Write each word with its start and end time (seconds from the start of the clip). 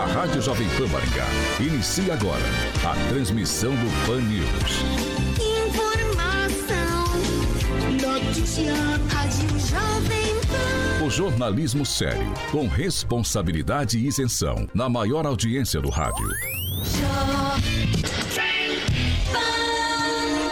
A 0.00 0.06
Rádio 0.06 0.40
Jovem 0.40 0.66
Pan 0.78 0.86
Maringá 0.86 1.26
inicia 1.60 2.14
agora 2.14 2.42
a 2.82 3.10
transmissão 3.10 3.70
do 3.72 4.06
Pan 4.06 4.22
News. 4.22 4.80
Informação, 5.68 7.04
notícia, 8.24 8.72
Rádio 9.10 9.58
Jovem 9.58 10.34
Pan. 10.48 11.04
O 11.04 11.10
jornalismo 11.10 11.84
sério, 11.84 12.32
com 12.50 12.66
responsabilidade 12.66 13.98
e 13.98 14.06
isenção, 14.06 14.66
na 14.72 14.88
maior 14.88 15.26
audiência 15.26 15.82
do 15.82 15.90
rádio. 15.90 16.30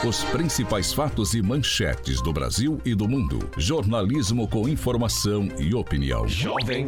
Os 0.09 0.25
principais 0.25 0.91
fatos 0.91 1.35
e 1.35 1.43
manchetes 1.43 2.23
do 2.23 2.33
Brasil 2.33 2.81
e 2.83 2.95
do 2.95 3.07
mundo. 3.07 3.51
Jornalismo 3.59 4.49
com 4.49 4.67
informação 4.67 5.51
e 5.59 5.75
opinião. 5.75 6.27
Jovem 6.27 6.87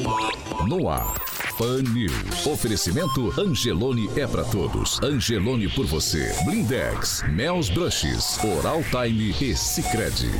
No 0.67 0.89
ar. 0.89 1.21
Pan 1.59 1.83
News. 1.83 2.47
Oferecimento 2.47 3.31
Angelone 3.39 4.09
é 4.17 4.27
para 4.27 4.43
todos. 4.45 4.99
Angelone 5.03 5.69
por 5.69 5.85
você. 5.85 6.35
Blindex, 6.47 7.23
Mel's 7.29 7.69
Brushes, 7.69 8.43
Oral 8.43 8.83
Time 8.85 9.37
e 9.39 9.55
Sicredi. 9.55 10.31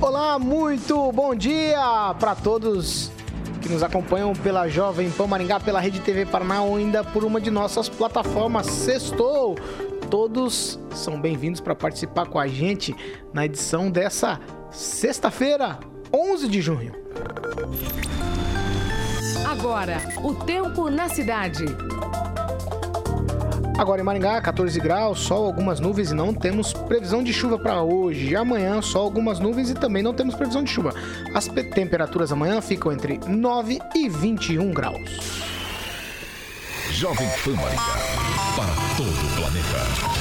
Olá, 0.00 0.40
muito 0.40 1.12
bom 1.12 1.36
dia 1.36 2.16
para 2.18 2.34
todos 2.34 3.12
que 3.64 3.72
nos 3.72 3.82
acompanham 3.82 4.34
pela 4.34 4.68
Jovem 4.68 5.10
Pan 5.10 5.26
Maringá, 5.26 5.58
pela 5.58 5.80
Rede 5.80 5.98
TV 5.98 6.26
Paraná 6.26 6.60
ou 6.60 6.76
ainda 6.76 7.02
por 7.02 7.24
uma 7.24 7.40
de 7.40 7.50
nossas 7.50 7.88
plataformas. 7.88 8.66
Sextou! 8.66 9.56
Todos 10.10 10.78
são 10.94 11.18
bem-vindos 11.18 11.62
para 11.62 11.74
participar 11.74 12.26
com 12.26 12.38
a 12.38 12.46
gente 12.46 12.94
na 13.32 13.46
edição 13.46 13.90
dessa 13.90 14.38
sexta-feira, 14.70 15.78
11 16.12 16.46
de 16.46 16.60
junho. 16.60 16.92
Agora, 19.50 19.96
o 20.22 20.34
tempo 20.34 20.90
na 20.90 21.08
cidade. 21.08 21.64
Agora 23.76 24.00
em 24.00 24.04
Maringá, 24.04 24.40
14 24.40 24.78
graus, 24.78 25.18
sol, 25.20 25.46
algumas 25.46 25.80
nuvens 25.80 26.12
e 26.12 26.14
não 26.14 26.32
temos 26.32 26.72
previsão 26.72 27.24
de 27.24 27.32
chuva 27.32 27.58
para 27.58 27.82
hoje. 27.82 28.36
Amanhã, 28.36 28.80
sol, 28.80 29.02
algumas 29.02 29.40
nuvens 29.40 29.68
e 29.68 29.74
também 29.74 30.02
não 30.02 30.14
temos 30.14 30.36
previsão 30.36 30.62
de 30.62 30.70
chuva. 30.70 30.94
As 31.34 31.48
temperaturas 31.48 32.30
amanhã 32.30 32.60
ficam 32.60 32.92
entre 32.92 33.18
9 33.26 33.80
e 33.94 34.08
21 34.08 34.72
graus. 34.72 35.42
Jovem 36.92 37.28
Pan 37.44 37.56
Maringá, 37.56 37.82
para 38.54 38.74
todo 38.96 39.08
o 39.08 39.30
planeta. 39.36 40.14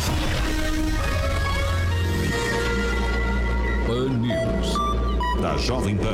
Pan 3.85 4.09
News, 4.17 5.41
da 5.41 5.55
Jovem 5.57 5.95
Pan. 5.97 6.13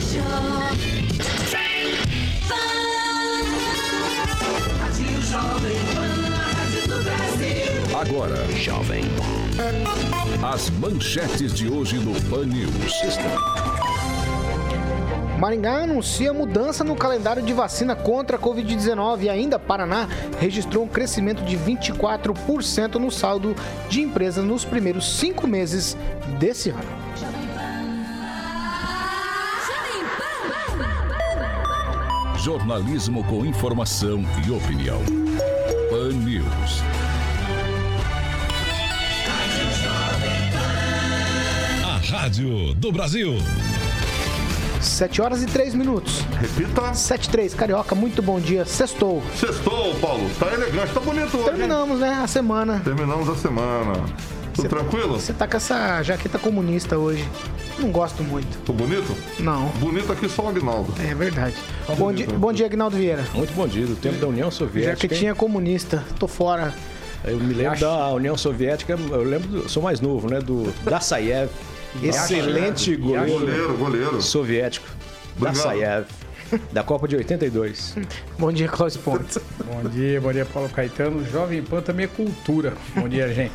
Agora, 8.00 8.48
Jovem. 8.54 9.04
As 10.42 10.70
manchetes 10.70 11.54
de 11.54 11.70
hoje 11.70 11.98
no 11.98 12.14
Pan 12.30 12.46
News. 12.46 12.94
Maringá 15.38 15.84
anuncia 15.84 16.32
mudança 16.32 16.82
no 16.82 16.96
calendário 16.96 17.44
de 17.44 17.52
vacina 17.52 17.98
contra 17.98 18.38
a 18.38 18.40
Covid-19 18.40 19.24
e 19.24 19.30
ainda 19.30 19.60
Paraná 19.60 20.08
registrou 20.40 20.86
um 20.86 20.88
crescimento 20.88 21.44
de 21.44 21.58
24% 21.58 22.96
no 22.96 23.12
saldo 23.12 23.54
de 23.90 24.02
empresas 24.02 24.46
nos 24.46 24.64
primeiros 24.64 25.18
cinco 25.18 25.46
meses 25.46 25.98
desse 26.40 26.70
ano. 26.70 26.80
Jornalismo 32.38 33.26
com 33.26 33.46
informação 33.46 34.24
e 34.48 34.52
opinião. 34.52 35.02
Pan 35.90 36.14
News. 36.14 36.82
Rádio 42.30 42.76
do 42.76 42.92
Brasil. 42.92 43.38
7 44.80 45.20
horas 45.20 45.42
e 45.42 45.48
3 45.48 45.74
minutos. 45.74 46.20
Repita. 46.40 46.94
7 46.94 47.26
e 47.26 47.30
3. 47.32 47.54
Carioca, 47.56 47.96
muito 47.96 48.22
bom 48.22 48.40
dia. 48.40 48.66
Sextou. 48.66 49.24
Sextou, 49.36 49.96
Paulo. 49.96 50.30
Tá 50.40 50.54
elegante, 50.54 50.94
tá 50.94 51.00
bonito 51.00 51.36
hoje. 51.36 51.46
Terminamos, 51.46 52.00
né? 52.00 52.22
A 52.24 52.28
semana. 52.28 52.82
Terminamos 52.84 53.28
a 53.30 53.36
semana. 53.36 53.94
Tudo 54.54 54.62
cê, 54.62 54.70
tranquilo? 54.70 55.20
Você 55.20 55.34
tá 55.34 55.48
com 55.48 55.58
essa 55.58 56.04
jaqueta 56.04 56.38
comunista 56.38 57.00
hoje. 57.00 57.28
Não 57.80 57.90
gosto 57.90 58.24
muito. 58.24 58.60
Tô 58.64 58.74
bonito? 58.74 59.12
Não. 59.40 59.70
Bonito 59.80 60.12
aqui 60.12 60.30
só 60.30 60.44
o 60.44 60.50
Agnaldo. 60.50 60.94
É 61.00 61.16
verdade. 61.16 61.56
Tá 61.88 61.96
bom, 61.96 62.14
dia, 62.14 62.28
bom 62.28 62.54
dia, 62.54 62.68
Agnaldo 62.68 62.96
Vieira. 62.96 63.26
Muito 63.34 63.56
bom 63.56 63.68
dia. 63.68 63.88
Do 63.88 63.96
tempo 63.96 64.20
da 64.20 64.28
União 64.28 64.52
Soviética. 64.52 64.92
Jaquetinha 65.02 65.34
comunista. 65.34 66.04
Tô 66.20 66.28
fora. 66.28 66.76
Eu 67.24 67.38
me 67.40 67.56
lembro 67.56 67.72
Acho... 67.72 67.82
da 67.82 68.12
União 68.12 68.38
Soviética, 68.38 68.94
eu 68.94 69.24
lembro, 69.24 69.68
sou 69.68 69.82
mais 69.82 70.00
novo, 70.00 70.30
né? 70.30 70.40
Do 70.40 70.72
Dassaev. 70.84 71.50
Excelente 72.02 72.96
goleiro, 72.96 73.40
goleiro, 73.40 73.78
goleiro. 73.78 74.22
soviético. 74.22 74.88
Dassaev. 75.38 76.06
Da 76.72 76.84
Copa 76.84 77.08
de 77.08 77.16
82. 77.16 77.96
Bom 78.38 78.52
dia, 78.52 78.68
Cláudio 78.68 79.00
Pontes. 79.02 79.38
bom 79.64 79.88
dia, 79.90 80.20
bom 80.20 80.34
dia, 80.34 80.46
Paulo 80.46 80.68
Caetano. 80.70 81.24
Jovem 81.26 81.62
Pan 81.62 81.82
também 81.82 82.06
é 82.06 82.08
cultura. 82.08 82.74
Bom 82.96 83.08
dia, 83.08 83.32
gente. 83.34 83.54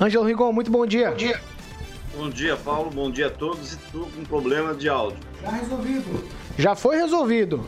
Ângelo 0.00 0.24
Rigon, 0.24 0.52
muito 0.52 0.70
bom 0.72 0.84
dia. 0.86 1.10
Bom 1.10 1.16
dia. 1.16 1.40
Bom 2.16 2.30
dia, 2.30 2.56
Paulo. 2.56 2.90
Bom 2.90 3.10
dia 3.10 3.28
a 3.28 3.30
todos. 3.30 3.74
E 3.74 3.76
tu 3.92 4.08
com 4.14 4.24
problema 4.24 4.74
de 4.74 4.88
áudio. 4.88 5.18
Já 5.42 5.50
resolvido. 5.50 6.24
Já 6.58 6.74
foi 6.74 6.96
resolvido. 6.96 7.64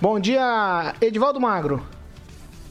Bom 0.00 0.18
dia, 0.18 0.94
Edivaldo 1.00 1.38
Magro. 1.38 1.86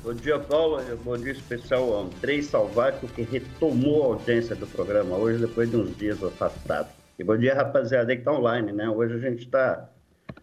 Bom 0.09 0.15
dia, 0.15 0.39
Paulo. 0.39 0.81
Bom 1.03 1.15
dia 1.17 1.33
especial 1.33 1.83
ao 1.93 2.05
Andrei 2.05 2.41
Salvato, 2.41 3.05
que 3.09 3.21
retomou 3.21 4.01
a 4.01 4.05
audiência 4.15 4.55
do 4.55 4.65
programa 4.65 5.15
hoje, 5.15 5.37
depois 5.39 5.69
de 5.69 5.77
uns 5.77 5.95
dias 5.95 6.23
afastado. 6.23 6.89
E 7.19 7.23
bom 7.23 7.37
dia, 7.37 7.53
rapaziada, 7.53 8.15
que 8.15 8.21
está 8.21 8.31
online, 8.31 8.71
né? 8.71 8.89
Hoje 8.89 9.13
a 9.13 9.19
gente 9.19 9.43
está 9.43 9.87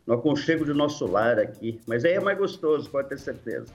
no 0.06 0.14
aconchego 0.14 0.64
do 0.64 0.72
nosso 0.72 1.04
lar 1.04 1.40
aqui. 1.40 1.80
Mas 1.84 2.04
aí 2.04 2.12
é 2.12 2.20
mais 2.20 2.38
gostoso, 2.38 2.88
pode 2.88 3.08
ter 3.08 3.18
certeza. 3.18 3.66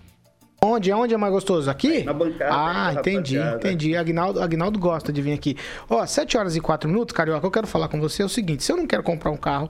Onde? 0.63 0.93
Onde 0.93 1.13
é 1.13 1.17
mais 1.17 1.33
gostoso? 1.33 1.69
Aqui? 1.69 1.97
Aí 1.97 2.03
na 2.05 2.13
bancada. 2.13 2.53
Ah, 2.53 2.93
entendi, 2.93 3.37
entendi. 3.37 3.97
Agnaldo, 3.97 4.41
Agnaldo 4.41 4.79
gosta 4.79 5.11
de 5.11 5.21
vir 5.21 5.33
aqui. 5.33 5.57
Ó, 5.89 6.05
7 6.05 6.37
horas 6.37 6.55
e 6.55 6.61
4 6.61 6.89
minutos, 6.89 7.13
Carioca, 7.13 7.45
eu 7.45 7.51
quero 7.51 7.67
falar 7.67 7.89
com 7.89 7.99
você 7.99 8.21
é 8.21 8.25
o 8.25 8.29
seguinte: 8.29 8.63
se 8.63 8.71
eu 8.71 8.77
não 8.77 8.87
quero 8.87 9.03
comprar 9.03 9.29
um 9.29 9.35
carro, 9.35 9.69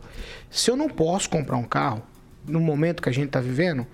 se 0.52 0.70
eu 0.70 0.76
não 0.76 0.88
posso 0.88 1.28
comprar 1.32 1.58
um 1.58 1.64
carro, 1.64 2.04
no 2.48 2.60
momento 2.60 3.02
que 3.02 3.10
a 3.10 3.12
gente 3.12 3.26
está 3.26 3.40
vivendo, 3.40 3.88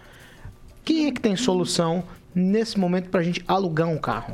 quem 0.87 1.07
é 1.07 1.11
que 1.11 1.19
tem 1.19 1.35
solução 1.35 2.01
nesse 2.33 2.79
momento 2.79 3.09
para 3.09 3.19
a 3.19 3.23
gente 3.23 3.43
alugar 3.45 3.89
um 3.89 3.97
carro? 3.97 4.33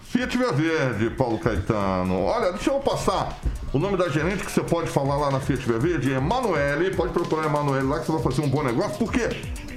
Fiat 0.00 0.38
Via 0.38 0.52
Verde, 0.52 1.10
Paulo 1.10 1.40
Caetano. 1.40 2.22
Olha, 2.22 2.52
deixa 2.52 2.70
eu 2.70 2.78
passar 2.78 3.36
o 3.72 3.80
nome 3.80 3.96
da 3.96 4.08
gerente 4.08 4.44
que 4.44 4.52
você 4.52 4.60
pode 4.60 4.88
falar 4.88 5.16
lá 5.16 5.32
na 5.32 5.40
Fiat 5.40 5.66
Via 5.66 5.80
Verde, 5.80 6.12
é 6.12 6.18
Emanuele. 6.18 6.94
Pode 6.94 7.12
procurar 7.12 7.46
Emanuele 7.46 7.88
lá 7.88 7.98
que 7.98 8.06
você 8.06 8.12
vai 8.12 8.22
fazer 8.22 8.42
um 8.42 8.48
bom 8.48 8.62
negócio, 8.62 8.96
porque 8.96 9.28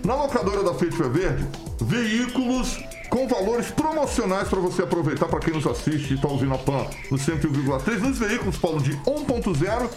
na 0.06 0.14
locadora 0.14 0.62
da 0.62 0.76
Fiat 0.76 0.96
Via 0.96 1.10
Verde, 1.10 1.48
veículos 1.82 2.80
com 3.10 3.28
valores 3.28 3.72
promocionais 3.72 4.48
para 4.48 4.60
você 4.60 4.84
aproveitar 4.84 5.28
para 5.28 5.40
quem 5.40 5.56
nos 5.56 5.66
assiste 5.66 6.12
e 6.12 6.16
está 6.18 6.28
ouvindo 6.28 6.54
a 6.54 6.60
PAN 6.60 6.86
no 7.10 7.18
101,3. 7.18 7.98
Nos 8.00 8.20
veículos, 8.20 8.58
Paulo, 8.58 8.80
de 8.80 8.92
1.0 8.92 9.90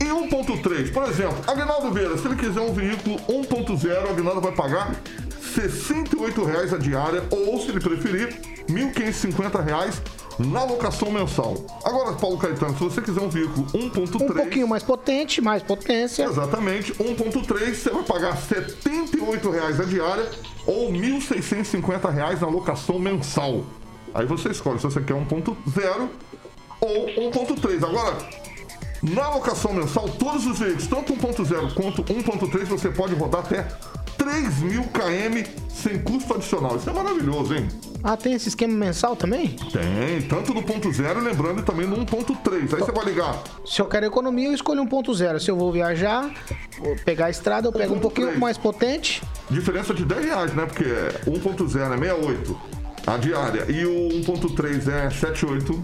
e 0.00 0.04
1.3. 0.04 0.92
Por 0.92 1.04
exemplo, 1.04 1.38
Agnaldo 1.46 1.90
Vieira, 1.92 2.16
se 2.16 2.26
ele 2.26 2.36
quiser 2.36 2.60
um 2.60 2.72
veículo 2.72 3.16
1.0, 3.28 4.10
Agnaldo 4.10 4.40
vai 4.40 4.52
pagar 4.52 4.90
R$ 4.90 4.96
68,00 5.62 6.74
a 6.74 6.78
diária 6.78 7.24
ou, 7.30 7.60
se 7.60 7.70
ele 7.70 7.80
preferir, 7.80 8.40
R$ 8.68 8.74
1.550 8.74 9.94
na 10.38 10.64
locação 10.64 11.10
mensal. 11.10 11.54
Agora, 11.84 12.12
Paulo 12.14 12.36
Caetano, 12.36 12.74
se 12.76 12.84
você 12.84 13.00
quiser 13.00 13.20
um 13.20 13.28
veículo 13.28 13.66
1.3... 13.68 14.22
Um 14.22 14.34
pouquinho 14.34 14.68
mais 14.68 14.82
potente, 14.82 15.40
mais 15.40 15.62
potência. 15.62 16.24
Exatamente, 16.24 16.92
1.3 16.94 17.74
você 17.74 17.90
vai 17.90 18.02
pagar 18.02 18.34
R$ 18.34 18.40
78,00 18.40 19.80
a 19.80 19.84
diária 19.84 20.30
ou 20.66 20.90
R$ 20.90 20.98
1.650 20.98 22.40
na 22.40 22.48
locação 22.48 22.98
mensal. 22.98 23.64
Aí 24.14 24.26
você 24.26 24.50
escolhe 24.50 24.78
se 24.78 24.84
você 24.84 25.00
quer 25.00 25.14
1.0 25.14 26.08
ou 26.80 27.06
1.3. 27.06 27.84
Agora, 27.84 28.16
na 29.10 29.28
locação 29.28 29.72
mensal, 29.72 30.08
todos 30.08 30.46
os 30.46 30.58
veículos, 30.58 30.86
tanto 30.86 31.14
1.0 31.14 31.74
quanto 31.74 32.02
1.3, 32.02 32.64
você 32.64 32.88
pode 32.90 33.14
rodar 33.14 33.40
até 33.40 33.66
3 34.16 34.58
mil 34.60 34.82
km 34.84 35.48
sem 35.68 35.98
custo 36.02 36.34
adicional. 36.34 36.76
Isso 36.76 36.88
é 36.88 36.92
maravilhoso, 36.92 37.54
hein? 37.54 37.68
Ah, 38.02 38.16
tem 38.16 38.34
esse 38.34 38.48
esquema 38.48 38.74
mensal 38.74 39.16
também? 39.16 39.56
Tem, 39.72 40.22
tanto 40.28 40.54
no 40.54 40.62
ponto 40.62 40.92
zero, 40.92 41.20
lembrando, 41.20 41.60
e 41.60 41.62
também 41.62 41.86
no 41.86 41.96
1.3. 42.04 42.74
Aí 42.74 42.80
você 42.80 42.92
vai 42.92 43.04
ligar. 43.04 43.42
Se 43.64 43.80
eu 43.80 43.86
quero 43.86 44.06
economia, 44.06 44.48
eu 44.48 44.54
escolho 44.54 44.84
1.0. 44.84 45.40
Se 45.40 45.50
eu 45.50 45.56
vou 45.56 45.72
viajar, 45.72 46.30
vou 46.78 46.96
pegar 47.04 47.26
a 47.26 47.30
estrada, 47.30 47.68
eu 47.68 47.72
pego 47.72 47.94
um 47.94 48.00
pouquinho 48.00 48.28
1.3. 48.28 48.38
mais 48.38 48.58
potente. 48.58 49.22
Diferença 49.50 49.92
de 49.92 50.04
10 50.04 50.24
reais, 50.24 50.54
né? 50.54 50.66
Porque 50.66 50.84
1.0 50.84 51.94
é 51.94 51.98
68 51.98 52.56
a 53.06 53.16
diária 53.16 53.64
e 53.70 53.86
o 53.86 54.08
1.3 54.24 54.88
é 54.88 55.10
78. 55.10 55.82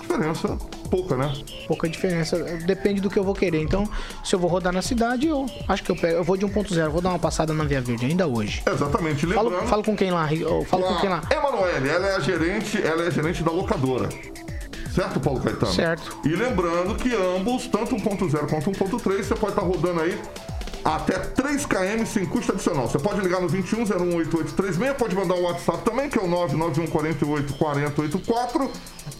Diferença 0.00 0.58
pouca, 0.88 1.16
né? 1.16 1.32
Pouca 1.66 1.88
diferença, 1.88 2.36
depende 2.66 3.00
do 3.00 3.10
que 3.10 3.18
eu 3.18 3.24
vou 3.24 3.34
querer. 3.34 3.62
Então, 3.62 3.88
se 4.24 4.34
eu 4.34 4.38
vou 4.38 4.50
rodar 4.50 4.72
na 4.72 4.82
cidade, 4.82 5.26
eu 5.26 5.46
acho 5.68 5.82
que 5.82 5.90
eu 5.90 5.96
pego. 5.96 6.18
Eu 6.18 6.24
vou 6.24 6.36
de 6.36 6.46
1.0, 6.46 6.88
vou 6.88 7.00
dar 7.00 7.10
uma 7.10 7.18
passada 7.18 7.52
na 7.52 7.64
Via 7.64 7.80
Verde 7.80 8.06
ainda 8.06 8.26
hoje. 8.26 8.62
Exatamente. 8.66 9.26
Lembrando. 9.26 9.50
Falo, 9.50 9.68
falo 9.68 9.84
com 9.84 9.96
quem 9.96 10.10
lá? 10.10 10.28
Falo 10.66 10.84
com 10.84 10.96
quem 10.96 11.08
lá? 11.08 11.22
Emanuele, 11.30 11.88
ela 11.88 12.06
é 12.08 12.16
a 12.16 12.20
gerente, 12.20 12.82
ela 12.82 13.04
é 13.04 13.08
a 13.08 13.10
gerente 13.10 13.42
da 13.42 13.50
locadora. 13.50 14.08
Certo, 14.94 15.20
Paulo 15.20 15.40
Caetano? 15.40 15.72
Certo. 15.72 16.18
E 16.24 16.30
lembrando 16.30 16.96
que 16.96 17.14
ambos, 17.14 17.68
tanto 17.68 17.94
1.0 17.94 18.48
quanto 18.48 18.70
1.3, 18.72 19.22
você 19.22 19.34
pode 19.34 19.52
estar 19.52 19.62
rodando 19.62 20.00
aí 20.00 20.18
até 20.84 21.18
3 21.18 21.66
km 21.66 22.04
sem 22.06 22.24
custo 22.26 22.52
adicional. 22.52 22.88
Você 22.88 22.98
pode 22.98 23.20
ligar 23.20 23.40
no 23.40 23.48
21018836, 23.48 24.94
pode 24.94 25.14
mandar 25.14 25.34
um 25.34 25.42
WhatsApp 25.42 25.84
também, 25.84 26.08
que 26.08 26.18
é 26.18 26.22
o 26.22 26.28
991484084 26.28 28.70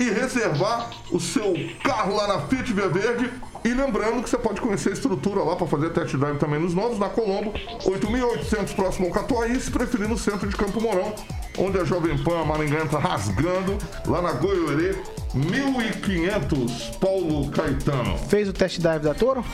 e 0.01 0.05
reservar 0.11 0.91
o 1.11 1.19
seu 1.21 1.55
carro 1.83 2.17
lá 2.17 2.27
na 2.29 2.41
Fiat 2.41 2.73
Via 2.73 2.89
Verde. 2.89 3.31
E 3.65 3.71
lembrando 3.75 4.23
que 4.23 4.31
você 4.31 4.39
pode 4.39 4.61
conhecer 4.61 4.91
a 4.91 4.93
estrutura 4.93 5.43
lá 5.43 5.57
para 5.57 5.67
fazer 5.67 5.91
test 5.91 6.15
drive 6.17 6.39
também 6.39 6.61
nos 6.61 6.75
novos, 6.75 6.99
na 6.99 7.09
Colombo, 7.09 7.53
8.800 7.85 8.75
próximo 8.75 9.09
ao 9.09 9.13
Catuaí, 9.13 9.59
se 9.61 9.71
preferir 9.71 10.09
no 10.09 10.17
centro 10.17 10.49
de 10.49 10.57
Campo 10.57 10.81
Mourão, 10.81 11.13
onde 11.59 11.77
a 11.79 11.85
Jovem 11.85 12.17
Pan, 12.19 12.41
a 12.41 12.45
Maringá 12.45 12.81
entra 12.85 12.99
rasgando, 13.01 13.77
lá 14.07 14.23
na 14.23 14.33
Goiorê, 14.33 14.95
1.500, 15.35 16.99
Paulo 16.99 17.51
Caetano. 17.51 18.17
Fez 18.29 18.49
o 18.49 18.53
test 18.53 18.81
drive 18.81 19.03
da 19.03 19.15
Toro? 19.15 19.45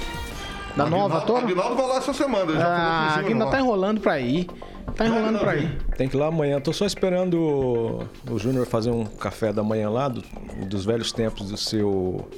Da 0.76 0.86
nova 0.86 1.04
Aguinaldo- 1.18 1.26
Toro? 1.26 1.44
Aguinaldo 1.46 1.76
vai 1.76 1.86
lá 1.88 1.96
essa 1.96 2.12
semana, 2.12 2.52
já 2.52 2.66
Ah, 2.66 2.98
com 2.98 3.06
o 3.06 3.14
Júnior 3.14 3.32
ainda 3.32 3.44
lá. 3.46 3.50
tá 3.50 3.60
enrolando 3.60 4.00
pra 4.00 4.20
ir. 4.20 4.48
Tá 4.96 5.06
enrolando 5.06 5.38
pra 5.40 5.56
ir. 5.56 5.76
Tem 5.96 6.08
que 6.08 6.16
ir 6.16 6.20
lá 6.20 6.26
amanhã. 6.26 6.60
Tô 6.60 6.72
só 6.72 6.86
esperando 6.86 7.34
o, 7.38 8.32
o 8.32 8.38
Júnior 8.38 8.66
fazer 8.66 8.90
um 8.90 9.04
café 9.04 9.52
da 9.52 9.62
manhã 9.62 9.90
lá, 9.90 10.08
do- 10.08 10.22
dos 10.68 10.84
velhos 10.84 11.12
tempos 11.12 11.50
do 11.50 11.56
seu. 11.56 12.28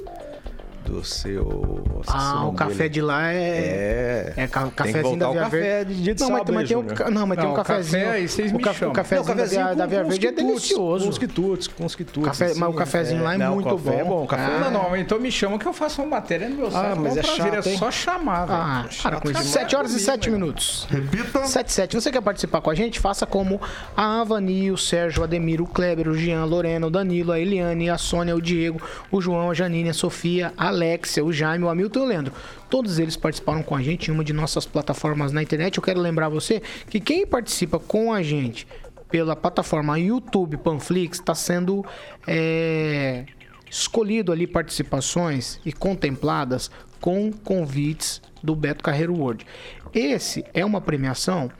Do 0.86 1.04
seu. 1.04 1.82
Ah, 2.06 2.46
o 2.46 2.52
café 2.52 2.74
dele. 2.84 2.88
de 2.90 3.02
lá 3.02 3.32
É. 3.32 4.32
é. 4.36 4.42
É 4.44 4.46
ca- 4.46 4.70
cafezinho 4.74 5.16
da 5.18 5.28
o 5.28 5.32
Via 5.32 5.42
café 5.42 5.58
Verde. 5.60 5.94
de 5.94 6.02
dia 6.02 6.14
de 6.14 6.20
não, 6.22 6.30
mas, 6.30 6.42
mas 6.48 6.68
tem 6.68 6.76
um, 6.76 6.82
não, 7.10 7.26
mas 7.26 7.36
tem 7.38 7.44
Não, 7.46 7.50
um 7.50 7.54
o 7.54 7.56
café 7.56 7.72
cafezinho. 7.76 8.10
aí 8.10 8.28
vocês 8.28 8.52
o, 8.52 8.56
me 8.56 8.62
ca- 8.62 8.72
chamam. 8.74 8.92
o 8.92 8.94
cafezinho, 8.94 9.28
Não, 9.28 9.34
da 9.36 9.44
Via, 9.44 9.74
da 9.74 9.86
Via 9.86 10.04
Verde 10.04 10.26
é 10.28 10.32
delicioso. 10.32 11.04
Com 11.04 11.10
os 11.10 11.18
quitutes, 11.18 11.66
com 11.68 11.84
os 11.84 11.94
quitutes. 11.94 12.28
Café- 12.28 12.54
mas 12.56 12.68
o 12.68 12.72
cafezinho 12.72 13.22
lá 13.22 13.34
é 13.34 13.38
não, 13.38 13.54
muito 13.54 13.68
o 13.74 13.78
café 13.78 13.90
bom. 13.90 13.98
É 14.00 14.04
bom. 14.04 14.22
o 14.24 14.26
Café 14.26 14.44
Ah. 14.44 14.70
Não, 14.70 14.70
não, 14.90 14.96
então 14.96 15.18
me 15.18 15.30
chama 15.30 15.58
que 15.58 15.66
eu 15.66 15.72
faço 15.72 16.00
uma 16.02 16.08
matéria 16.16 16.48
no 16.48 16.56
meu 16.56 16.70
site. 16.70 16.86
Ah, 16.92 16.94
mas 16.96 17.16
é 17.16 17.22
prazer, 17.22 17.36
chato, 17.54 17.68
é 17.68 17.76
só 17.76 17.90
chamar, 17.90 18.46
velho. 18.46 18.58
Ah, 18.60 18.86
para 19.02 19.20
com 19.20 19.30
isso. 19.30 19.42
Chato 19.42 19.52
7 19.52 19.76
horas 19.76 19.90
e 19.90 19.94
comigo, 19.94 20.10
7 20.12 20.30
meu. 20.30 20.38
minutos. 20.38 20.86
Repita. 20.90 21.44
7 21.46 21.72
7. 21.72 21.94
Você 21.96 22.10
quer 22.12 22.20
participar 22.20 22.60
com 22.60 22.70
a 22.70 22.74
gente? 22.74 23.00
Faça 23.00 23.26
como 23.26 23.60
a 23.96 24.20
Avani, 24.20 24.70
o 24.70 24.76
Sérgio, 24.78 25.20
o 25.22 25.24
Ademir, 25.24 25.60
o 25.60 25.66
Kleber, 25.66 26.08
o 26.08 26.14
Jean, 26.16 26.42
a 26.42 26.44
Lorena, 26.44 26.86
o 26.86 26.90
Danilo, 26.90 27.32
a 27.32 27.40
Eliane, 27.40 27.90
a 27.90 27.98
Sônia, 27.98 28.34
o 28.36 28.40
Diego, 28.40 28.80
o 29.10 29.20
João, 29.20 29.50
a 29.50 29.54
Janine, 29.54 29.90
a 29.90 29.94
Sofia, 29.94 30.52
a 30.56 30.70
Alexia, 30.76 31.24
o 31.24 31.32
Jaime, 31.32 31.64
o 31.64 31.68
Hamilton 31.68 31.98
e 31.98 32.02
o 32.02 32.06
Leandro. 32.06 32.32
Todos 32.70 32.98
eles 32.98 33.16
participaram 33.16 33.62
com 33.62 33.74
a 33.74 33.82
gente 33.82 34.10
em 34.10 34.14
uma 34.14 34.22
de 34.22 34.32
nossas 34.32 34.66
plataformas 34.66 35.32
na 35.32 35.42
internet. 35.42 35.78
Eu 35.78 35.82
quero 35.82 36.00
lembrar 36.00 36.28
você 36.28 36.62
que 36.88 37.00
quem 37.00 37.26
participa 37.26 37.78
com 37.78 38.12
a 38.12 38.22
gente 38.22 38.66
pela 39.10 39.34
plataforma 39.34 39.98
YouTube 39.98 40.56
Panflix 40.58 41.18
está 41.18 41.34
sendo 41.34 41.84
é, 42.26 43.24
escolhido 43.70 44.32
ali 44.32 44.46
participações 44.46 45.60
e 45.64 45.72
contempladas 45.72 46.70
com 47.00 47.32
convites 47.32 48.20
do 48.42 48.54
Beto 48.54 48.82
Carreiro 48.82 49.14
World. 49.14 49.46
Esse 49.94 50.44
é 50.52 50.64
uma 50.64 50.80
premiação 50.80 51.50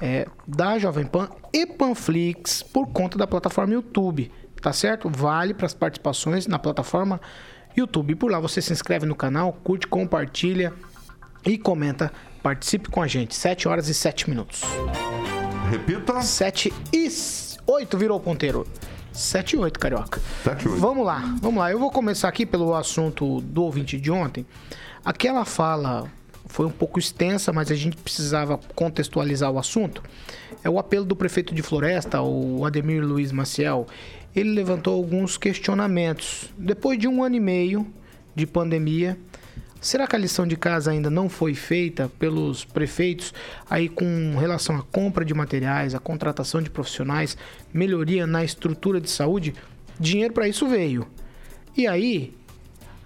é, 0.00 0.26
da 0.46 0.78
Jovem 0.78 1.06
Pan 1.06 1.28
e 1.52 1.66
Panflix 1.66 2.62
por 2.62 2.88
conta 2.88 3.16
da 3.16 3.26
plataforma 3.26 3.74
YouTube, 3.74 4.30
tá 4.60 4.72
certo? 4.72 5.08
Vale 5.08 5.54
para 5.54 5.66
as 5.66 5.74
participações 5.74 6.46
na 6.46 6.58
plataforma 6.58 7.20
YouTube. 7.20 7.53
E 7.76 8.14
por 8.14 8.30
lá 8.30 8.38
você 8.38 8.62
se 8.62 8.72
inscreve 8.72 9.06
no 9.06 9.14
canal, 9.14 9.52
curte, 9.64 9.86
compartilha 9.86 10.72
e 11.44 11.58
comenta. 11.58 12.12
Participe 12.42 12.88
com 12.88 13.02
a 13.02 13.06
gente. 13.06 13.34
7 13.34 13.68
horas 13.68 13.88
e 13.88 13.94
7 13.94 14.28
minutos. 14.28 14.62
Repita. 15.70 16.20
7 16.22 16.72
e 16.92 17.08
8 17.66 17.98
virou 17.98 18.18
o 18.18 18.20
ponteiro. 18.20 18.66
7 19.12 19.54
e 19.54 19.58
8, 19.58 19.78
carioca. 19.78 20.20
7 20.42 20.64
e 20.64 20.68
8. 20.68 20.80
Vamos 20.80 21.06
lá, 21.06 21.36
vamos 21.40 21.58
lá. 21.58 21.70
Eu 21.70 21.78
vou 21.78 21.90
começar 21.90 22.28
aqui 22.28 22.44
pelo 22.44 22.74
assunto 22.74 23.40
do 23.40 23.62
ouvinte 23.62 23.98
de 23.98 24.10
ontem. 24.10 24.44
Aquela 25.04 25.44
fala 25.44 26.10
foi 26.46 26.66
um 26.66 26.70
pouco 26.70 26.98
extensa, 26.98 27.52
mas 27.52 27.70
a 27.70 27.74
gente 27.74 27.96
precisava 27.96 28.58
contextualizar 28.74 29.50
o 29.50 29.58
assunto. 29.58 30.02
É 30.62 30.70
o 30.70 30.78
apelo 30.78 31.04
do 31.04 31.16
prefeito 31.16 31.54
de 31.54 31.62
Floresta, 31.62 32.20
o 32.22 32.64
Ademir 32.64 33.04
Luiz 33.04 33.32
Maciel. 33.32 33.86
Ele 34.34 34.50
levantou 34.50 34.94
alguns 34.94 35.36
questionamentos. 35.36 36.52
Depois 36.58 36.98
de 36.98 37.06
um 37.06 37.22
ano 37.22 37.36
e 37.36 37.40
meio 37.40 37.86
de 38.34 38.46
pandemia, 38.46 39.18
Será 39.84 40.06
que 40.06 40.16
a 40.16 40.18
lição 40.18 40.46
de 40.46 40.56
casa 40.56 40.90
ainda 40.90 41.10
não 41.10 41.28
foi 41.28 41.52
feita 41.52 42.10
pelos 42.18 42.64
prefeitos 42.64 43.34
aí 43.68 43.86
com 43.86 44.34
relação 44.34 44.76
à 44.76 44.82
compra 44.82 45.26
de 45.26 45.34
materiais, 45.34 45.94
à 45.94 45.98
contratação 45.98 46.62
de 46.62 46.70
profissionais, 46.70 47.36
melhoria 47.70 48.26
na 48.26 48.42
estrutura 48.42 48.98
de 48.98 49.10
saúde? 49.10 49.54
Dinheiro 50.00 50.32
para 50.32 50.48
isso 50.48 50.66
veio. 50.66 51.06
E 51.76 51.86
aí, 51.86 52.34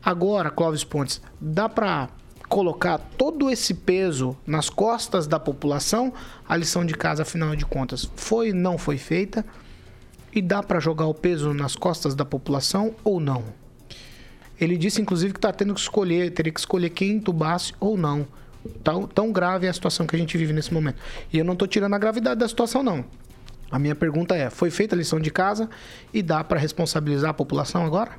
agora, 0.04 0.52
Clóvis 0.52 0.84
Pontes, 0.84 1.20
dá 1.40 1.68
para 1.68 2.10
colocar 2.48 2.98
todo 3.18 3.50
esse 3.50 3.74
peso 3.74 4.36
nas 4.46 4.70
costas 4.70 5.26
da 5.26 5.40
população? 5.40 6.12
A 6.48 6.56
lição 6.56 6.86
de 6.86 6.94
casa, 6.94 7.22
afinal 7.22 7.56
de 7.56 7.66
contas, 7.66 8.08
foi 8.14 8.52
não 8.52 8.78
foi 8.78 8.98
feita? 8.98 9.44
E 10.32 10.42
dá 10.42 10.62
para 10.62 10.78
jogar 10.80 11.06
o 11.06 11.14
peso 11.14 11.52
nas 11.54 11.74
costas 11.74 12.14
da 12.14 12.24
população 12.24 12.94
ou 13.02 13.18
não? 13.18 13.44
Ele 14.60 14.76
disse, 14.76 15.00
inclusive, 15.00 15.32
que 15.32 15.38
está 15.38 15.52
tendo 15.52 15.72
que 15.72 15.80
escolher, 15.80 16.32
teria 16.32 16.52
que 16.52 16.60
escolher 16.60 16.90
quem 16.90 17.12
entubasse 17.12 17.72
ou 17.78 17.96
não. 17.96 18.26
Tão, 18.82 19.06
tão 19.06 19.32
grave 19.32 19.66
é 19.66 19.70
a 19.70 19.72
situação 19.72 20.06
que 20.06 20.16
a 20.16 20.18
gente 20.18 20.36
vive 20.36 20.52
nesse 20.52 20.74
momento. 20.74 20.98
E 21.32 21.38
eu 21.38 21.44
não 21.44 21.52
estou 21.52 21.66
tirando 21.68 21.94
a 21.94 21.98
gravidade 21.98 22.40
da 22.40 22.48
situação, 22.48 22.82
não. 22.82 23.04
A 23.70 23.78
minha 23.78 23.94
pergunta 23.94 24.34
é: 24.34 24.50
foi 24.50 24.70
feita 24.70 24.94
a 24.94 24.98
lição 24.98 25.20
de 25.20 25.30
casa 25.30 25.68
e 26.12 26.22
dá 26.22 26.42
para 26.42 26.58
responsabilizar 26.58 27.30
a 27.30 27.34
população 27.34 27.84
agora? 27.84 28.12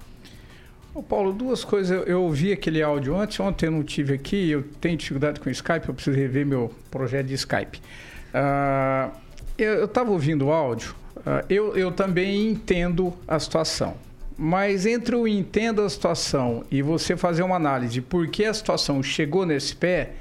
Ô 0.94 1.04
Paulo, 1.04 1.32
duas 1.34 1.64
coisas. 1.64 2.08
Eu, 2.08 2.24
ouvi 2.24 2.52
aquele 2.52 2.82
áudio 2.82 3.16
antes, 3.16 3.40
ontem 3.40 3.68
eu 3.68 3.72
não 3.72 3.84
tive 3.84 4.14
aqui, 4.14 4.50
eu 4.50 4.64
tenho 4.82 4.98
dificuldade 4.98 5.40
com 5.40 5.50
o 5.50 5.52
Skype, 5.52 5.88
eu 5.88 5.94
preciso 5.94 6.18
rever 6.18 6.46
meu 6.46 6.74
projeto 6.90 7.28
de 7.28 7.36
Skype. 7.36 7.82
Ah, 8.34 9.12
eu 9.58 9.86
estava 9.86 10.12
ouvindo 10.12 10.48
o 10.48 10.52
áudio, 10.52 10.96
eu, 11.50 11.76
eu 11.76 11.92
também 11.92 12.50
entendo 12.50 13.14
a 13.28 13.40
situação. 13.40 13.96
Mas 14.38 14.86
entre 14.86 15.16
o 15.16 15.28
entendo 15.28 15.82
a 15.82 15.90
situação 15.90 16.64
e 16.72 16.82
você 16.82 17.18
fazer 17.18 17.44
uma 17.44 17.58
análise 17.58 18.00
por 18.00 18.28
que 18.28 18.46
a 18.46 18.54
situação 18.54 19.04
chegou 19.04 19.46
nesse 19.46 19.76
pé, 19.76 20.12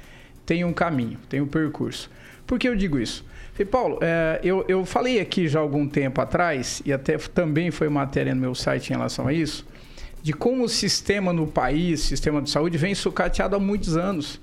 tem 0.45 0.65
um 0.65 0.73
caminho, 0.73 1.17
tem 1.29 1.39
um 1.39 1.47
percurso. 1.47 2.09
Por 2.45 2.59
que 2.59 2.67
eu 2.67 2.75
digo 2.75 2.99
isso? 2.99 3.23
Falei, 3.53 3.65
Paulo, 3.65 3.99
é, 4.01 4.39
eu, 4.43 4.65
eu 4.67 4.85
falei 4.85 5.19
aqui 5.19 5.47
já 5.47 5.59
algum 5.59 5.87
tempo 5.87 6.19
atrás, 6.19 6.81
e 6.85 6.91
até 6.91 7.17
também 7.17 7.71
foi 7.71 7.87
matéria 7.87 8.33
no 8.33 8.41
meu 8.41 8.55
site 8.55 8.89
em 8.89 8.93
relação 8.93 9.27
a 9.27 9.33
isso, 9.33 9.65
de 10.21 10.33
como 10.33 10.63
o 10.63 10.69
sistema 10.69 11.31
no 11.31 11.47
país, 11.47 12.01
sistema 12.01 12.41
de 12.41 12.49
saúde, 12.49 12.77
vem 12.77 12.95
sucateado 12.95 13.55
há 13.55 13.59
muitos 13.59 13.95
anos. 13.95 14.39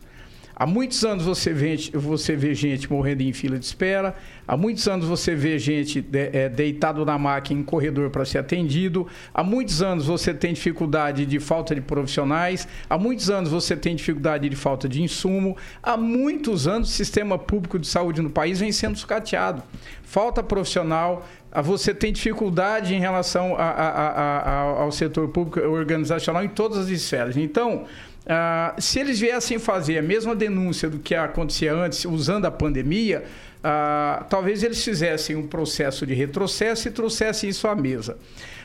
Há 0.59 0.65
muitos 0.65 1.05
anos 1.05 1.27
você 1.27 1.53
vê, 1.53 1.77
você 1.93 2.35
vê 2.35 2.55
gente 2.55 2.91
morrendo 2.91 3.23
em 3.23 3.31
fila 3.31 3.59
de 3.59 3.67
espera, 3.67 4.17
há 4.49 4.57
muitos 4.57 4.89
anos 4.89 5.07
você 5.07 5.35
vê 5.35 5.59
gente 5.59 6.01
de, 6.01 6.31
é, 6.33 6.49
deitado 6.49 7.05
na 7.05 7.19
máquina 7.19 7.61
em 7.61 7.63
corredor 7.63 8.09
para 8.09 8.25
ser 8.25 8.39
atendido, 8.39 9.07
há 9.35 9.45
muitos 9.45 9.83
anos 9.83 10.07
você 10.07 10.33
tem 10.33 10.55
dificuldade 10.55 11.27
de 11.27 11.39
falta 11.39 11.75
de 11.75 11.83
profissionais, 11.83 12.67
há 12.89 12.97
muitos 12.97 13.29
anos 13.29 13.51
você 13.51 13.77
tem 13.77 13.95
dificuldade 13.95 14.49
de 14.49 14.57
falta 14.57 14.89
de 14.89 15.03
insumo, 15.03 15.59
há 15.83 15.95
muitos 15.95 16.67
anos 16.67 16.89
o 16.89 16.93
sistema 16.93 17.39
público 17.39 17.79
de 17.79 17.87
saúde 17.87 18.23
no 18.23 18.31
país 18.31 18.59
vem 18.59 18.73
sendo 18.73 18.97
sucateado. 18.97 19.63
Falta 20.05 20.43
profissional, 20.43 21.27
você 21.63 21.93
tem 21.93 22.13
dificuldade 22.15 22.95
em 22.95 22.99
relação 22.99 23.57
a, 23.57 23.69
a, 23.69 24.39
a, 24.39 24.61
ao 24.63 24.91
setor 24.91 25.29
público 25.29 25.61
organizacional 25.61 26.43
em 26.43 26.49
todas 26.49 26.79
as 26.79 26.89
esferas. 26.89 27.37
Então, 27.37 27.85
Ah, 28.29 28.75
se 28.79 28.99
eles 28.99 29.21
viessem 29.21 29.59
fazer 29.59 29.99
a 29.99 30.03
mesma 30.03 30.35
denúncia 30.35 30.91
do 30.91 30.99
que 30.99 31.15
acontecia 31.15 31.73
antes, 31.73 32.05
usando 32.05 32.45
a 32.45 32.51
pandemia, 32.51 33.25
ah, 33.63 34.27
talvez 34.29 34.63
eles 34.63 34.83
fizessem 34.85 35.37
um 35.37 35.47
processo 35.47 36.05
de 36.05 36.13
retrocesso 36.13 36.89
e 36.89 36.91
trouxessem 36.91 37.51
isso 37.51 37.69
à 37.69 37.75
mesa. 37.75 38.19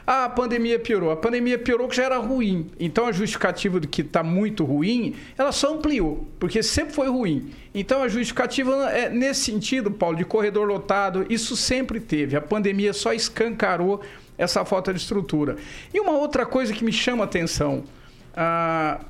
Ah, 0.06 0.26
a 0.26 0.30
pandemia 0.30 0.80
piorou. 0.80 1.12
A 1.12 1.16
pandemia 1.16 1.60
piorou 1.60 1.88
que 1.88 1.96
já 1.96 2.06
era 2.06 2.18
ruim. 2.18 2.72
Então 2.80 3.06
a 3.06 3.12
justificativa 3.12 3.80
do 3.80 3.88
que 3.88 4.02
está 4.02 4.24
muito 4.24 4.66
ruim, 4.66 5.16
ela 5.38 5.52
só 5.52 5.76
ampliou, 5.76 6.28
porque 6.40 6.64
sempre 6.64 6.94
foi 6.94 7.08
ruim. 7.08 7.52
Então 7.74 8.02
a 8.02 8.08
justificativa 8.08 8.90
é 8.90 9.10
nesse 9.10 9.42
sentido, 9.42 9.92
Paulo, 9.92 10.18
de 10.18 10.26
corredor 10.26 10.68
lotado, 10.68 11.26
isso 11.30 11.56
sempre 11.56 12.00
teve. 12.00 12.36
A 12.36 12.42
pandemia 12.42 12.94
só 12.94 13.14
escancarou 13.14 14.02
essa 14.38 14.66
falta 14.66 14.92
de 14.92 15.00
estrutura. 15.00 15.56
E 15.94 16.00
uma 16.00 16.14
outra 16.14 16.48
coisa 16.48 16.74
que 16.74 16.84
me 16.84 16.92
chama 16.92 17.24
a 17.24 17.26
atenção. 17.26 17.84
Ah, 18.36 19.02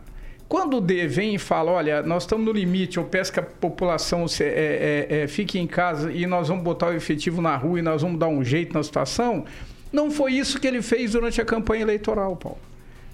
quando 0.51 0.79
o 0.79 0.81
D 0.81 1.07
vem 1.07 1.35
e 1.35 1.37
fala, 1.37 1.71
olha, 1.71 2.03
nós 2.03 2.23
estamos 2.23 2.45
no 2.45 2.51
limite, 2.51 2.97
eu 2.97 3.05
peço 3.05 3.31
que 3.31 3.39
a 3.39 3.43
população 3.43 4.27
se, 4.27 4.43
é, 4.43 5.07
é, 5.09 5.21
é, 5.21 5.27
fique 5.29 5.57
em 5.57 5.65
casa 5.65 6.11
e 6.11 6.27
nós 6.27 6.49
vamos 6.49 6.61
botar 6.61 6.87
o 6.87 6.93
efetivo 6.93 7.41
na 7.41 7.55
rua 7.55 7.79
e 7.79 7.81
nós 7.81 8.01
vamos 8.01 8.19
dar 8.19 8.27
um 8.27 8.43
jeito 8.43 8.73
na 8.73 8.83
situação, 8.83 9.45
não 9.93 10.11
foi 10.11 10.33
isso 10.33 10.59
que 10.59 10.67
ele 10.67 10.81
fez 10.81 11.13
durante 11.13 11.39
a 11.39 11.45
campanha 11.45 11.83
eleitoral, 11.83 12.35
Paulo. 12.35 12.59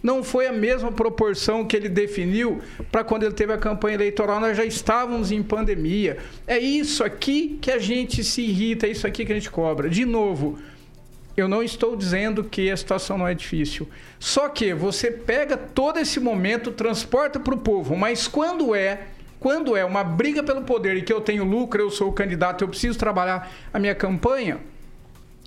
Não 0.01 0.23
foi 0.23 0.47
a 0.47 0.51
mesma 0.51 0.91
proporção 0.91 1.63
que 1.63 1.77
ele 1.77 1.89
definiu 1.89 2.59
para 2.91 3.03
quando 3.03 3.21
ele 3.21 3.35
teve 3.35 3.53
a 3.53 3.57
campanha 3.59 3.93
eleitoral. 3.93 4.39
Nós 4.39 4.57
já 4.57 4.65
estávamos 4.65 5.31
em 5.31 5.43
pandemia. 5.43 6.17
É 6.47 6.57
isso 6.57 7.03
aqui 7.03 7.59
que 7.61 7.69
a 7.69 7.77
gente 7.77 8.23
se 8.23 8.41
irrita, 8.41 8.87
é 8.87 8.89
isso 8.89 9.05
aqui 9.05 9.23
que 9.23 9.31
a 9.31 9.35
gente 9.35 9.51
cobra. 9.51 9.87
De 9.87 10.05
novo, 10.05 10.57
eu 11.37 11.47
não 11.47 11.61
estou 11.61 11.95
dizendo 11.95 12.43
que 12.43 12.71
a 12.71 12.75
situação 12.75 13.15
não 13.15 13.27
é 13.27 13.35
difícil. 13.35 13.87
Só 14.19 14.49
que 14.49 14.73
você 14.73 15.11
pega 15.11 15.55
todo 15.55 15.99
esse 15.99 16.19
momento, 16.19 16.71
transporta 16.71 17.39
para 17.39 17.53
o 17.53 17.59
povo, 17.59 17.95
mas 17.95 18.27
quando 18.27 18.73
é 18.73 19.09
quando 19.39 19.77
é 19.77 19.85
uma 19.85 20.03
briga 20.03 20.41
pelo 20.41 20.63
poder 20.63 20.97
e 20.97 21.03
que 21.03 21.13
eu 21.13 21.21
tenho 21.21 21.43
lucro, 21.43 21.79
eu 21.79 21.91
sou 21.91 22.09
o 22.09 22.11
candidato, 22.11 22.63
eu 22.63 22.67
preciso 22.67 22.97
trabalhar 22.97 23.51
a 23.71 23.77
minha 23.77 23.93
campanha, 23.93 24.59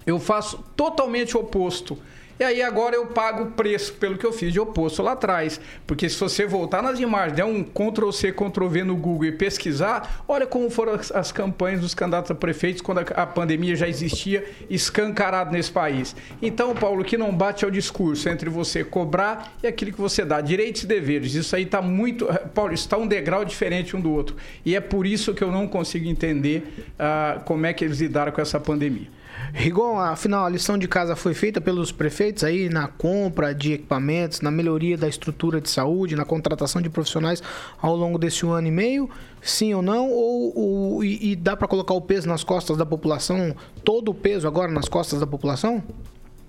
eu 0.06 0.20
faço 0.20 0.64
totalmente 0.76 1.36
o 1.36 1.40
oposto. 1.40 1.98
E 2.40 2.42
aí 2.42 2.62
agora 2.62 2.96
eu 2.96 3.04
pago 3.04 3.42
o 3.42 3.50
preço 3.50 3.92
pelo 3.92 4.16
que 4.16 4.24
eu 4.24 4.32
fiz 4.32 4.50
de 4.50 4.58
oposto 4.58 5.02
lá 5.02 5.12
atrás. 5.12 5.60
Porque 5.86 6.08
se 6.08 6.18
você 6.18 6.46
voltar 6.46 6.82
nas 6.82 6.98
imagens, 6.98 7.36
der 7.36 7.44
um 7.44 7.62
Ctrl 7.62 8.10
C, 8.10 8.32
Ctrl 8.32 8.66
V 8.66 8.82
no 8.82 8.96
Google 8.96 9.26
e 9.26 9.32
pesquisar, 9.32 10.24
olha 10.26 10.46
como 10.46 10.70
foram 10.70 10.94
as, 10.94 11.12
as 11.12 11.30
campanhas 11.30 11.82
dos 11.82 11.94
candidatos 11.94 12.30
a 12.30 12.34
prefeitos 12.34 12.80
quando 12.80 13.00
a, 13.00 13.02
a, 13.02 13.26
pandemia 13.26 13.76
já 13.76 13.86
existia 13.86 14.42
escancarado 14.70 15.52
nesse 15.52 15.70
país. 15.70 16.16
Então, 16.40 16.74
Paulo, 16.74 17.02
o 17.02 17.04
que 17.04 17.18
não 17.18 17.30
bate 17.30 17.66
é 17.66 17.68
o 17.68 17.70
discurso 17.70 18.26
entre 18.26 18.48
você 18.48 18.82
cobrar 18.82 19.58
e 19.62 19.66
aquilo 19.66 19.92
que 19.92 20.00
você 20.00 20.24
dá, 20.24 20.40
direitos 20.40 20.84
e 20.84 20.86
deveres. 20.86 21.34
Isso 21.34 21.54
aí 21.54 21.64
está 21.64 21.82
muito. 21.82 22.24
Paulo, 22.54 22.72
está 22.72 22.96
um 22.96 23.06
degrau 23.06 23.44
diferente 23.44 23.94
um 23.94 24.00
do 24.00 24.10
outro. 24.10 24.34
E 24.64 24.74
é 24.74 24.80
por 24.80 25.06
isso 25.06 25.34
que 25.34 25.44
eu 25.44 25.52
não 25.52 25.68
consigo 25.68 26.08
entender 26.08 26.86
uh, 26.94 27.44
como 27.44 27.66
é 27.66 27.74
que 27.74 27.84
eles 27.84 28.00
lidaram 28.00 28.32
com 28.32 28.40
essa 28.40 28.58
pandemia. 28.58 29.19
Rigon, 29.52 29.98
afinal, 29.98 30.44
a 30.44 30.48
lição 30.48 30.78
de 30.78 30.86
casa 30.86 31.16
foi 31.16 31.34
feita 31.34 31.60
pelos 31.60 31.90
prefeitos 31.90 32.44
aí 32.44 32.68
na 32.68 32.86
compra 32.86 33.54
de 33.54 33.72
equipamentos, 33.72 34.40
na 34.40 34.50
melhoria 34.50 34.96
da 34.96 35.08
estrutura 35.08 35.60
de 35.60 35.68
saúde, 35.68 36.14
na 36.14 36.24
contratação 36.24 36.80
de 36.80 36.88
profissionais 36.88 37.42
ao 37.80 37.96
longo 37.96 38.18
desse 38.18 38.46
ano 38.46 38.68
e 38.68 38.70
meio? 38.70 39.10
Sim 39.42 39.74
ou 39.74 39.82
não? 39.82 40.10
Ou, 40.10 40.58
ou 40.58 41.04
e, 41.04 41.32
e 41.32 41.36
dá 41.36 41.56
para 41.56 41.66
colocar 41.66 41.94
o 41.94 42.00
peso 42.00 42.28
nas 42.28 42.44
costas 42.44 42.76
da 42.76 42.86
população, 42.86 43.54
todo 43.84 44.10
o 44.10 44.14
peso 44.14 44.46
agora 44.46 44.70
nas 44.70 44.88
costas 44.88 45.20
da 45.20 45.26
população? 45.26 45.82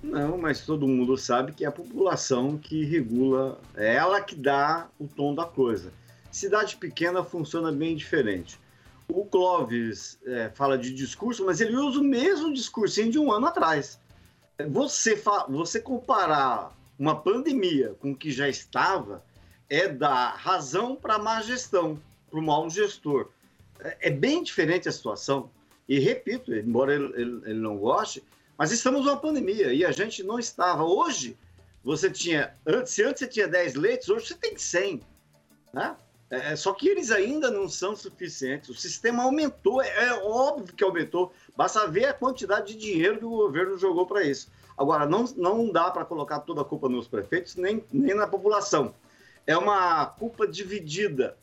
Não, 0.04 0.38
mas 0.38 0.62
todo 0.62 0.88
mundo 0.88 1.18
sabe 1.18 1.54
que 1.54 1.64
é 1.64 1.68
a 1.68 1.72
população 1.72 2.58
que 2.58 2.84
regula, 2.86 3.60
é 3.76 3.96
ela 3.96 4.22
que 4.22 4.36
dá 4.36 4.88
o 5.00 5.08
tom 5.08 5.34
da 5.34 5.46
coisa. 5.46 5.92
Cidade 6.32 6.78
pequena 6.78 7.24
funciona 7.24 7.72
bem 7.72 7.96
diferente 7.96 8.60
o 9.14 9.26
Clóvis 9.26 10.20
é, 10.26 10.50
fala 10.54 10.78
de 10.78 10.94
discurso, 10.94 11.46
mas 11.46 11.60
ele 11.60 11.76
usa 11.76 12.00
o 12.00 12.04
mesmo 12.04 12.54
discursinho 12.54 13.12
de 13.12 13.20
um 13.20 13.32
ano 13.32 13.48
atrás. 13.48 14.00
Você, 14.70 15.22
você 15.50 15.80
comparar 15.80 16.76
uma 16.98 17.20
pandemia 17.20 17.96
com 18.00 18.12
o 18.12 18.16
que 18.16 18.32
já 18.32 18.48
estava 18.48 19.24
é 19.70 19.88
dar 19.88 20.36
razão 20.36 20.96
para 20.96 21.16
a 21.16 21.20
má 21.20 21.42
gestão, 21.42 22.00
para 22.30 22.40
o 22.40 22.44
mau 22.44 22.70
gestor. 22.70 23.30
É, 23.80 24.08
é, 24.08 24.10
bem 24.10 24.44
diferente 24.44 24.88
a 24.88 24.92
situação. 24.92 25.50
E 25.88 26.00
repito, 26.00 26.54
embora 26.54 26.94
ele, 26.94 27.06
ele, 27.16 27.42
ele 27.46 27.60
não 27.60 27.78
goste, 27.78 28.24
mas 28.58 28.72
estamos 28.72 29.06
numa 29.06 29.18
pandemia 29.18 29.74
e 29.74 29.84
a 29.84 29.92
gente 29.92 30.24
não 30.24 30.38
estava. 30.38 30.84
Hoje, 30.84 31.38
você 31.84 32.10
tinha. 32.10 32.56
Se 32.86 33.04
antes 33.04 33.20
você 33.20 33.28
tinha 33.28 33.48
10 33.48 33.76
leitos, 33.76 34.10
hoje 34.10 34.28
você 34.28 34.36
tem 34.36 34.58
100. 34.58 35.02
Né? 35.74 35.96
É, 36.32 36.54
é, 36.54 36.56
só 36.56 36.74
que 36.74 36.88
eles 36.88 37.12
ainda 37.12 37.52
não 37.52 37.68
são 37.68 37.94
suficientes. 37.94 38.70
O 38.70 38.74
sistema 38.74 39.24
aumentou, 39.24 39.82
é, 39.82 40.08
é, 40.08 40.14
óbvio 40.24 40.74
que 40.74 40.84
aumentou. 40.84 41.34
Basta 41.56 41.86
ver 41.88 42.06
a 42.06 42.14
quantidade 42.14 42.74
de 42.74 42.80
dinheiro 42.80 43.20
que 43.20 43.26
o 43.26 43.30
governo 43.30 43.78
jogou 43.78 44.08
para 44.08 44.24
isso. 44.24 44.50
Agora, 44.78 45.06
não, 45.06 45.26
não 45.36 45.70
dá 45.70 45.92
para 45.92 46.06
colocar 46.06 46.40
toda 46.40 46.62
a 46.62 46.66
culpa 46.66 46.88
nos 46.88 47.08
prefeitos 47.08 47.58
nem, 47.58 47.84
nem 47.92 48.16
na 48.16 48.26
população. 48.26 48.96
É 49.46 49.58
uma 49.58 50.06
culpa 50.06 50.48
dividida, 50.48 51.38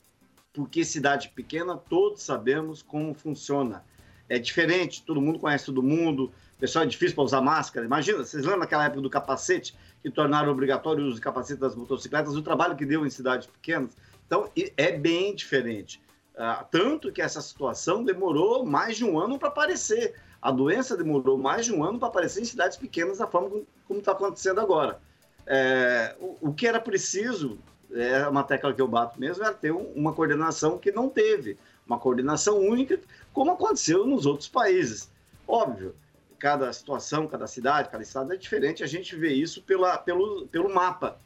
porque 0.55 0.83
cidade 0.85 1.29
pequena, 1.29 1.77
todos 1.77 2.23
sabemos 2.23 2.83
como 2.83 3.13
funciona. 3.13 3.85
É 4.27 4.39
diferente, 4.39 5.05
todo 5.05 5.21
mundo 5.21 5.39
conhece 5.39 5.67
todo 5.67 5.83
mundo, 5.83 6.33
pessoal 6.59 6.85
é 6.85 6.89
difícil 6.89 7.15
para 7.15 7.25
usar 7.25 7.41
máscara. 7.41 7.87
Imagina, 7.87 8.19
vocês 8.19 8.43
lembram 8.43 8.61
daquela 8.61 8.85
época 8.85 9.03
do 9.03 9.11
capacete, 9.11 9.77
que 10.03 10.11
tornaram 10.11 10.51
obrigatório 10.51 11.05
o 11.05 11.07
uso 11.07 11.17
de 11.17 11.21
capacete 11.21 11.61
das 11.61 11.75
motocicletas, 11.75 12.35
o 12.35 12.43
trabalho 12.43 12.77
que 12.77 12.85
deu 12.85 13.07
em 13.07 13.11
cidades 13.11 13.47
pequenas? 13.47 13.97
Então, 14.29 14.49
é 14.77 14.93
bem 14.93 15.35
diferente. 15.35 16.01
Uh, 16.35 16.65
tanto 16.71 17.11
que 17.11 17.21
essa 17.21 17.41
situação 17.41 18.05
demorou 18.05 18.65
mais 18.65 18.97
de 18.97 19.05
um 19.05 19.19
ano 19.19 19.39
para 19.39 19.49
aparecer. 19.49 20.15
A 20.41 20.53
doença 20.53 20.97
demorou 20.97 21.37
mais 21.37 21.65
de 21.65 21.73
um 21.73 21.83
ano 21.83 21.99
para 21.99 22.07
aparecer 22.07 22.43
em 22.43 22.45
cidades 22.45 22.77
pequenas 22.77 23.19
da 23.19 23.27
forma 23.27 23.51
como 23.89 23.99
está 23.99 24.13
acontecendo 24.13 24.61
agora. 24.61 25.01
É, 25.47 26.15
o, 26.21 26.37
o, 26.51 26.55
que 26.55 26.67
era 26.67 26.79
preciso, 26.79 27.59
é 27.91 28.29
uma 28.29 28.45
tecla 28.45 28.73
que 28.73 28.81
eu 28.81 28.87
bato 28.87 29.19
mesmo, 29.19 29.43
era 29.43 29.55
ter 29.55 29.73
um, 29.73 29.91
uma 29.97 30.13
coordenação 30.13 30.79
que 30.79 30.93
não 30.93 31.09
teve. 31.09 31.59
Uma 31.87 31.99
coordenação 31.99 32.59
única, 32.59 33.01
como 33.33 33.53
aconteceu 33.53 34.07
nos 34.07 34.27
outros 34.27 34.49
países. 34.49 35.11
Óbvio, 35.47 35.97
cada 36.39 36.73
situação, 36.73 37.27
cada 37.27 37.47
cidade, 37.47 37.89
cada 37.89 38.03
estado 38.03 38.33
é 38.33 38.37
diferente. 38.37 38.85
A 38.85 38.87
gente 38.87 39.17
vê 39.17 39.33
isso 39.33 39.63
pela, 39.63 39.97
pelo, 39.97 40.47
pelo 40.49 40.73
mapa. 40.73 41.19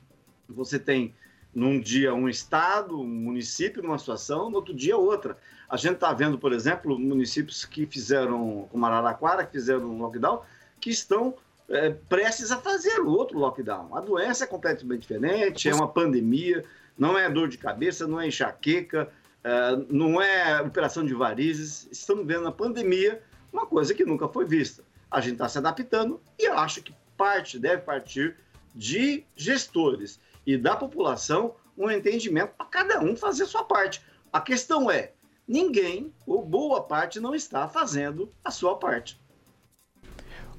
Você 0.48 0.78
tem 0.78 1.14
num 1.54 1.78
dia 1.78 2.14
um 2.14 2.28
estado, 2.28 3.00
um 3.00 3.06
município 3.06 3.82
numa 3.82 3.98
situação, 3.98 4.48
no 4.48 4.56
outro 4.56 4.74
dia 4.74 4.96
outra. 4.96 5.36
A 5.68 5.76
gente 5.76 5.94
está 5.94 6.12
vendo, 6.12 6.38
por 6.38 6.52
exemplo, 6.52 6.98
municípios 6.98 7.64
que 7.64 7.86
fizeram, 7.86 8.68
como 8.70 8.86
Araraquara, 8.86 9.44
que 9.44 9.52
fizeram 9.52 9.90
um 9.90 10.02
lockdown, 10.02 10.42
que 10.80 10.90
estão 10.90 11.34
é, 11.68 11.90
prestes 11.90 12.50
a 12.50 12.58
fazer 12.58 13.00
outro 13.00 13.38
lockdown. 13.38 13.94
A 13.96 14.00
doença 14.00 14.44
é 14.44 14.46
completamente 14.46 15.02
diferente, 15.02 15.68
é 15.68 15.74
uma 15.74 15.88
pandemia, 15.88 16.64
não 16.98 17.18
é 17.18 17.28
dor 17.30 17.48
de 17.48 17.58
cabeça, 17.58 18.06
não 18.06 18.20
é 18.20 18.26
enxaqueca, 18.26 19.08
é, 19.44 19.76
não 19.88 20.20
é 20.20 20.60
operação 20.60 21.04
de 21.04 21.14
varizes. 21.14 21.88
Estamos 21.90 22.26
vendo 22.26 22.42
na 22.42 22.52
pandemia 22.52 23.22
uma 23.52 23.66
coisa 23.66 23.94
que 23.94 24.04
nunca 24.04 24.28
foi 24.28 24.44
vista. 24.44 24.82
A 25.10 25.20
gente 25.20 25.34
está 25.34 25.48
se 25.48 25.58
adaptando 25.58 26.20
e 26.38 26.48
eu 26.48 26.58
acho 26.58 26.82
que 26.82 26.94
parte 27.16 27.58
deve 27.58 27.82
partir 27.82 28.36
de 28.74 29.24
gestores 29.36 30.18
e 30.46 30.56
da 30.56 30.76
população 30.76 31.54
um 31.76 31.90
entendimento 31.90 32.54
para 32.56 32.66
cada 32.66 33.00
um 33.00 33.16
fazer 33.16 33.46
sua 33.46 33.64
parte. 33.64 34.02
A 34.32 34.40
questão 34.40 34.90
é, 34.90 35.12
ninguém, 35.46 36.12
ou 36.26 36.44
boa 36.44 36.82
parte, 36.82 37.20
não 37.20 37.34
está 37.34 37.68
fazendo 37.68 38.32
a 38.44 38.50
sua 38.50 38.76
parte. 38.76 39.20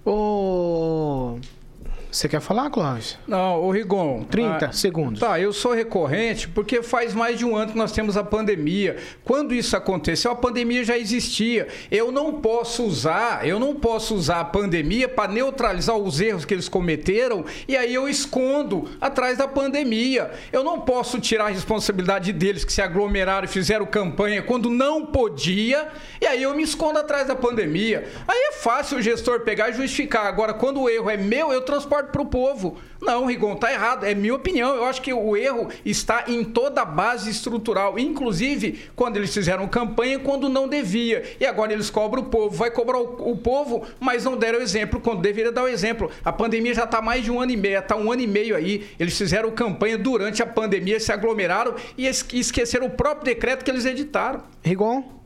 Ô, 0.06 1.38
você 2.14 2.30
quer 2.30 2.40
falar, 2.40 2.70
Clóvis? 2.70 3.18
Não, 3.28 3.60
o 3.60 3.72
Rigon. 3.72 4.24
30 4.26 4.66
ah, 4.68 4.72
segundos. 4.72 5.20
Tá, 5.20 5.40
eu 5.40 5.52
sou 5.52 5.74
recorrente 5.74 6.48
porque 6.48 6.84
faz 6.84 7.16
mais 7.16 7.40
de 7.40 7.44
um 7.46 7.56
ano 7.56 7.72
que 7.72 7.78
nós 7.78 7.92
temos 7.92 8.16
a 8.16 8.24
pandemia. 8.24 8.98
Quando 9.24 9.54
isso 9.54 9.76
aconteceu, 9.76 10.30
a 10.30 10.36
pandemia 10.36 10.84
já 10.84 10.96
existia. 10.96 11.68
Eu 11.90 12.12
não 12.12 12.34
posso 12.34 12.84
usar, 12.84 13.48
eu 13.48 13.60
não 13.60 13.74
posso 13.74 14.14
usar 14.14 14.42
a 14.42 14.46
pandemia 14.46 15.10
para 15.10 15.32
neutralizar 15.32 15.98
os 15.98 16.22
erros 16.22 16.46
que 16.46 16.54
eles 16.54 16.70
cometeram 16.70 17.46
e 17.68 17.76
aí 17.76 17.92
eu 17.92 18.08
escondo 18.08 18.88
atrás 19.02 19.40
da 19.40 19.48
pandemia. 19.48 20.30
Eu 20.52 20.64
não 20.64 20.82
posso 20.82 21.20
tirar 21.20 21.46
a 21.46 21.50
responsabilidade 21.50 22.32
deles 22.32 22.64
que 22.64 22.72
se 22.72 22.82
aglomeraram 22.82 23.46
e 23.46 23.48
fizeram 23.50 23.88
campanha 23.88 24.44
quando 24.44 24.70
não 24.70 25.08
podia 25.08 25.88
e 26.22 26.28
aí 26.28 26.44
eu 26.44 26.54
me 26.54 26.62
escondo 26.62 27.00
atrás 27.00 27.28
da 27.28 27.36
pandemia. 27.36 28.08
Aí 28.28 28.50
é 28.50 28.52
fácil 28.54 29.00
o 29.00 29.02
gestor 29.02 29.40
pegar 29.40 29.70
e 29.70 29.74
justificar. 29.74 30.28
Agora, 30.28 30.54
quando 30.54 30.80
o 30.80 30.88
erro 30.88 31.10
é 31.10 31.18
meu, 31.18 31.52
eu 31.52 31.62
transporto 31.62 32.03
melhor 32.04 32.12
para 32.12 32.22
o 32.22 32.26
povo. 32.26 32.78
Não, 33.02 33.26
Rigon, 33.26 33.56
tá 33.56 33.72
errado. 33.72 34.04
É 34.06 34.14
minha 34.14 34.36
opinião. 34.36 34.76
Eu 34.76 34.86
acho 34.86 35.02
que 35.02 35.14
o 35.14 35.36
erro 35.36 35.70
está 35.86 36.26
em 36.28 36.44
toda 36.44 36.82
a 36.82 36.86
base 36.86 37.30
estrutural, 37.30 37.98
inclusive 37.98 38.90
quando 38.96 39.18
eles 39.18 39.34
fizeram 39.34 39.68
campanha 39.68 40.20
quando 40.20 40.50
não 40.50 40.68
devia. 40.68 41.24
E 41.40 41.46
agora 41.46 41.74
eles 41.74 41.90
cobram 41.90 42.24
o 42.24 42.26
povo. 42.26 42.56
Vai 42.56 42.72
cobrar 42.72 43.00
o, 43.00 43.32
o 43.32 43.38
povo, 43.38 43.86
mas 44.00 44.24
não 44.24 44.38
deram 44.38 44.60
exemplo 44.60 45.00
quando 45.00 45.22
deveria 45.22 45.52
dar 45.52 45.64
o 45.64 45.68
exemplo. 45.68 46.10
A 46.24 46.32
pandemia 46.32 46.74
já 46.74 46.84
está 46.84 47.02
mais 47.02 47.24
de 47.24 47.32
um 47.32 47.40
ano 47.40 47.52
e 47.52 47.58
meio, 47.58 47.80
está 47.80 47.96
um 47.96 48.12
ano 48.12 48.22
e 48.22 48.28
meio 48.28 48.56
aí. 48.56 48.88
Eles 49.00 49.18
fizeram 49.18 49.52
campanha 49.52 49.98
durante 49.98 50.42
a 50.42 50.46
pandemia, 50.46 51.00
se 51.00 51.12
aglomeraram 51.12 51.76
e 51.98 52.08
esqueceram 52.08 52.88
o 52.88 52.92
próprio 52.92 53.26
decreto 53.26 53.64
que 53.64 53.72
eles 53.72 53.86
editaram. 53.86 54.44
Rigon? 54.62 55.22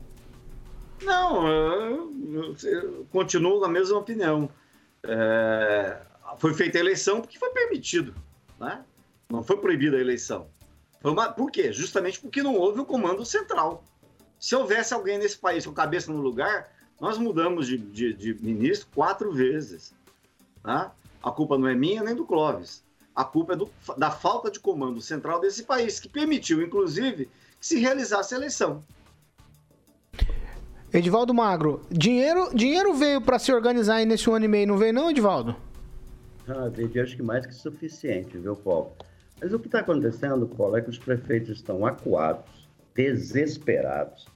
Não, 1.02 1.46
eu, 1.46 2.12
eu 2.64 3.06
continuo 3.12 3.60
na 3.60 3.68
mesma 3.68 3.98
opinião. 3.98 4.50
É, 5.04 5.96
foi 6.36 6.54
feita 6.54 6.78
a 6.78 6.80
eleição 6.80 7.20
porque 7.20 7.38
foi 7.38 7.50
permitido, 7.50 8.14
né? 8.58 8.84
Não 9.28 9.42
foi 9.42 9.56
proibida 9.56 9.96
a 9.96 10.00
eleição. 10.00 10.48
Uma, 11.02 11.30
por 11.30 11.50
quê? 11.50 11.72
Justamente 11.72 12.20
porque 12.20 12.42
não 12.42 12.54
houve 12.54 12.80
o 12.80 12.84
comando 12.84 13.24
central. 13.24 13.84
Se 14.38 14.54
houvesse 14.54 14.94
alguém 14.94 15.18
nesse 15.18 15.38
país 15.38 15.66
com 15.66 15.72
cabeça 15.72 16.12
no 16.12 16.20
lugar, 16.20 16.70
nós 17.00 17.18
mudamos 17.18 17.66
de, 17.66 17.78
de, 17.78 18.12
de 18.12 18.34
ministro 18.34 18.88
quatro 18.94 19.32
vezes. 19.32 19.94
Né? 20.64 20.90
A 21.22 21.30
culpa 21.30 21.56
não 21.56 21.68
é 21.68 21.74
minha 21.74 22.02
nem 22.02 22.14
do 22.14 22.24
Clóvis. 22.24 22.82
A 23.14 23.24
culpa 23.24 23.52
é 23.52 23.56
do, 23.56 23.68
da 23.96 24.10
falta 24.10 24.50
de 24.50 24.60
comando 24.60 25.00
central 25.00 25.40
desse 25.40 25.64
país, 25.64 25.98
que 25.98 26.08
permitiu, 26.08 26.62
inclusive, 26.62 27.28
que 27.60 27.66
se 27.66 27.78
realizasse 27.78 28.34
a 28.34 28.36
eleição. 28.36 28.84
Edivaldo 30.92 31.34
Magro, 31.34 31.82
dinheiro, 31.90 32.48
dinheiro 32.54 32.94
veio 32.94 33.20
para 33.20 33.38
se 33.38 33.52
organizar 33.52 33.96
aí 33.96 34.06
nesse 34.06 34.30
ano 34.30 34.44
e 34.44 34.48
meio, 34.48 34.68
não 34.68 34.78
veio 34.78 34.94
não, 34.94 35.10
Edivaldo? 35.10 35.54
Ah, 36.48 36.68
veio 36.68 37.02
acho 37.02 37.16
que 37.16 37.22
mais 37.22 37.44
que 37.44 37.54
suficiente, 37.54 38.38
viu, 38.38 38.56
Paulo? 38.56 38.92
Mas 39.40 39.52
o 39.52 39.58
que 39.58 39.66
está 39.66 39.80
acontecendo, 39.80 40.46
Paulo, 40.46 40.76
é 40.76 40.80
que 40.80 40.90
os 40.90 40.98
prefeitos 40.98 41.50
estão 41.50 41.84
acuados, 41.84 42.68
desesperados 42.94 44.26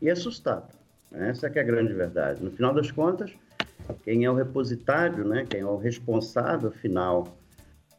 e 0.00 0.10
assustados. 0.10 0.76
Né? 1.10 1.30
Essa 1.30 1.46
é 1.46 1.60
a 1.60 1.62
grande 1.62 1.92
verdade. 1.92 2.42
No 2.42 2.50
final 2.50 2.74
das 2.74 2.90
contas, 2.90 3.32
quem 4.04 4.24
é 4.24 4.30
o 4.30 4.34
repositário, 4.34 5.26
né? 5.26 5.46
quem 5.48 5.60
é 5.60 5.66
o 5.66 5.76
responsável 5.76 6.70
final 6.70 7.36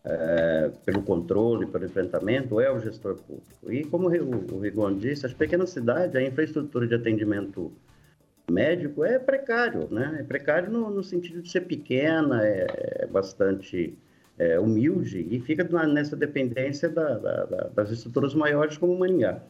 é, 0.04 0.72
pelo 0.86 1.02
controle, 1.02 1.66
pelo 1.66 1.86
enfrentamento, 1.86 2.62
é 2.62 2.72
o 2.72 2.80
gestor 2.80 3.16
público. 3.16 3.72
E 3.72 3.84
como 3.84 4.08
o 4.08 4.60
Rigon 4.60 4.98
disse, 4.98 5.26
as 5.26 5.34
pequenas 5.34 5.72
cidades, 5.72 6.16
a 6.16 6.22
infraestrutura 6.22 6.88
de 6.88 6.94
atendimento 6.94 7.74
médico 8.50 9.04
é 9.04 9.18
precário, 9.20 9.88
né? 9.90 10.18
É 10.20 10.24
precário 10.24 10.72
no, 10.72 10.90
no 10.90 11.04
sentido 11.04 11.42
de 11.42 11.50
ser 11.50 11.62
pequena, 11.62 12.46
é, 12.46 12.68
é 13.02 13.08
bastante 13.08 13.98
é, 14.38 14.60
humilde 14.60 15.26
e 15.30 15.40
fica 15.40 15.64
nessa 15.86 16.16
dependência 16.16 16.90
da, 16.90 17.18
da, 17.18 17.46
da, 17.46 17.68
das 17.70 17.92
estruturas 17.92 18.34
maiores 18.34 18.78
como 18.78 18.98
o. 18.98 19.44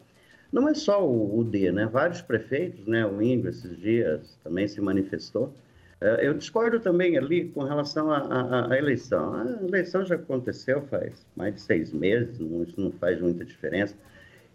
Não 0.52 0.68
é 0.68 0.74
só 0.74 1.06
o, 1.06 1.38
o, 1.38 1.44
D, 1.44 1.72
né? 1.72 1.86
Vários 1.86 2.22
prefeitos, 2.22 2.86
né? 2.86 3.04
O 3.04 3.20
Índio 3.20 3.50
esses 3.50 3.76
dias 3.78 4.38
também 4.42 4.66
se 4.68 4.80
manifestou. 4.80 5.52
É, 6.00 6.26
eu 6.26 6.34
discordo 6.34 6.78
também 6.78 7.16
ali 7.16 7.48
com 7.48 7.62
relação 7.64 8.12
à 8.12 8.76
eleição. 8.76 9.34
A 9.34 9.64
eleição 9.66 10.04
já 10.04 10.14
aconteceu 10.14 10.82
faz 10.82 11.26
mais 11.34 11.54
de 11.54 11.60
seis 11.60 11.92
meses, 11.92 12.38
isso 12.38 12.80
não 12.80 12.92
faz 12.92 13.20
muita 13.20 13.44
diferença. 13.44 13.94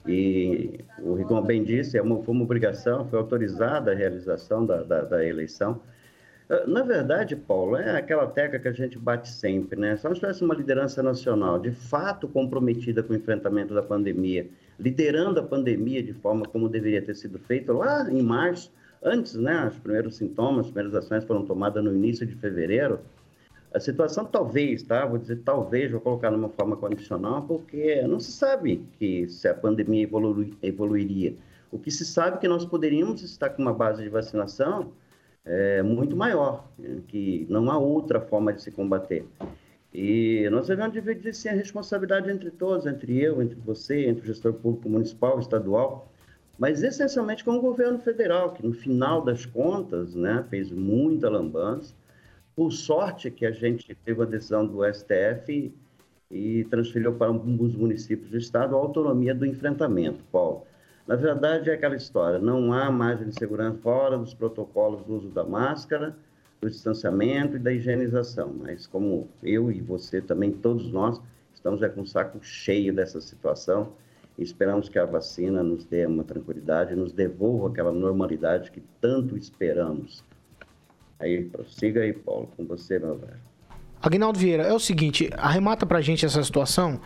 E 0.08 0.80
o 1.00 1.14
Rigon 1.14 1.42
bem 1.42 1.64
disse, 1.64 1.98
é 1.98 2.02
uma, 2.02 2.22
foi 2.24 2.34
uma 2.34 2.44
obrigação, 2.44 3.06
foi 3.06 3.20
autorizada 3.20 3.92
a 3.92 3.96
realização 3.96 4.66
da, 4.66 4.84
da, 4.84 5.02
da, 5.02 5.26
eleição. 5.26 5.80
Ah, 6.50 6.66
na 6.66 6.82
verdade, 6.82 7.36
Paulo, 7.36 7.76
é 7.76 7.98
aquela 7.98 8.26
tecla 8.28 8.60
que 8.60 8.68
a 8.68 8.72
gente 8.72 8.98
bate 8.98 9.30
sempre, 9.30 9.80
né? 9.80 9.96
Se 9.96 10.06
nós 10.06 10.18
tivéssemos 10.18 10.42
uma 10.42 10.56
liderança 10.56 11.04
nacional 11.04 11.60
de 11.60 11.72
fato 11.72 12.28
comprometida 12.28 13.04
com 13.04 13.14
o 13.14 13.16
enfrentamento 13.16 13.74
da 13.74 13.84
pandemia, 13.84 14.50
liderando 14.80 15.40
a 15.40 15.44
pandemia 15.44 16.02
de 16.02 16.14
forma 16.14 16.46
como 16.46 16.68
deveria 16.68 17.02
ter 17.02 17.16
sido 17.16 17.38
feito 17.38 17.72
lá 17.72 18.10
em 18.12 18.24
março, 18.24 18.72
antes, 19.04 19.36
né? 19.36 19.68
Os 19.68 19.78
primeiros 19.78 20.16
sintomas, 20.16 20.66
as 20.66 20.72
primeiras 20.72 20.96
ações 20.96 21.24
foram 21.24 21.46
tomadas 21.46 21.84
no 21.84 21.94
início 21.94 22.26
de 22.26 22.36
fevereiro, 22.36 23.00
a 23.74 23.80
situação 23.80 24.26
talvez, 24.26 24.84
tá? 24.84 25.06
Vou 25.06 25.18
dizer 25.18 25.38
talvez, 25.44 25.92
vou 25.92 26.02
colocar 26.02 26.30
numa 26.30 26.50
forma 26.50 26.76
condicional, 26.76 27.44
porque 27.44 28.02
não 28.02 28.20
se 28.20 28.32
sabe 28.32 28.86
que 29.00 29.28
se 29.30 29.48
a 29.48 29.54
pandemia 29.54 30.04
evolu 30.04 30.50
evoluiria. 30.62 31.36
O 31.72 31.80
que 31.80 31.90
se 31.90 32.06
sabe 32.06 32.38
é 32.38 32.40
que 32.40 32.48
nós 32.48 32.66
poderíamos 32.66 33.24
estar 33.24 33.50
com 33.50 33.62
uma 33.62 33.74
base 33.74 34.04
de 34.04 34.10
vacinação 34.10 34.92
é, 35.46 35.82
muito 35.82 36.16
maior, 36.16 36.68
que 37.08 37.48
não 37.50 37.72
há 37.72 37.78
outra 37.78 38.20
forma 38.20 38.52
de 38.52 38.62
se 38.62 38.72
combater. 38.72 39.26
E 39.94 40.48
nós 40.52 40.68
devemos 40.68 40.94
dividir 40.94 41.34
sim 41.34 41.50
a 41.50 41.54
responsabilidade 41.54 42.30
entre 42.30 42.52
todos, 42.52 42.86
entre 42.86 43.18
eu, 43.22 43.42
entre 43.42 43.60
você, 43.60 44.06
entre 44.06 44.24
o 44.24 44.26
gestor 44.26 44.54
público 44.54 44.90
municipal, 44.90 45.40
estadual, 45.40 46.10
mas 46.58 46.84
essencialmente 46.84 47.44
com 47.44 47.58
o 47.58 47.62
governo 47.62 48.00
federal, 48.00 48.54
que 48.54 48.66
no 48.66 48.74
final 48.74 49.22
das 49.22 49.46
contas 49.46 50.14
né, 50.14 50.46
fez 50.50 50.72
muita 50.72 51.30
lambança, 51.30 51.94
por 52.56 52.72
sorte 52.72 53.32
que 53.32 53.46
a 53.46 53.52
gente 53.52 53.96
teve 54.06 54.22
a 54.22 54.26
decisão 54.26 54.66
do 54.66 54.82
STF 54.86 55.74
e 56.30 56.64
transferiu 56.66 57.14
para 57.14 57.28
alguns 57.28 57.76
municípios 57.76 58.30
do 58.30 58.38
estado 58.38 58.76
a 58.76 58.80
autonomia 58.80 59.36
do 59.36 59.46
enfrentamento, 59.46 60.24
Paulo. 60.32 60.66
Na 61.08 61.16
verdade, 61.16 61.70
é 61.70 61.74
aquela 61.74 61.96
história, 61.96 62.40
não 62.40 62.72
há 62.72 62.90
margem 62.90 63.28
de 63.28 63.36
segurança 63.36 63.78
fora 63.80 64.18
dos 64.18 64.34
protocolos 64.34 65.04
do 65.04 65.16
uso 65.16 65.30
da 65.30 65.44
máscara, 65.44 66.16
do 66.62 66.70
distanciamento 66.70 67.56
e 67.56 67.60
da 67.60 67.74
higienização. 67.74 68.54
Mas 68.60 68.86
como 68.86 69.28
eu 69.44 69.72
e 69.72 69.82
você 69.82 70.22
também, 70.22 70.52
todos 70.52 70.92
nós, 70.92 71.20
estamos 71.54 71.82
é, 71.82 71.90
com 71.90 72.02
o 72.02 72.08
saco 72.08 72.40
cheio 72.42 72.94
dessa 72.94 73.20
situação 73.20 73.94
e 74.38 74.44
esperamos 74.44 74.88
que 74.88 75.00
a 75.00 75.06
vacina 75.06 75.62
nos 75.64 75.86
dê 75.86 76.06
uma 76.06 76.24
tranquilidade, 76.24 76.96
nos 76.96 77.12
devolva 77.12 77.70
aquela 77.70 77.92
normalidade 77.92 78.72
que 78.72 78.82
tanto 79.02 79.36
esperamos. 79.36 80.24
Aí, 81.22 81.44
prossiga 81.44 82.02
aí, 82.02 82.14
Paulo, 82.14 82.50
com 82.58 82.66
você, 82.66 82.98
meu 82.98 83.16
velho. 83.16 83.40
Aguinaldo 84.02 84.40
Vieira, 84.40 84.64
é 84.64 84.74
o 84.74 84.80
seguinte, 84.80 85.30
arremata 85.38 85.86
pra 85.86 86.02
gente 86.02 86.26
essa 86.26 86.44
situação. 86.44 87.00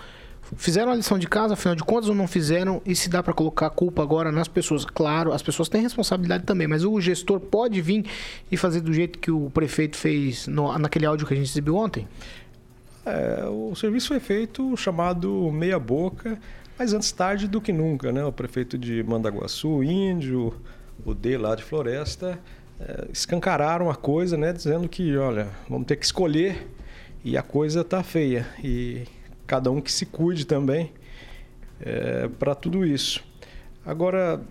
Fizeram 0.55 0.91
a 0.91 0.95
lição 0.95 1.19
de 1.19 1.27
casa, 1.27 1.55
afinal 1.55 1.75
de 1.75 1.83
contas, 1.83 2.07
ou 2.07 2.15
não 2.15 2.27
fizeram? 2.27 2.81
E 2.85 2.95
se 2.95 3.09
dá 3.09 3.21
para 3.21 3.33
colocar 3.33 3.65
a 3.67 3.69
culpa 3.69 4.01
agora 4.01 4.31
nas 4.31 4.47
pessoas? 4.47 4.85
Claro, 4.85 5.33
as 5.33 5.41
pessoas 5.41 5.67
têm 5.67 5.81
responsabilidade 5.81 6.45
também, 6.45 6.67
mas 6.67 6.85
o 6.85 7.01
gestor 7.01 7.39
pode 7.39 7.81
vir 7.81 8.05
e 8.49 8.55
fazer 8.55 8.79
do 8.79 8.93
jeito 8.93 9.19
que 9.19 9.31
o 9.31 9.49
prefeito 9.49 9.97
fez 9.97 10.47
no, 10.47 10.77
naquele 10.77 11.05
áudio 11.05 11.27
que 11.27 11.33
a 11.33 11.37
gente 11.37 11.49
exibiu 11.49 11.75
ontem? 11.75 12.07
É, 13.05 13.45
o 13.49 13.75
serviço 13.75 14.07
foi 14.07 14.19
feito 14.19 14.77
chamado 14.77 15.51
meia 15.51 15.79
boca, 15.79 16.39
mas 16.77 16.93
antes 16.93 17.11
tarde 17.11 17.47
do 17.47 17.59
que 17.59 17.73
nunca, 17.73 18.11
né? 18.11 18.23
O 18.23 18.31
prefeito 18.31 18.77
de 18.77 19.03
Mandaguaçu, 19.03 19.67
o 19.67 19.83
Índio, 19.83 20.53
o 21.03 21.13
D 21.13 21.37
lá 21.37 21.55
de 21.55 21.63
Floresta, 21.63 22.39
escancararam 23.11 23.89
a 23.89 23.95
coisa, 23.95 24.37
né? 24.37 24.51
Dizendo 24.51 24.87
que, 24.87 25.15
olha, 25.17 25.47
vamos 25.69 25.87
ter 25.87 25.95
que 25.95 26.05
escolher 26.05 26.67
e 27.23 27.37
a 27.37 27.41
coisa 27.41 27.83
tá 27.83 28.03
feia. 28.03 28.45
E 28.63 29.03
cada 29.47 29.71
um 29.71 29.81
que 29.81 29.91
se 29.91 30.05
cuide 30.05 30.45
também 30.45 30.91
é, 31.81 32.27
para 32.39 32.53
tudo 32.55 32.85
isso. 32.85 33.23
Agora, 33.85 34.41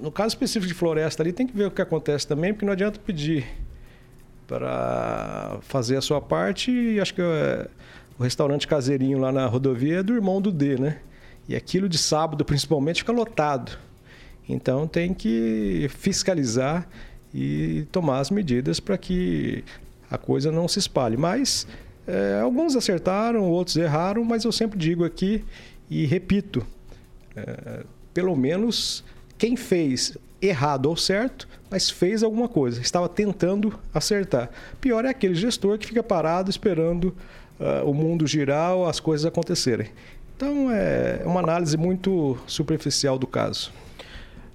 no 0.00 0.10
caso 0.10 0.28
específico 0.28 0.66
de 0.66 0.74
floresta 0.74 1.22
ali, 1.22 1.32
tem 1.32 1.46
que 1.46 1.56
ver 1.56 1.66
o 1.66 1.70
que 1.70 1.82
acontece 1.82 2.26
também, 2.26 2.52
porque 2.52 2.64
não 2.64 2.72
adianta 2.72 2.98
pedir 2.98 3.46
para 4.46 5.58
fazer 5.62 5.96
a 5.96 6.00
sua 6.00 6.20
parte 6.20 6.70
e 6.70 7.00
acho 7.00 7.12
que 7.14 7.20
é, 7.20 7.68
o 8.18 8.22
restaurante 8.22 8.66
caseirinho 8.66 9.18
lá 9.18 9.32
na 9.32 9.46
rodovia 9.46 9.98
é 9.98 10.02
do 10.02 10.14
irmão 10.14 10.40
do 10.40 10.52
D, 10.52 10.78
né? 10.78 11.00
E 11.48 11.54
aquilo 11.54 11.88
de 11.88 11.98
sábado, 11.98 12.44
principalmente, 12.44 13.02
fica 13.02 13.12
lotado. 13.12 13.78
Então 14.48 14.86
tem 14.86 15.12
que 15.12 15.88
fiscalizar 15.90 16.88
e 17.34 17.86
tomar 17.92 18.20
as 18.20 18.30
medidas 18.30 18.80
para 18.80 18.96
que 18.96 19.64
a 20.10 20.16
coisa 20.18 20.50
não 20.50 20.68
se 20.68 20.78
espalhe. 20.78 21.16
Mas 21.16 21.66
é, 22.06 22.40
alguns 22.40 22.76
acertaram, 22.76 23.42
outros 23.42 23.76
erraram, 23.76 24.24
mas 24.24 24.44
eu 24.44 24.52
sempre 24.52 24.78
digo 24.78 25.04
aqui 25.04 25.44
e 25.90 26.06
repito: 26.06 26.66
é, 27.34 27.84
pelo 28.14 28.34
menos 28.36 29.04
quem 29.36 29.56
fez 29.56 30.16
errado 30.40 30.86
ou 30.86 30.96
certo, 30.96 31.48
mas 31.70 31.90
fez 31.90 32.22
alguma 32.22 32.48
coisa, 32.48 32.80
estava 32.80 33.08
tentando 33.08 33.78
acertar. 33.92 34.50
Pior 34.80 35.04
é 35.04 35.08
aquele 35.08 35.34
gestor 35.34 35.78
que 35.78 35.86
fica 35.86 36.02
parado 36.02 36.50
esperando 36.50 37.14
uh, 37.58 37.88
o 37.88 37.92
mundo 37.92 38.26
girar 38.26 38.74
ou 38.74 38.86
as 38.86 39.00
coisas 39.00 39.26
acontecerem. 39.26 39.88
Então 40.36 40.70
é 40.70 41.22
uma 41.24 41.40
análise 41.40 41.76
muito 41.76 42.38
superficial 42.46 43.18
do 43.18 43.26
caso. 43.26 43.72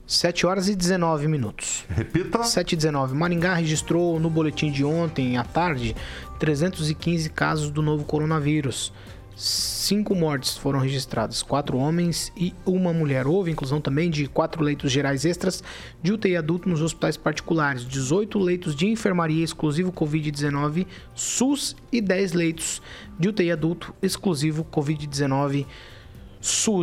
7 0.05 0.45
horas 0.45 0.67
e 0.67 0.75
19 0.75 1.27
minutos. 1.27 1.85
Repita. 1.89 2.43
7 2.43 2.73
e 2.73 2.75
19. 2.75 3.15
Maringá 3.15 3.53
registrou 3.53 4.19
no 4.19 4.29
boletim 4.29 4.71
de 4.71 4.83
ontem 4.83 5.37
à 5.37 5.43
tarde 5.43 5.95
315 6.39 7.29
casos 7.29 7.71
do 7.71 7.81
novo 7.81 8.03
coronavírus. 8.03 8.91
cinco 9.35 10.13
mortes 10.13 10.57
foram 10.57 10.79
registradas, 10.79 11.41
quatro 11.41 11.77
homens 11.77 12.31
e 12.35 12.53
uma 12.65 12.91
mulher. 12.91 13.25
Houve 13.25 13.51
inclusão 13.51 13.79
também 13.79 14.09
de 14.09 14.27
quatro 14.27 14.63
leitos 14.63 14.91
gerais 14.91 15.23
extras 15.23 15.63
de 16.03 16.11
UTI 16.11 16.35
adulto 16.35 16.67
nos 16.67 16.81
hospitais 16.81 17.15
particulares, 17.15 17.85
18 17.87 18.37
leitos 18.37 18.75
de 18.75 18.87
enfermaria 18.87 19.43
exclusivo 19.43 19.91
Covid-19 19.91 20.85
SUS 21.15 21.75
e 21.91 22.01
10 22.01 22.33
leitos 22.33 22.81
de 23.17 23.29
UTI 23.29 23.51
adulto 23.51 23.93
exclusivo 24.01 24.65
Covid-19 24.65 25.65
SUS. 25.65 25.90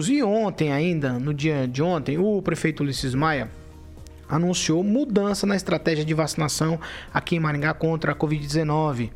E 0.09 0.23
ontem 0.23 0.73
ainda, 0.73 1.19
no 1.19 1.35
dia 1.35 1.67
de 1.67 1.83
ontem, 1.83 2.17
o 2.17 2.41
prefeito 2.41 2.83
Ulisses 2.83 3.15
Maia 3.15 3.51
anunciou 4.29 4.85
mudança 4.85 5.47
na 5.47 5.57
estratégia 5.57 6.05
de 6.05 6.15
vacinação 6.15 6.79
aqui 7.13 7.35
em 7.35 7.41
Maringá 7.41 7.75
contra 7.75 8.13
a 8.13 8.15
Covid-19. 8.15 9.11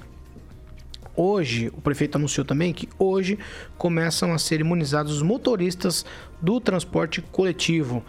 Hoje, 1.14 1.70
o 1.76 1.80
prefeito 1.80 2.16
anunciou 2.16 2.44
também 2.44 2.72
que 2.72 2.88
hoje 2.98 3.38
começam 3.76 4.32
a 4.32 4.38
ser 4.38 4.60
imunizados 4.60 5.12
os 5.12 5.22
motoristas 5.22 6.04
do 6.40 6.58
transporte 6.60 7.20
coletivo. 7.20 8.02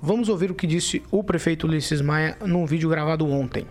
Vamos 0.00 0.28
ouvir 0.28 0.50
o 0.50 0.54
que 0.54 0.66
disse 0.66 1.02
o 1.10 1.24
prefeito 1.24 1.66
Ulisses 1.66 2.00
Maia 2.00 2.36
num 2.44 2.66
vídeo 2.66 2.88
gravado 2.88 3.26
ontem 3.26 3.66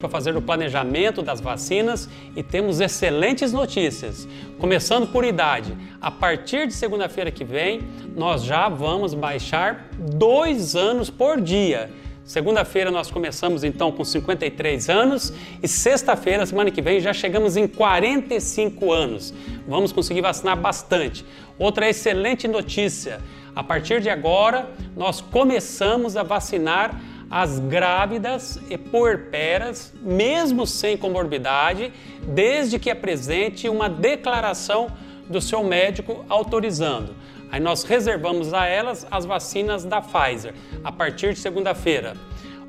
para 0.00 0.08
fazer 0.08 0.36
o 0.36 0.40
planejamento 0.40 1.22
das 1.22 1.40
vacinas 1.40 2.08
e 2.36 2.40
temos 2.40 2.78
excelentes 2.78 3.52
notícias. 3.52 4.28
Começando 4.56 5.08
por 5.08 5.24
idade, 5.24 5.76
a 6.00 6.08
partir 6.08 6.68
de 6.68 6.72
segunda-feira 6.72 7.32
que 7.32 7.42
vem, 7.42 7.80
nós 8.14 8.44
já 8.44 8.68
vamos 8.68 9.12
baixar 9.12 9.88
dois 9.98 10.76
anos 10.76 11.10
por 11.10 11.40
dia. 11.40 11.90
Segunda-feira 12.24 12.92
nós 12.92 13.10
começamos 13.10 13.64
então 13.64 13.90
com 13.90 14.04
53 14.04 14.88
anos 14.88 15.32
e 15.60 15.66
sexta-feira, 15.66 16.46
semana 16.46 16.70
que 16.70 16.80
vem, 16.80 17.00
já 17.00 17.12
chegamos 17.12 17.56
em 17.56 17.66
45 17.66 18.92
anos. 18.92 19.34
Vamos 19.66 19.90
conseguir 19.90 20.20
vacinar 20.20 20.56
bastante. 20.56 21.26
Outra 21.58 21.88
excelente 21.88 22.46
notícia: 22.46 23.18
a 23.52 23.64
partir 23.64 24.00
de 24.00 24.08
agora, 24.08 24.70
nós 24.96 25.20
começamos 25.20 26.16
a 26.16 26.22
vacinar 26.22 27.00
as 27.30 27.58
grávidas 27.58 28.58
e 28.70 28.78
puerperas, 28.78 29.92
mesmo 30.00 30.66
sem 30.66 30.96
comorbidade, 30.96 31.92
desde 32.22 32.78
que 32.78 32.90
apresente 32.90 33.68
uma 33.68 33.88
declaração 33.88 34.90
do 35.28 35.40
seu 35.40 35.62
médico 35.62 36.24
autorizando. 36.28 37.14
Aí 37.50 37.60
nós 37.60 37.82
reservamos 37.82 38.52
a 38.52 38.66
elas 38.66 39.06
as 39.10 39.24
vacinas 39.24 39.84
da 39.84 40.00
Pfizer 40.00 40.54
a 40.84 40.92
partir 40.92 41.34
de 41.34 41.38
segunda-feira. 41.38 42.14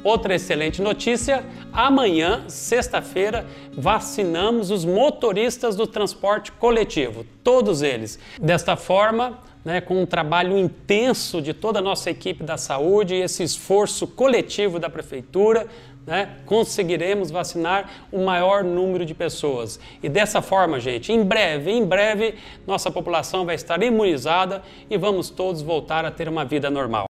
Outra 0.03 0.35
excelente 0.35 0.81
notícia: 0.81 1.45
amanhã, 1.73 2.45
sexta-feira, 2.47 3.45
vacinamos 3.73 4.71
os 4.71 4.85
motoristas 4.85 5.75
do 5.75 5.85
transporte 5.85 6.51
coletivo, 6.53 7.25
todos 7.43 7.81
eles. 7.81 8.17
Desta 8.41 8.77
forma, 8.77 9.39
né, 9.63 9.81
com 9.81 10.01
um 10.01 10.05
trabalho 10.05 10.57
intenso 10.57 11.41
de 11.41 11.53
toda 11.53 11.79
a 11.79 11.81
nossa 11.81 12.09
equipe 12.09 12.43
da 12.43 12.57
saúde 12.57 13.15
e 13.15 13.21
esse 13.21 13.43
esforço 13.43 14.07
coletivo 14.07 14.79
da 14.79 14.89
prefeitura, 14.89 15.67
né, 16.07 16.37
conseguiremos 16.45 17.29
vacinar 17.29 18.07
o 18.11 18.23
maior 18.23 18.63
número 18.63 19.05
de 19.05 19.13
pessoas. 19.13 19.79
E 20.01 20.09
dessa 20.09 20.41
forma, 20.41 20.79
gente, 20.79 21.11
em 21.11 21.23
breve, 21.23 21.71
em 21.71 21.85
breve, 21.85 22.35
nossa 22.65 22.89
população 22.89 23.45
vai 23.45 23.55
estar 23.55 23.81
imunizada 23.83 24.63
e 24.89 24.97
vamos 24.97 25.29
todos 25.29 25.61
voltar 25.61 26.05
a 26.05 26.11
ter 26.11 26.27
uma 26.27 26.45
vida 26.45 26.69
normal. 26.69 27.05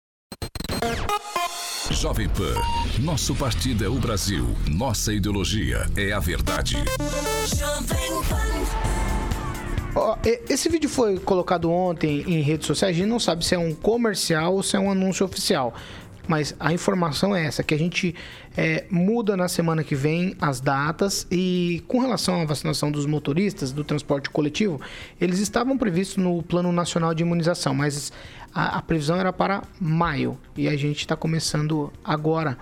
Jovem 1.90 2.28
Pan, 2.28 2.54
nosso 3.00 3.34
partido 3.34 3.84
é 3.84 3.88
o 3.88 3.94
Brasil, 3.94 4.46
nossa 4.68 5.12
ideologia 5.12 5.86
é 5.96 6.12
a 6.12 6.18
verdade. 6.18 6.76
Jovem 7.46 8.22
Pan. 8.28 8.55
Esse 10.48 10.68
vídeo 10.68 10.88
foi 10.88 11.18
colocado 11.18 11.70
ontem 11.70 12.22
em 12.26 12.40
redes 12.42 12.66
sociais. 12.66 12.94
A 12.94 12.98
gente 12.98 13.08
não 13.08 13.20
sabe 13.20 13.44
se 13.44 13.54
é 13.54 13.58
um 13.58 13.74
comercial 13.74 14.54
ou 14.54 14.62
se 14.62 14.76
é 14.76 14.80
um 14.80 14.90
anúncio 14.90 15.24
oficial. 15.24 15.74
Mas 16.28 16.54
a 16.58 16.72
informação 16.72 17.34
é 17.34 17.46
essa, 17.46 17.62
que 17.62 17.72
a 17.72 17.78
gente 17.78 18.14
é, 18.56 18.84
muda 18.90 19.36
na 19.36 19.48
semana 19.48 19.84
que 19.84 19.94
vem 19.94 20.34
as 20.40 20.60
datas 20.60 21.26
e 21.30 21.84
com 21.86 22.00
relação 22.00 22.42
à 22.42 22.44
vacinação 22.44 22.90
dos 22.90 23.06
motoristas 23.06 23.70
do 23.70 23.84
transporte 23.84 24.28
coletivo, 24.28 24.80
eles 25.20 25.38
estavam 25.38 25.78
previstos 25.78 26.16
no 26.16 26.42
Plano 26.42 26.72
Nacional 26.72 27.14
de 27.14 27.22
Imunização, 27.22 27.74
mas 27.74 28.12
a, 28.52 28.78
a 28.78 28.82
previsão 28.82 29.16
era 29.16 29.32
para 29.32 29.62
maio 29.80 30.36
e 30.56 30.68
a 30.68 30.76
gente 30.76 31.00
está 31.00 31.14
começando 31.14 31.92
agora. 32.04 32.58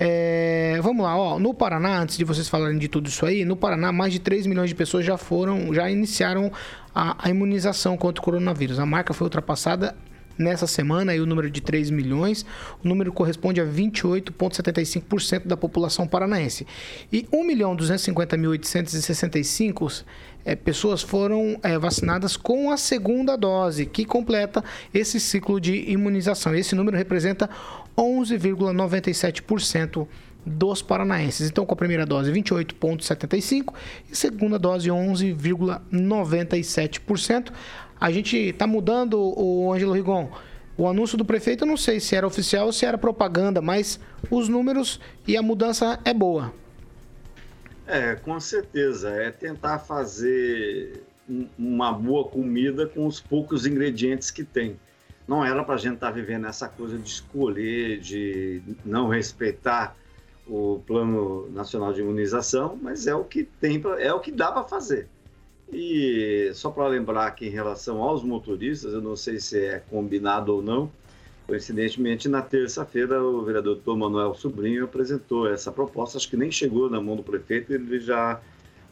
É, 0.00 0.78
vamos 0.80 1.04
lá, 1.04 1.16
ó, 1.16 1.38
no 1.38 1.52
Paraná, 1.52 2.00
antes 2.00 2.16
de 2.16 2.24
vocês 2.24 2.48
falarem 2.48 2.78
de 2.78 2.86
tudo 2.86 3.08
isso 3.08 3.26
aí, 3.26 3.44
no 3.44 3.56
Paraná 3.56 3.90
mais 3.90 4.12
de 4.12 4.20
3 4.20 4.46
milhões 4.46 4.70
de 4.70 4.76
pessoas 4.76 5.04
já 5.04 5.16
foram, 5.16 5.74
já 5.74 5.90
iniciaram 5.90 6.52
a, 6.94 7.26
a 7.26 7.30
imunização 7.30 7.96
contra 7.96 8.20
o 8.20 8.24
coronavírus. 8.24 8.78
A 8.78 8.86
marca 8.86 9.12
foi 9.12 9.24
ultrapassada 9.24 9.96
nessa 10.38 10.66
semana 10.66 11.12
aí 11.12 11.20
o 11.20 11.26
número 11.26 11.50
de 11.50 11.60
3 11.60 11.90
milhões, 11.90 12.46
o 12.82 12.88
número 12.88 13.12
corresponde 13.12 13.60
a 13.60 13.66
28,75% 13.66 15.46
da 15.46 15.54
população 15.56 16.06
paranaense. 16.06 16.66
E 17.12 17.24
1.250.865 17.24 20.04
é, 20.44 20.54
pessoas 20.56 21.02
foram 21.02 21.58
é, 21.62 21.78
vacinadas 21.78 22.36
com 22.36 22.70
a 22.70 22.76
segunda 22.76 23.36
dose, 23.36 23.84
que 23.84 24.04
completa 24.04 24.62
esse 24.94 25.18
ciclo 25.20 25.60
de 25.60 25.90
imunização. 25.90 26.54
Esse 26.54 26.74
número 26.74 26.96
representa 26.96 27.50
11,97% 27.96 30.06
dos 30.46 30.80
paranaenses. 30.80 31.50
Então, 31.50 31.66
com 31.66 31.74
a 31.74 31.76
primeira 31.76 32.06
dose 32.06 32.32
28,75% 32.32 33.74
e 34.10 34.16
segunda 34.16 34.58
dose 34.58 34.88
11,97%. 34.88 37.52
A 38.00 38.10
gente 38.10 38.36
está 38.36 38.66
mudando 38.66 39.18
o 39.18 39.72
Ângelo 39.72 39.92
Rigon. 39.92 40.30
O 40.76 40.86
anúncio 40.86 41.18
do 41.18 41.24
prefeito, 41.24 41.64
eu 41.64 41.68
não 41.68 41.76
sei 41.76 41.98
se 41.98 42.14
era 42.14 42.26
oficial 42.26 42.66
ou 42.66 42.72
se 42.72 42.86
era 42.86 42.96
propaganda, 42.96 43.60
mas 43.60 43.98
os 44.30 44.48
números 44.48 45.00
e 45.26 45.36
a 45.36 45.42
mudança 45.42 45.98
é 46.04 46.14
boa. 46.14 46.52
É, 47.86 48.14
com 48.14 48.38
certeza. 48.38 49.10
É 49.10 49.30
tentar 49.30 49.80
fazer 49.80 51.02
uma 51.58 51.92
boa 51.92 52.24
comida 52.24 52.86
com 52.86 53.06
os 53.06 53.20
poucos 53.20 53.66
ingredientes 53.66 54.30
que 54.30 54.44
tem 54.44 54.76
não 55.28 55.44
era 55.44 55.62
para 55.62 55.74
a 55.74 55.78
gente 55.78 55.94
estar 55.94 56.06
tá 56.06 56.12
vivendo 56.12 56.46
essa 56.46 56.66
coisa 56.68 56.96
de 56.96 57.06
escolher, 57.06 58.00
de 58.00 58.62
não 58.82 59.08
respeitar 59.08 59.94
o 60.46 60.82
Plano 60.86 61.50
Nacional 61.50 61.92
de 61.92 62.00
Imunização, 62.00 62.78
mas 62.80 63.06
é 63.06 63.14
o 63.14 63.22
que 63.22 63.44
tem, 63.44 63.80
é 63.98 64.12
o 64.12 64.20
que 64.20 64.32
dá 64.32 64.50
para 64.50 64.64
fazer. 64.64 65.06
E 65.72 66.50
só 66.54 66.70
para 66.70 66.86
lembrar 66.88 67.30
que 67.32 67.46
em 67.46 67.50
relação 67.50 68.02
aos 68.02 68.22
motoristas, 68.22 68.92
eu 68.92 69.02
não 69.02 69.14
sei 69.14 69.38
se 69.38 69.58
é 69.58 69.78
combinado 69.90 70.54
ou 70.54 70.62
não, 70.62 70.90
coincidentemente 71.46 72.28
na 72.28 72.42
terça-feira 72.42 73.22
o 73.22 73.42
vereador 73.42 73.76
Dr. 73.76 73.94
Manuel 73.94 74.34
Sobrinho 74.34 74.84
apresentou 74.84 75.48
essa 75.48 75.70
proposta, 75.70 76.16
acho 76.16 76.28
que 76.28 76.36
nem 76.36 76.50
chegou 76.50 76.88
na 76.88 77.00
mão 77.00 77.16
do 77.16 77.22
prefeito, 77.22 77.72
ele 77.72 78.00
já 78.00 78.40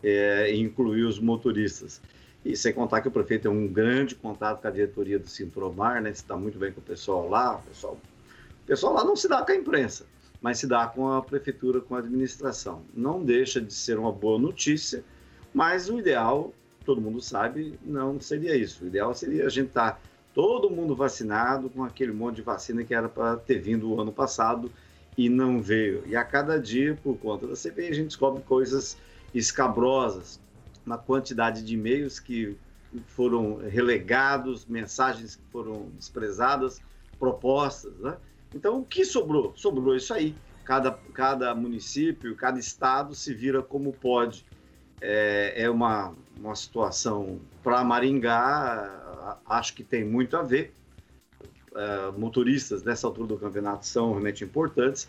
é, 0.02 0.54
incluiu 0.54 1.08
os 1.08 1.18
motoristas. 1.18 2.00
E 2.44 2.56
sem 2.56 2.72
contar 2.72 3.00
que 3.00 3.08
o 3.08 3.10
prefeito 3.10 3.42
tem 3.42 3.50
um 3.50 3.66
grande 3.66 4.14
contato 4.14 4.62
com 4.62 4.68
a 4.68 4.70
diretoria 4.70 5.18
do 5.18 5.28
Sintromar, 5.28 6.00
né? 6.00 6.12
Dá 6.28 6.36
muito 6.36 6.56
bem 6.56 6.70
com 6.70 6.80
o 6.80 6.84
pessoal 6.84 7.28
lá. 7.28 7.56
O 7.56 7.62
pessoal, 7.62 7.94
o 7.94 8.66
pessoal 8.66 8.94
lá 8.94 9.04
não 9.04 9.16
se 9.16 9.26
dá 9.26 9.42
com 9.42 9.50
a 9.50 9.56
imprensa, 9.56 10.06
mas 10.40 10.58
se 10.58 10.66
dá 10.68 10.86
com 10.86 11.10
a 11.10 11.20
prefeitura, 11.20 11.80
com 11.80 11.96
a 11.96 11.98
administração. 11.98 12.82
Não 12.94 13.20
deixa 13.24 13.60
de 13.60 13.74
ser 13.74 13.98
uma 13.98 14.12
boa 14.12 14.38
notícia, 14.38 15.02
mas 15.52 15.90
o 15.90 15.98
ideal, 15.98 16.52
todo 16.86 17.00
mundo 17.00 17.20
sabe, 17.20 17.78
não 17.82 18.20
seria 18.20 18.56
isso. 18.56 18.84
O 18.84 18.86
ideal 18.86 19.12
seria 19.14 19.46
a 19.46 19.50
gente 19.50 19.68
estar 19.68 19.92
tá 19.92 19.98
todo 20.32 20.70
mundo 20.70 20.94
vacinado 20.94 21.68
com 21.68 21.82
aquele 21.82 22.12
monte 22.12 22.36
de 22.36 22.42
vacina 22.42 22.84
que 22.84 22.94
era 22.94 23.08
para 23.08 23.36
ter 23.36 23.58
vindo 23.58 23.90
o 23.90 24.00
ano 24.00 24.12
passado 24.12 24.70
e 25.16 25.28
não 25.28 25.60
veio. 25.60 26.02
E 26.06 26.14
a 26.14 26.24
cada 26.24 26.60
dia, 26.60 26.96
por 27.02 27.18
conta 27.18 27.46
da 27.46 27.56
CPI, 27.56 27.88
a 27.88 27.94
gente 27.94 28.06
descobre 28.08 28.42
coisas 28.42 28.96
escabrosas, 29.34 30.40
uma 30.84 30.98
quantidade 30.98 31.62
de 31.62 31.74
e-mails 31.74 32.20
que 32.20 32.56
foram 33.08 33.56
relegados, 33.56 34.64
mensagens 34.66 35.36
que 35.36 35.42
foram 35.50 35.88
desprezadas, 35.96 36.80
propostas. 37.18 37.92
Né? 37.98 38.16
Então, 38.54 38.80
o 38.80 38.84
que 38.84 39.04
sobrou? 39.04 39.52
Sobrou 39.56 39.96
isso 39.96 40.14
aí. 40.14 40.34
Cada, 40.64 40.90
cada 41.14 41.54
município, 41.54 42.34
cada 42.34 42.58
estado 42.58 43.14
se 43.14 43.32
vira 43.32 43.62
como 43.62 43.92
pode. 43.92 44.44
É, 45.00 45.54
é 45.56 45.70
uma, 45.70 46.12
uma 46.38 46.54
situação 46.54 47.38
para 47.62 47.82
Maringá, 47.84 49.38
acho 49.46 49.74
que 49.74 49.84
tem 49.84 50.04
muito 50.04 50.36
a 50.36 50.42
ver. 50.42 50.72
É, 51.74 52.10
motoristas 52.18 52.82
nessa 52.82 53.06
altura 53.06 53.28
do 53.28 53.36
campeonato 53.36 53.86
são 53.86 54.10
realmente 54.10 54.42
importantes, 54.42 55.08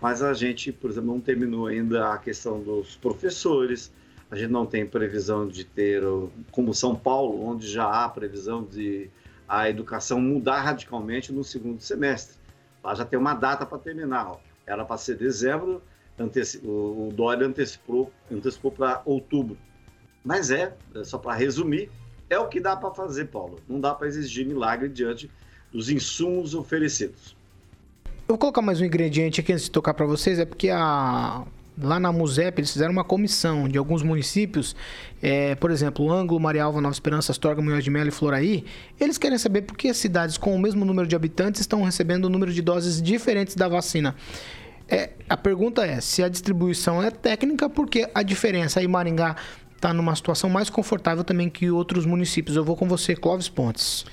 mas 0.00 0.22
a 0.22 0.34
gente, 0.34 0.72
por 0.72 0.90
exemplo, 0.90 1.12
não 1.12 1.20
terminou 1.20 1.66
ainda 1.66 2.12
a 2.12 2.18
questão 2.18 2.60
dos 2.60 2.96
professores, 2.96 3.92
a 4.30 4.36
gente 4.36 4.50
não 4.50 4.66
tem 4.66 4.84
previsão 4.84 5.46
de 5.46 5.64
ter, 5.64 6.02
como 6.50 6.74
São 6.74 6.94
Paulo, 6.94 7.44
onde 7.46 7.66
já 7.66 7.86
há 7.86 8.08
previsão 8.08 8.64
de 8.64 9.08
a 9.48 9.70
educação 9.70 10.20
mudar 10.20 10.60
radicalmente 10.60 11.32
no 11.32 11.42
segundo 11.42 11.80
semestre. 11.80 12.36
Lá 12.84 12.94
já 12.94 13.04
tem 13.04 13.18
uma 13.18 13.34
data 13.34 13.64
para 13.64 13.78
terminar. 13.78 14.32
Ó. 14.32 14.40
Era 14.66 14.84
para 14.84 14.98
ser 14.98 15.16
dezembro, 15.16 15.80
anteci... 16.18 16.58
o 16.64 17.12
Dória 17.14 17.46
antecipou, 17.46 18.12
antecipou 18.30 18.72
para 18.72 19.02
outubro. 19.04 19.56
Mas 20.24 20.50
é, 20.50 20.74
é 20.94 21.04
só 21.04 21.18
para 21.18 21.34
resumir, 21.34 21.90
é 22.28 22.38
o 22.38 22.48
que 22.48 22.60
dá 22.60 22.76
para 22.76 22.90
fazer, 22.90 23.26
Paulo. 23.26 23.60
Não 23.68 23.80
dá 23.80 23.94
para 23.94 24.06
exigir 24.08 24.46
milagre 24.46 24.88
diante 24.88 25.30
dos 25.72 25.88
insumos 25.88 26.54
oferecidos. 26.54 27.36
Eu 28.06 28.34
vou 28.34 28.38
colocar 28.38 28.60
mais 28.60 28.80
um 28.80 28.84
ingrediente 28.84 29.40
aqui 29.40 29.52
antes 29.52 29.64
de 29.64 29.70
tocar 29.70 29.94
para 29.94 30.04
vocês, 30.04 30.38
é 30.38 30.44
porque 30.44 30.68
a 30.68 31.46
lá 31.80 32.00
na 32.00 32.12
MUSEP, 32.12 32.60
eles 32.60 32.72
fizeram 32.72 32.92
uma 32.92 33.04
comissão 33.04 33.68
de 33.68 33.78
alguns 33.78 34.02
municípios, 34.02 34.74
é, 35.22 35.54
por 35.54 35.70
exemplo, 35.70 36.10
Ângulo, 36.10 36.40
Marialva, 36.40 36.80
Nova 36.80 36.92
Esperança, 36.92 37.32
Astorga, 37.32 37.62
Munhoz 37.62 37.84
de 37.84 37.90
Melo 37.90 38.08
e 38.08 38.10
Floraí, 38.10 38.64
eles 38.98 39.16
querem 39.16 39.38
saber 39.38 39.62
por 39.62 39.76
que 39.76 39.92
cidades 39.94 40.36
com 40.36 40.54
o 40.54 40.58
mesmo 40.58 40.84
número 40.84 41.06
de 41.06 41.14
habitantes 41.14 41.60
estão 41.60 41.82
recebendo 41.82 42.26
um 42.26 42.28
número 42.28 42.52
de 42.52 42.60
doses 42.60 43.00
diferentes 43.00 43.54
da 43.54 43.68
vacina. 43.68 44.14
É, 44.88 45.10
a 45.28 45.36
pergunta 45.36 45.84
é 45.84 46.00
se 46.00 46.22
a 46.22 46.28
distribuição 46.28 47.02
é 47.02 47.10
técnica, 47.10 47.68
porque 47.68 48.08
a 48.14 48.22
diferença 48.22 48.80
aí 48.80 48.88
Maringá 48.88 49.36
está 49.76 49.92
numa 49.92 50.14
situação 50.16 50.48
mais 50.48 50.70
confortável 50.70 51.22
também 51.22 51.50
que 51.50 51.70
outros 51.70 52.06
municípios. 52.06 52.56
Eu 52.56 52.64
vou 52.64 52.76
com 52.76 52.88
você, 52.88 53.14
Clóvis 53.14 53.48
Pontes. 53.48 54.04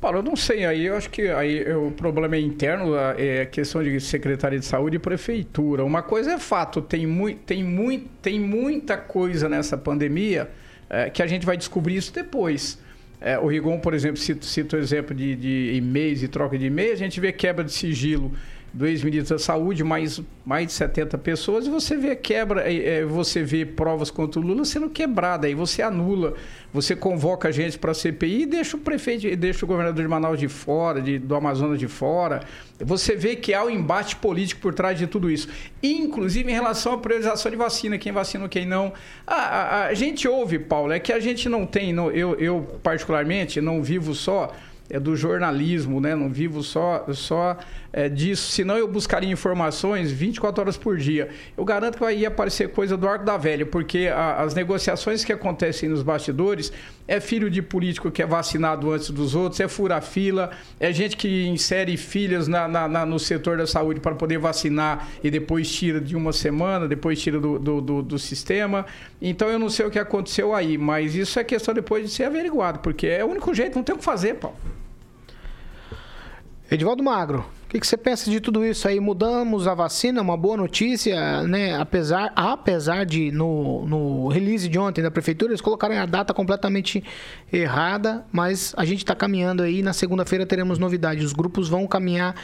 Paulo, 0.00 0.18
eu 0.18 0.22
não 0.22 0.34
sei, 0.34 0.64
aí 0.64 0.86
eu 0.86 0.96
acho 0.96 1.08
que 1.08 1.28
aí 1.28 1.72
o 1.74 1.92
problema 1.92 2.34
é 2.34 2.40
interno, 2.40 2.92
é 3.16 3.46
questão 3.46 3.82
de 3.84 4.00
Secretaria 4.00 4.58
de 4.58 4.66
Saúde 4.66 4.96
e 4.96 4.98
Prefeitura. 4.98 5.84
Uma 5.84 6.02
coisa 6.02 6.32
é 6.32 6.38
fato, 6.38 6.82
tem, 6.82 7.06
mu 7.06 7.32
tem, 7.34 7.62
mu 7.62 7.96
tem 8.20 8.40
muita 8.40 8.96
coisa 8.96 9.48
nessa 9.48 9.78
pandemia 9.78 10.50
é, 10.90 11.08
que 11.08 11.22
a 11.22 11.26
gente 11.26 11.46
vai 11.46 11.56
descobrir 11.56 11.96
isso 11.96 12.12
depois. 12.12 12.80
É, 13.20 13.38
o 13.38 13.46
Rigon, 13.46 13.78
por 13.78 13.94
exemplo, 13.94 14.16
cita, 14.16 14.44
cita 14.44 14.76
o 14.76 14.80
exemplo 14.80 15.14
de, 15.14 15.36
de 15.36 15.74
e-mails 15.76 16.20
e 16.24 16.26
troca 16.26 16.58
de 16.58 16.66
e-mails, 16.66 16.94
a 16.94 17.04
gente 17.04 17.20
vê 17.20 17.30
quebra 17.30 17.64
de 17.64 17.72
sigilo 17.72 18.32
do 18.72 18.86
ex-ministro 18.86 19.36
da 19.36 19.42
Saúde, 19.42 19.84
mais, 19.84 20.20
mais 20.46 20.66
de 20.66 20.72
70 20.72 21.18
pessoas, 21.18 21.66
e 21.66 21.70
você 21.70 21.96
vê 21.96 22.16
quebra, 22.16 22.62
é, 22.72 23.04
você 23.04 23.42
vê 23.42 23.66
provas 23.66 24.10
contra 24.10 24.40
o 24.40 24.42
Lula 24.42 24.64
sendo 24.64 24.88
quebrada, 24.88 25.46
aí 25.46 25.54
você 25.54 25.82
anula, 25.82 26.34
você 26.72 26.96
convoca 26.96 27.48
a 27.48 27.52
gente 27.52 27.78
para 27.78 27.90
a 27.90 27.94
CPI 27.94 28.42
e 28.42 28.46
deixa 28.46 28.76
o 28.76 28.80
prefeito, 28.80 29.36
deixa 29.36 29.66
o 29.66 29.68
governador 29.68 30.02
de 30.02 30.08
Manaus 30.08 30.40
de 30.40 30.48
fora, 30.48 31.02
de, 31.02 31.18
do 31.18 31.34
Amazonas 31.34 31.78
de 31.78 31.86
fora. 31.86 32.40
Você 32.80 33.14
vê 33.14 33.36
que 33.36 33.52
há 33.52 33.62
um 33.62 33.70
embate 33.70 34.16
político 34.16 34.62
por 34.62 34.72
trás 34.72 34.98
de 34.98 35.06
tudo 35.06 35.30
isso. 35.30 35.48
Inclusive 35.82 36.50
em 36.50 36.54
relação 36.54 36.94
à 36.94 36.98
priorização 36.98 37.50
de 37.50 37.58
vacina, 37.58 37.98
quem 37.98 38.10
vacina, 38.10 38.48
quem 38.48 38.64
não. 38.64 38.94
A, 39.26 39.34
a, 39.34 39.86
a 39.88 39.94
gente 39.94 40.26
ouve, 40.26 40.58
Paulo, 40.58 40.92
é 40.92 40.98
que 40.98 41.12
a 41.12 41.20
gente 41.20 41.46
não 41.46 41.66
tem, 41.66 41.92
não, 41.92 42.10
eu, 42.10 42.34
eu 42.36 42.80
particularmente 42.82 43.60
não 43.60 43.82
vivo 43.82 44.14
só 44.14 44.50
é 44.92 45.00
do 45.00 45.16
jornalismo, 45.16 46.02
né? 46.02 46.14
Não 46.14 46.28
vivo 46.28 46.62
só, 46.62 47.06
só 47.14 47.56
é, 47.92 48.08
disso. 48.08 48.50
Senão 48.50 48.76
eu 48.76 48.88
buscaria 48.88 49.30
informações 49.30 50.10
24 50.10 50.62
horas 50.62 50.76
por 50.76 50.96
dia. 50.96 51.28
Eu 51.56 51.64
garanto 51.64 51.94
que 51.94 52.00
vai 52.00 52.24
aparecer 52.24 52.68
coisa 52.68 52.96
do 52.96 53.06
arco 53.06 53.24
da 53.24 53.36
velha, 53.36 53.66
porque 53.66 54.08
a, 54.12 54.42
as 54.42 54.54
negociações 54.54 55.24
que 55.24 55.32
acontecem 55.32 55.88
nos 55.88 56.02
bastidores 56.02 56.72
é 57.06 57.20
filho 57.20 57.50
de 57.50 57.60
político 57.60 58.10
que 58.10 58.22
é 58.22 58.26
vacinado 58.26 58.90
antes 58.90 59.10
dos 59.10 59.34
outros, 59.34 59.60
é 59.60 59.68
fura-fila, 59.68 60.50
é 60.78 60.92
gente 60.92 61.16
que 61.16 61.46
insere 61.46 61.96
filhas 61.96 62.48
na, 62.48 62.66
na, 62.66 62.88
na, 62.88 63.04
no 63.04 63.18
setor 63.18 63.58
da 63.58 63.66
saúde 63.66 64.00
para 64.00 64.14
poder 64.14 64.38
vacinar 64.38 65.08
e 65.22 65.30
depois 65.30 65.70
tira 65.70 66.00
de 66.00 66.16
uma 66.16 66.32
semana, 66.32 66.88
depois 66.88 67.20
tira 67.20 67.38
do, 67.40 67.58
do, 67.58 67.80
do, 67.80 68.02
do 68.02 68.18
sistema. 68.18 68.86
Então 69.20 69.48
eu 69.48 69.58
não 69.58 69.68
sei 69.68 69.86
o 69.86 69.90
que 69.90 69.98
aconteceu 69.98 70.54
aí, 70.54 70.78
mas 70.78 71.14
isso 71.14 71.38
é 71.38 71.44
questão 71.44 71.74
depois 71.74 72.08
de 72.08 72.14
ser 72.14 72.24
averiguado, 72.24 72.78
porque 72.78 73.06
é 73.06 73.24
o 73.24 73.28
único 73.28 73.52
jeito, 73.52 73.76
não 73.76 73.82
tem 73.82 73.94
o 73.94 73.98
que 73.98 74.04
fazer, 74.04 74.34
Paulo. 74.34 74.56
Edivaldo 76.70 77.02
Magro, 77.02 77.44
que, 77.72 77.80
que, 77.80 77.86
você 77.86 77.96
pensa 77.96 78.30
de 78.30 78.38
tudo 78.38 78.62
isso 78.66 78.86
aí? 78.86 79.00
Mudamos 79.00 79.66
a 79.66 79.72
vacina, 79.72 80.20
uma 80.20 80.36
boa 80.36 80.58
notícia, 80.58 81.42
né? 81.44 81.74
Apesar, 81.74 82.30
apesar 82.36 83.06
de 83.06 83.32
no, 83.32 83.86
no 83.86 84.28
release 84.28 84.68
de 84.68 84.78
ontem 84.78 85.00
da 85.00 85.10
prefeitura, 85.10 85.52
eles 85.52 85.62
colocaram 85.62 85.96
a 85.96 86.04
data 86.04 86.34
completamente 86.34 87.02
errada, 87.50 88.26
mas 88.30 88.74
a 88.76 88.84
gente 88.84 88.98
está 88.98 89.14
caminhando 89.14 89.62
aí. 89.62 89.82
Na 89.82 89.94
segunda-feira 89.94 90.44
teremos 90.44 90.78
novidades. 90.78 91.24
Os 91.24 91.32
grupos 91.32 91.66
vão 91.66 91.86
caminhar 91.86 92.34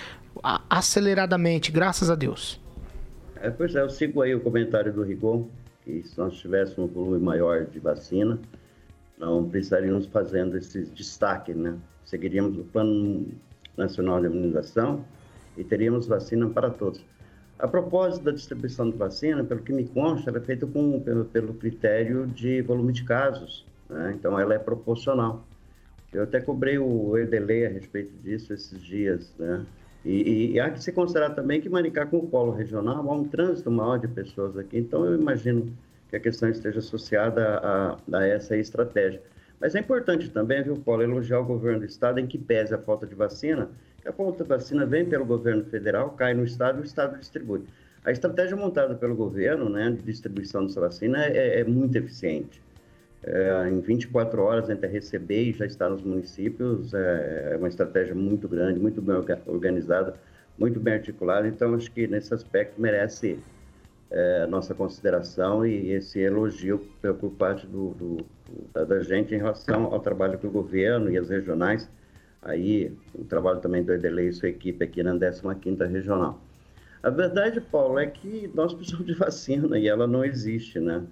aceleradamente, 0.71 1.71
graças 1.71 2.09
a 2.09 2.15
Deus. 2.15 2.59
É, 3.37 3.51
pois 3.51 3.75
é, 3.75 3.83
eu 3.83 3.91
sigo 3.91 4.23
aí 4.23 4.35
o 4.35 4.41
comentário 4.41 4.95
do 4.95 5.03
Rigon, 5.03 5.47
que 5.85 6.05
se 6.05 6.17
nós 6.17 6.39
tivéssemos 6.39 6.91
um 6.91 6.95
volume 6.95 7.23
maior 7.23 7.67
de 7.67 7.79
vacina, 7.79 8.39
não 9.19 9.47
precisaríamos 9.47 10.07
fazendo 10.07 10.57
esse 10.57 10.87
destaque, 10.87 11.53
né? 11.53 11.77
Seguiríamos 12.07 12.57
o 12.57 12.65
plano 12.65 13.27
Nacional 13.77 14.21
de 14.23 14.27
Imunização 14.29 15.05
e 15.59 15.65
teríamos 15.65 16.07
vacina 16.07 16.49
para 16.49 16.71
todos. 16.71 17.05
A 17.59 17.67
propósito 17.67 18.25
da 18.25 18.31
distribuição 18.31 18.89
de 18.89 18.97
vacina, 18.97 19.43
pelo 19.43 19.61
que 19.61 19.73
me 19.73 19.85
consta, 19.85 20.31
ela 20.31 20.39
é 20.39 20.43
feita 20.43 20.67
com, 20.67 21.01
pelo, 21.01 21.25
pelo 21.25 21.55
critério 21.55 22.27
de 22.27 22.63
volume 22.63 22.93
de 22.93 23.03
casos, 23.05 23.67
né? 23.91 24.15
então 24.17 24.39
ela 24.39 24.55
é 24.55 24.59
proporcional. 24.59 25.45
Eu 26.13 26.23
até 26.23 26.41
cobrei 26.41 26.79
o 26.79 27.19
Edelei 27.19 27.67
a 27.67 27.69
respeito 27.69 28.13
disso 28.23 28.55
esses 28.55 28.81
dias, 28.81 29.35
né? 29.39 29.67
E, 30.05 30.53
e, 30.53 30.61
há 30.61 30.71
que 30.71 30.83
se 30.83 30.93
considerar 30.93 31.31
também 31.31 31.61
que 31.61 31.69
Maricá, 31.69 32.07
com 32.07 32.19
o 32.19 32.27
polo 32.27 32.53
regional, 32.53 33.11
há 33.11 33.15
um 33.15 33.25
trânsito 33.25 33.71
maior 33.71 33.99
de 33.99 34.07
pessoas 34.07 34.57
aqui, 34.57 34.79
então 34.79 35.05
eu 35.05 35.21
imagino 35.21 35.71
que 36.09 36.17
a 36.17 36.21
questão 36.21 36.49
esteja 36.49 36.79
associada 36.79 37.59
a, 37.59 37.99
a 38.13 38.27
essa 38.27 38.57
estratégia. 38.57 39.21
Mas 39.61 39.75
é 39.75 39.81
importante 39.81 40.31
também, 40.31 40.63
viu, 40.63 40.77
Paulo, 40.77 41.03
elogiar 41.03 41.41
o 41.41 41.45
governo 41.45 41.81
do 41.81 41.85
Estado 41.85 42.21
em 42.21 42.27
que 42.27 42.39
pese 42.39 42.73
a 42.73 42.79
falta 42.79 43.07
de 43.07 43.15
vacina, 43.15 43.69
que 44.01 44.09
a 44.09 44.13
falta 44.13 44.43
de 44.43 44.49
vacina 44.49 44.87
vem 44.87 45.05
pelo 45.05 45.25
governo 45.25 45.65
federal, 45.65 46.11
cai 46.11 46.35
no 46.35 46.45
Estado 46.45 46.79
e 46.79 46.83
o 46.83 46.85
Estado 46.85 47.19
distribui. 47.19 47.65
A 48.05 48.11
estratégia 48.11 48.57
montada 48.57 48.95
pelo 48.95 49.15
governo, 49.15 49.69
né, 49.69 49.91
de 49.91 50.03
distribuição 50.03 50.67
dessa 50.67 50.81
vacina, 50.81 51.27
é, 51.27 51.61
é 51.61 51.65
muito 51.65 51.97
eficiente. 51.97 52.63
É, 53.23 53.69
em 53.69 53.81
24 53.81 54.41
horas 54.41 54.71
entre 54.71 54.89
receber 54.89 55.43
e 55.43 55.53
já 55.53 55.67
estar 55.67 55.89
nos 55.89 56.03
municípios, 56.03 56.95
é, 56.95 57.51
é 57.53 57.57
uma 57.57 57.69
estratégia 57.69 58.15
muito 58.15 58.49
grande, 58.49 58.79
muito 58.79 59.03
bem 59.03 59.17
organizada, 59.47 60.15
muito 60.57 60.79
bem 60.79 60.95
articulada. 60.95 61.49
Então, 61.49 61.75
acho 61.75 61.91
que 61.91 62.07
nesse 62.07 62.33
aspecto 62.33 62.81
merece 62.81 63.39
é, 64.11 64.47
nossa 64.47 64.75
consideração 64.75 65.67
e 65.67 65.91
esse 65.91 66.19
elogio 66.19 66.79
por 67.21 67.31
parte 67.33 67.67
do, 67.67 67.91
do, 67.91 68.87
da 68.87 69.01
gente 69.01 69.35
em 69.35 69.39
relação 69.39 69.85
ao 69.87 70.01
trabalho 70.01 70.39
que 70.39 70.47
o 70.47 70.51
governo 70.51 71.11
e 71.11 71.19
as 71.19 71.29
regionais, 71.29 71.89
aí 72.43 72.93
o 73.15 73.25
trabalho 73.25 73.61
também 73.61 73.83
do 73.83 73.93
Edelei 73.93 74.29
e 74.29 74.33
sua 74.33 74.49
equipe 74.49 74.85
aqui 74.85 75.03
na 75.03 75.15
15ª 75.15 75.89
Regional. 75.89 76.41
A 77.03 77.11
verdade, 77.11 77.61
Paulo, 77.61 77.99
é 77.99 78.07
que 78.07 78.51
nós 78.55 78.75
precisamos 78.75 79.07
de 79.07 79.15
vacina 79.15 79.79
e 79.79 79.87
ela 79.87 80.07
não 80.07 80.25
existe, 80.25 80.81
né? 80.81 81.05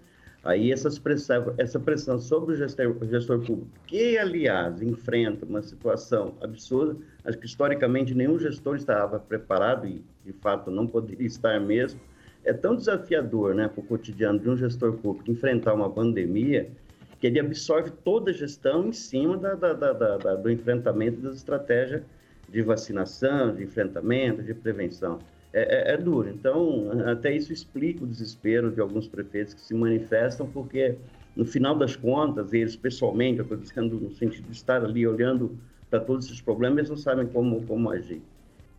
Aí 0.43 0.71
essa 0.71 0.89
pressão, 1.01 1.55
essa 1.59 1.81
pressão 1.81 2.21
sobre 2.21 2.55
o 2.55 2.57
gestor, 2.57 2.97
o 3.01 3.05
gestor 3.05 3.41
público, 3.41 3.69
que, 3.85 4.17
aliás, 4.17 4.81
enfrenta 4.81 5.45
uma 5.45 5.61
situação 5.61 6.35
absurda, 6.41 6.97
acho 7.25 7.37
que 7.37 7.47
historicamente 7.47 8.15
nenhum 8.15 8.39
gestor 8.39 8.77
estava 8.77 9.19
preparado 9.19 9.89
e, 9.89 10.05
de 10.25 10.33
fato, 10.33 10.71
não 10.71 10.87
poderia 10.87 11.27
estar 11.27 11.61
mesmo, 11.61 12.01
é 12.45 12.53
tão 12.53 12.77
desafiador 12.77 13.57
né, 13.57 13.67
para 13.67 13.81
o 13.81 13.85
cotidiano 13.85 14.39
de 14.39 14.49
um 14.49 14.57
gestor 14.57 14.93
público 14.93 15.29
enfrentar 15.29 15.75
uma 15.75 15.91
pandemia 15.91 16.71
que 17.19 17.27
ele 17.27 17.41
absorve 17.41 17.91
toda 17.91 18.31
a 18.31 18.35
gestão 18.35 18.89
em 18.89 18.93
cima 18.93 19.37
da, 19.37 19.55
da, 19.55 19.73
da, 19.73 20.35
do 20.35 20.51
enfrentamento 20.51 21.21
das 21.21 21.37
estratégias 21.37 22.03
de 22.49 22.63
vacinação, 22.63 23.55
de 23.55 23.65
enfrentamento, 23.65 24.43
de 24.43 24.55
prevenção. 24.55 25.19
É, 25.53 25.93
é, 25.93 25.95
é, 25.95 25.97
duro. 25.97 26.29
Então, 26.29 26.91
até 27.07 27.35
isso 27.35 27.53
explica 27.53 28.05
o 28.05 28.07
desespero 28.07 28.71
de 28.71 28.81
alguns 28.81 29.09
prefeitos 29.09 29.55
que 29.55 29.61
se 29.63 29.73
manifestam, 29.73 30.47
porque, 30.47 30.97
no 31.35 31.47
final 31.47 31.75
das 31.75 31.97
contas, 31.97 32.53
eles 32.53 32.77
pessoalmente, 32.77 33.39
eu 33.39 33.43
estou 33.45 33.57
dizendo 33.57 33.99
no 33.99 34.11
sentido 34.11 34.45
de 34.45 34.57
estar 34.57 34.85
ali 34.85 35.07
olhando 35.07 35.57
para 35.89 36.01
todos 36.01 36.27
esses 36.27 36.43
problemas, 36.43 36.79
eles 36.79 36.91
não 36.91 36.97
sabem 36.97 37.27
como, 37.27 37.63
como 37.63 37.89
agir. 37.91 38.21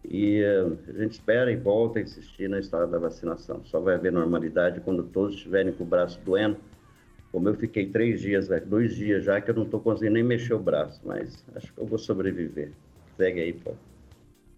E 0.09 0.43
uh, 0.43 0.77
a 0.87 1.01
gente 1.01 1.13
espera 1.13 1.51
e 1.51 1.55
volta 1.55 1.99
a 1.99 2.01
insistir 2.01 2.47
na 2.47 2.59
história 2.59 2.87
da 2.87 2.99
vacinação. 2.99 3.61
Só 3.65 3.79
vai 3.79 3.95
haver 3.95 4.11
normalidade 4.11 4.79
quando 4.81 5.03
todos 5.03 5.35
estiverem 5.35 5.73
com 5.73 5.83
o 5.83 5.87
braço 5.87 6.19
doendo. 6.23 6.57
Como 7.31 7.49
eu 7.49 7.55
fiquei 7.55 7.87
três 7.87 8.21
dias, 8.21 8.47
né, 8.47 8.59
dois 8.59 8.95
dias 8.95 9.25
já, 9.25 9.39
que 9.41 9.51
eu 9.51 9.55
não 9.55 9.63
estou 9.63 9.79
conseguindo 9.79 10.13
nem 10.13 10.23
mexer 10.23 10.53
o 10.53 10.59
braço, 10.59 11.01
mas 11.03 11.43
acho 11.55 11.73
que 11.73 11.79
eu 11.79 11.85
vou 11.85 11.97
sobreviver. 11.97 12.71
Segue 13.17 13.41
aí, 13.41 13.53
pô. 13.53 13.73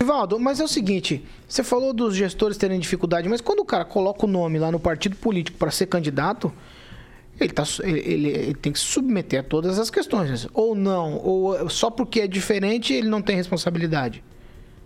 Ivaldo, 0.02 0.40
mas 0.40 0.60
é 0.62 0.64
o 0.64 0.68
seguinte, 0.68 1.22
você 1.48 1.62
falou 1.62 1.94
dos 1.94 2.16
gestores 2.16 2.58
terem 2.58 2.80
dificuldade, 2.80 3.28
mas 3.28 3.42
quando 3.42 3.60
o 3.60 3.66
cara 3.66 3.84
coloca 3.84 4.26
o 4.26 4.30
nome 4.30 4.58
lá 4.58 4.72
no 4.72 4.80
partido 4.80 5.18
político 5.18 5.58
para 5.58 5.72
ser 5.72 5.88
candidato, 5.88 6.54
ele, 7.40 7.52
tá, 7.52 7.64
ele, 7.84 8.30
ele, 8.30 8.54
tem 8.54 8.72
que 8.72 8.80
se 8.80 8.86
submeter 8.86 9.40
a 9.40 9.44
todas 9.44 9.80
as 9.80 9.90
questões. 9.90 10.48
Ou 10.54 10.76
não, 10.76 11.18
ou 11.18 11.70
só 11.70 11.90
porque 11.90 12.22
é 12.22 12.28
diferente 12.28 12.94
ele 12.94 13.10
não 13.10 13.22
tem 13.22 13.36
responsabilidade. 13.36 14.24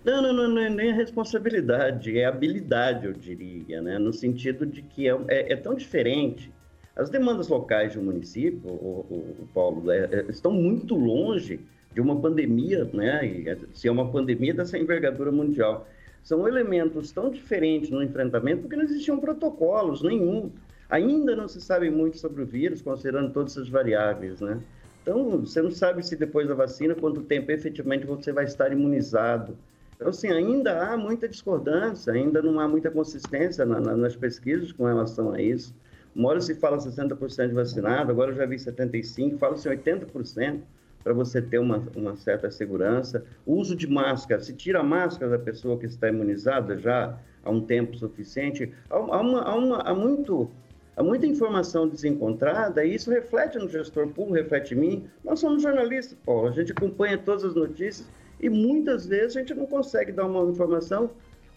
Não, 0.04 0.22
não, 0.22 0.34
não, 0.34 0.48
não 0.50 0.62
é 0.62 0.70
nem 0.70 0.92
a 0.92 0.96
responsabilidade, 0.96 2.18
é 2.18 2.26
habilidade, 2.26 3.06
eu 3.06 3.14
diria, 3.14 3.82
né? 3.82 3.98
no 3.98 4.12
sentido 4.12 4.66
de 4.66 4.82
que 4.82 5.08
é, 5.08 5.18
é, 5.30 5.54
é 5.54 5.56
tão 5.56 5.74
diferente. 5.74 6.52
As 6.96 7.10
demandas 7.10 7.48
locais 7.48 7.94
de 7.94 8.00
um 8.00 8.04
município, 8.04 8.70
o, 8.70 9.06
o, 9.10 9.36
o 9.44 9.48
Paulo, 9.54 9.90
é, 9.92 10.08
é, 10.12 10.26
estão 10.30 10.52
muito 10.52 10.96
longe 10.96 11.60
de 11.92 12.00
uma 12.00 12.20
pandemia, 12.20 12.86
né? 12.94 13.26
E, 13.26 13.50
é, 13.50 13.58
se 13.74 13.88
é 13.88 13.92
uma 13.92 14.12
pandemia 14.12 14.54
dessa 14.54 14.78
envergadura 14.78 15.32
mundial. 15.32 15.88
São 16.24 16.48
elementos 16.48 17.12
tão 17.12 17.30
diferentes 17.30 17.90
no 17.90 18.02
enfrentamento 18.02 18.62
porque 18.62 18.76
não 18.76 18.84
existiam 18.84 19.20
protocolos 19.20 20.02
nenhum. 20.04 20.52
Ainda 20.90 21.36
não 21.36 21.48
se 21.48 21.60
sabe 21.60 21.90
muito 21.90 22.18
sobre 22.18 22.44
o 22.44 22.46
vírus, 22.46 22.82
considerando 22.82 23.34
todas 23.34 23.54
essas 23.54 23.68
variáveis, 23.68 24.40
né? 24.40 24.62
Então, 25.02 25.40
você 25.40 25.62
não 25.62 25.72
sabe 25.72 26.06
se 26.06 26.16
depois 26.16 26.48
da 26.48 26.54
vacina, 26.54 26.96
quanto 26.96 27.22
tempo 27.24 27.52
efetivamente 27.52 28.06
você 28.06 28.32
vai 28.32 28.46
estar 28.46 28.72
imunizado. 28.72 29.58
Então, 29.96 30.08
assim, 30.10 30.30
ainda 30.30 30.82
há 30.82 30.98
muita 30.98 31.28
discordância, 31.28 32.14
ainda 32.14 32.42
não 32.42 32.60
há 32.60 32.68
muita 32.68 32.90
consistência 32.90 33.66
na, 33.66 33.82
na, 33.82 33.98
nas 33.98 34.16
pesquisas 34.16 34.72
com 34.72 34.86
relação 34.86 35.34
a 35.34 35.42
isso. 35.42 35.74
Uma 36.16 36.30
hora 36.30 36.42
se 36.42 36.56
fala 36.56 36.78
60% 36.78 37.48
de 37.48 37.54
vacinado, 37.54 38.12
agora 38.12 38.32
eu 38.32 38.36
já 38.36 38.46
vi 38.46 38.56
75%, 38.56 39.38
fala-se 39.38 39.68
80% 39.68 40.60
para 41.04 41.14
você 41.14 41.42
ter 41.42 41.60
uma, 41.60 41.84
uma 41.96 42.16
certa 42.16 42.50
segurança. 42.50 43.26
O 43.46 43.56
uso 43.56 43.76
de 43.76 43.88
máscara, 43.88 44.42
se 44.42 44.54
tira 44.54 44.80
a 44.80 44.84
máscara 44.84 45.32
da 45.32 45.40
pessoa 45.40 45.78
que 45.78 45.86
está 45.86 46.08
imunizada 46.08 46.78
já 46.78 47.18
há 47.44 47.50
um 47.50 47.62
tempo 47.62 47.98
suficiente, 47.98 48.72
há, 48.90 48.98
uma, 48.98 49.42
há, 49.42 49.56
uma, 49.56 49.78
há 49.82 49.94
muito 49.94 50.50
há 50.96 51.04
muita 51.04 51.26
informação 51.26 51.88
desencontrada 51.88 52.86
e 52.86 52.94
isso 52.94 53.10
reflete 53.10 53.58
no 53.58 53.68
gestor 53.68 54.08
público, 54.10 54.34
reflete 54.34 54.76
em 54.76 54.78
mim. 54.78 55.08
Nós 55.24 55.40
somos 55.40 55.64
jornalistas, 55.64 56.18
Paulo, 56.24 56.48
a 56.48 56.52
gente 56.52 56.72
acompanha 56.72 57.18
todas 57.18 57.44
as 57.44 57.56
notícias 57.56 58.08
e 58.40 58.50
muitas 58.50 59.08
vezes 59.08 59.36
a 59.36 59.40
gente 59.40 59.54
não 59.56 59.66
consegue 59.66 60.12
dar 60.12 60.26
uma 60.26 60.50
informação 60.50 61.10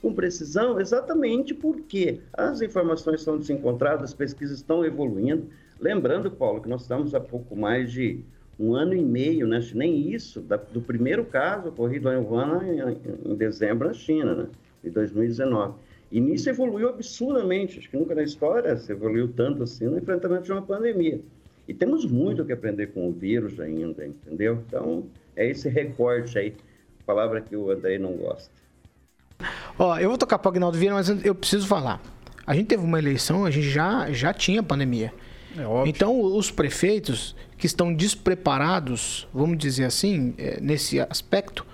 com 0.06 0.14
precisão 0.14 0.80
exatamente 0.80 1.52
porque 1.52 2.20
as 2.32 2.62
informações 2.62 3.22
são 3.22 3.36
desencontradas, 3.36 4.04
as 4.04 4.14
pesquisas 4.14 4.58
estão 4.58 4.84
evoluindo. 4.84 5.48
Lembrando, 5.80 6.30
Paulo, 6.30 6.62
que 6.62 6.68
nós 6.68 6.82
estamos 6.82 7.12
há 7.12 7.18
pouco 7.18 7.56
mais 7.56 7.90
de 7.90 8.20
um 8.56 8.76
ano 8.76 8.94
e 8.94 9.02
meio, 9.02 9.48
né? 9.48 9.58
nem 9.74 10.12
isso, 10.12 10.40
da, 10.40 10.56
do 10.56 10.80
primeiro 10.80 11.24
caso 11.24 11.70
ocorrido 11.70 12.08
em 12.12 12.18
Wuhan 12.18 12.60
em, 12.64 13.32
em 13.32 13.34
dezembro 13.34 13.88
na 13.88 13.94
China, 13.94 14.32
né? 14.32 14.46
de 14.84 14.90
2019. 14.90 15.74
E 16.12 16.20
nisso 16.20 16.48
evoluiu 16.48 16.88
absurdamente, 16.88 17.80
acho 17.80 17.90
que 17.90 17.96
nunca 17.96 18.14
na 18.14 18.22
história 18.22 18.76
se 18.76 18.92
evoluiu 18.92 19.26
tanto 19.26 19.64
assim 19.64 19.86
no 19.86 19.98
enfrentamento 19.98 20.44
de 20.44 20.52
uma 20.52 20.62
pandemia. 20.62 21.20
E 21.66 21.74
temos 21.74 22.06
muito 22.06 22.44
que 22.44 22.52
aprender 22.52 22.92
com 22.92 23.08
o 23.08 23.12
vírus 23.12 23.58
ainda, 23.58 24.06
entendeu? 24.06 24.62
Então, 24.68 25.04
é 25.34 25.50
esse 25.50 25.68
recorte 25.68 26.38
aí, 26.38 26.54
palavra 27.04 27.40
que 27.40 27.56
o 27.56 27.72
Andrei 27.72 27.98
não 27.98 28.12
gosta. 28.12 28.65
Ó, 29.78 29.98
eu 29.98 30.08
vou 30.08 30.18
tocar 30.18 30.38
para 30.38 30.48
o 30.48 30.52
Agnaldo 30.52 30.78
Vieira, 30.78 30.94
mas 30.94 31.08
eu 31.24 31.34
preciso 31.34 31.66
falar. 31.66 32.00
A 32.46 32.54
gente 32.54 32.66
teve 32.66 32.84
uma 32.84 32.98
eleição, 32.98 33.44
a 33.44 33.50
gente 33.50 33.68
já, 33.68 34.10
já 34.12 34.32
tinha 34.32 34.62
pandemia. 34.62 35.12
É 35.56 35.88
então, 35.88 36.20
os 36.20 36.50
prefeitos 36.50 37.34
que 37.56 37.66
estão 37.66 37.92
despreparados, 37.92 39.26
vamos 39.32 39.58
dizer 39.58 39.84
assim, 39.84 40.34
é, 40.38 40.60
nesse 40.60 41.00
aspecto, 41.00 41.66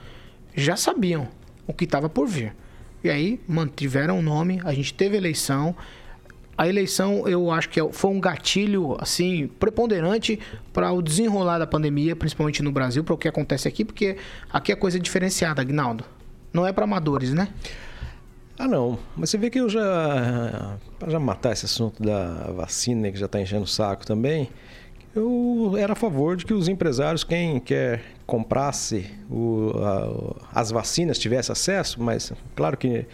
já 0.55 0.77
sabiam 0.77 1.29
o 1.67 1.73
que 1.73 1.85
estava 1.85 2.09
por 2.09 2.27
vir. 2.27 2.55
E 3.03 3.11
aí 3.11 3.41
mantiveram 3.49 4.19
o 4.19 4.23
nome, 4.23 4.61
a 4.65 4.73
gente 4.73 4.95
teve 4.95 5.17
eleição. 5.17 5.75
A 6.57 6.69
eleição, 6.69 7.27
eu 7.27 7.51
acho 7.51 7.69
que 7.69 7.81
é, 7.81 7.93
foi 7.93 8.11
um 8.11 8.21
gatilho 8.21 8.97
assim 9.01 9.49
preponderante 9.59 10.38
para 10.73 10.93
o 10.93 11.03
desenrolar 11.03 11.59
da 11.59 11.67
pandemia, 11.67 12.15
principalmente 12.15 12.62
no 12.62 12.71
Brasil, 12.71 13.03
para 13.03 13.15
o 13.15 13.19
que 13.19 13.27
acontece 13.27 13.67
aqui, 13.67 13.85
porque 13.85 14.17
aqui 14.53 14.71
é 14.71 14.77
coisa 14.77 15.01
diferenciada, 15.01 15.61
Agnaldo. 15.61 16.05
Não 16.53 16.67
é 16.67 16.73
para 16.73 16.85
amadores, 16.85 17.33
né? 17.33 17.49
Ah, 18.59 18.69
não. 18.69 18.99
Mas 19.17 19.31
você 19.31 19.38
vê 19.38 19.51
que 19.51 19.59
eu 19.59 19.69
já. 19.69 20.79
Para 20.99 21.11
já 21.11 21.19
matar 21.19 21.53
esse 21.53 21.65
assunto 21.65 22.03
da 22.03 22.53
vacina, 22.53 23.11
que 23.11 23.19
já 23.19 23.27
está 23.27 23.41
enchendo 23.41 23.65
o 23.65 23.67
saco 23.67 24.07
também, 24.07 24.49
eu 25.15 25.75
era 25.77 25.93
a 25.93 25.97
favor 25.97 26.37
de 26.37 26.45
que 26.45 26.55
os 26.55 26.69
empresários, 26.69 27.25
quem 27.25 27.61
quer 27.61 28.03
comprasse 28.27 29.11
o, 29.31 29.73
a, 30.53 30.61
as 30.61 30.71
vacinas, 30.71 31.19
tivesse 31.19 31.53
acesso, 31.53 32.03
mas 32.03 32.33
claro 32.55 32.77
que 32.77 33.05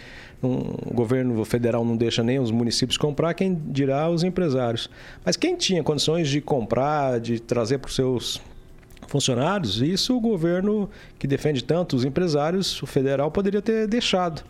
um, 0.42 0.58
o 0.90 0.94
governo 0.94 1.44
federal 1.44 1.84
não 1.84 1.96
deixa 1.96 2.22
nem 2.22 2.38
os 2.38 2.50
municípios 2.50 2.96
comprar, 2.96 3.34
quem 3.34 3.54
dirá 3.54 4.08
os 4.08 4.22
empresários. 4.22 4.88
Mas 5.24 5.36
quem 5.36 5.56
tinha 5.56 5.82
condições 5.82 6.28
de 6.28 6.40
comprar, 6.40 7.18
de 7.18 7.40
trazer 7.40 7.78
para 7.78 7.88
os 7.88 7.94
seus 7.96 8.40
funcionários, 9.08 9.80
isso 9.80 10.16
o 10.16 10.20
governo 10.20 10.88
que 11.18 11.26
defende 11.26 11.64
tanto 11.64 11.96
os 11.96 12.04
empresários, 12.04 12.80
o 12.82 12.86
federal, 12.86 13.30
poderia 13.30 13.62
ter 13.62 13.88
deixado 13.88 14.44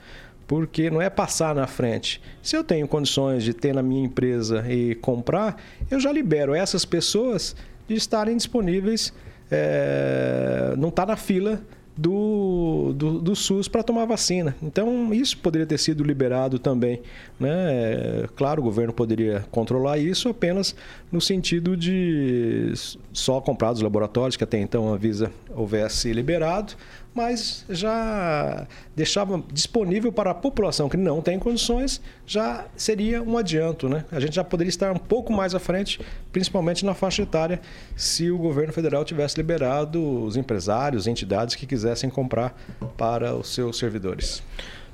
porque 0.49 0.91
não 0.91 1.01
é 1.01 1.11
passar 1.11 1.55
na 1.55 1.67
frente. 1.67 2.21
Se 2.43 2.57
eu 2.57 2.65
tenho 2.65 2.89
condições 2.89 3.45
de 3.45 3.53
ter 3.53 3.75
na 3.75 3.83
minha 3.83 4.05
empresa 4.05 4.65
e 4.67 4.95
comprar, 4.97 5.63
eu 5.91 6.01
já 6.01 6.11
libero 6.11 6.55
essas 6.55 6.87
pessoas 6.87 7.55
de 7.87 7.95
estarem 7.95 8.35
disponíveis, 8.35 9.13
é, 9.51 10.75
não 10.79 10.89
está 10.89 11.05
na 11.05 11.17
fila 11.17 11.61
do, 11.99 12.95
do, 12.95 13.19
do 13.19 13.37
SUS 13.37 13.67
para 13.69 13.83
tomar 13.83 14.07
vacina. 14.07 14.57
Então, 14.63 15.13
isso 15.13 15.37
poderia 15.37 15.67
ter 15.67 15.79
sido 15.79 16.03
liberado 16.03 16.59
também. 16.59 17.03
Né? 17.39 17.51
É, 17.53 18.29
claro, 18.37 18.63
o 18.63 18.65
governo 18.65 18.93
poderia 18.93 19.45
controlar 19.51 19.99
isso 19.99 20.29
apenas 20.29 20.75
no 21.11 21.21
sentido 21.21 21.77
de 21.77 22.73
só 23.13 23.41
comprar 23.41 23.73
dos 23.73 23.83
laboratórios, 23.83 24.37
que 24.37 24.45
até 24.45 24.59
então 24.59 24.93
a 24.93 24.97
Visa 24.97 25.33
houvesse 25.51 26.13
liberado, 26.13 26.75
mas 27.15 27.65
já 27.69 28.67
deixava 28.95 29.43
disponível 29.53 30.13
para 30.13 30.31
a 30.31 30.35
população 30.35 30.89
que 30.89 30.97
não 30.97 31.21
tem 31.21 31.39
condições, 31.39 32.01
já 32.27 32.67
seria 32.77 33.23
um 33.23 33.37
adianto. 33.37 33.89
Né? 33.89 34.05
A 34.13 34.21
gente 34.21 34.37
já 34.37 34.45
poderia 34.45 34.69
estar 34.69 34.93
um 34.93 34.99
pouco 34.99 35.33
mais 35.33 35.55
à 35.55 35.59
frente, 35.59 36.01
principalmente 36.31 36.85
na 36.85 36.95
faixa 36.95 37.23
etária, 37.23 37.61
se 37.97 38.31
o 38.31 38.39
governo 38.39 38.73
federal 38.73 39.05
tivesse 39.05 39.37
liberado 39.37 40.23
os 40.23 40.37
empresários, 40.37 41.07
entidades 41.07 41.55
que 41.55 41.67
quisessem 41.67 42.09
comprar 42.11 42.57
para 42.97 43.35
os 43.35 43.53
seus 43.53 43.79
servidores. 43.79 44.43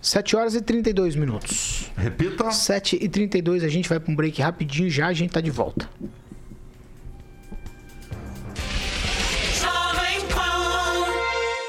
7 0.04 0.36
horas 0.36 0.54
e 0.54 0.60
32 0.60 1.16
minutos. 1.16 1.90
Repita. 1.96 2.50
7 2.50 2.98
e 3.00 3.08
32, 3.08 3.64
a 3.64 3.68
gente 3.68 3.88
vai 3.88 3.98
para 3.98 4.12
um 4.12 4.14
break 4.14 4.40
rapidinho 4.42 4.90
já, 4.90 5.06
a 5.06 5.14
gente 5.14 5.30
está 5.30 5.40
de 5.40 5.50
volta. 5.50 5.88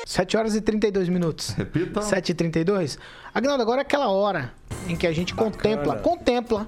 7 0.06 0.36
horas 0.36 0.54
e 0.54 0.60
32 0.60 1.08
minutos. 1.08 1.52
Repita. 1.52 2.02
7 2.02 2.30
e 2.30 2.36
32. 2.36 3.00
Agnaldo, 3.34 3.64
agora 3.64 3.80
é 3.80 3.84
aquela 3.84 4.10
hora 4.10 4.54
em 4.86 4.98
que 4.98 5.08
a 5.08 5.14
gente 5.14 5.34
Bacana. 5.34 5.52
contempla, 5.52 5.96
contempla 6.00 6.68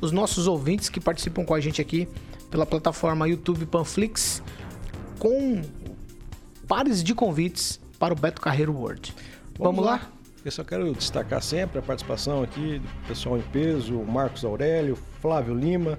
os 0.00 0.12
nossos 0.12 0.46
ouvintes 0.46 0.88
que 0.88 1.00
participam 1.00 1.44
com 1.44 1.52
a 1.52 1.60
gente 1.60 1.80
aqui 1.80 2.08
pela 2.48 2.64
plataforma 2.64 3.28
YouTube 3.28 3.66
Panflix 3.66 4.40
com 5.18 5.62
pares 6.68 7.02
de 7.02 7.12
convites 7.12 7.80
para 7.98 8.14
o 8.14 8.16
Beto 8.16 8.40
Carreiro 8.40 8.72
World. 8.72 9.12
Vamos, 9.58 9.76
Vamos 9.76 9.84
lá? 9.84 9.96
lá? 9.96 10.17
Eu 10.44 10.52
só 10.52 10.62
quero 10.62 10.92
destacar 10.92 11.42
sempre 11.42 11.78
a 11.78 11.82
participação 11.82 12.42
aqui 12.42 12.78
do 12.78 13.08
pessoal 13.08 13.36
em 13.36 13.42
peso, 13.42 13.98
o 13.98 14.06
Marcos 14.06 14.44
Aurélio, 14.44 14.96
Flávio 15.20 15.52
Lima, 15.52 15.98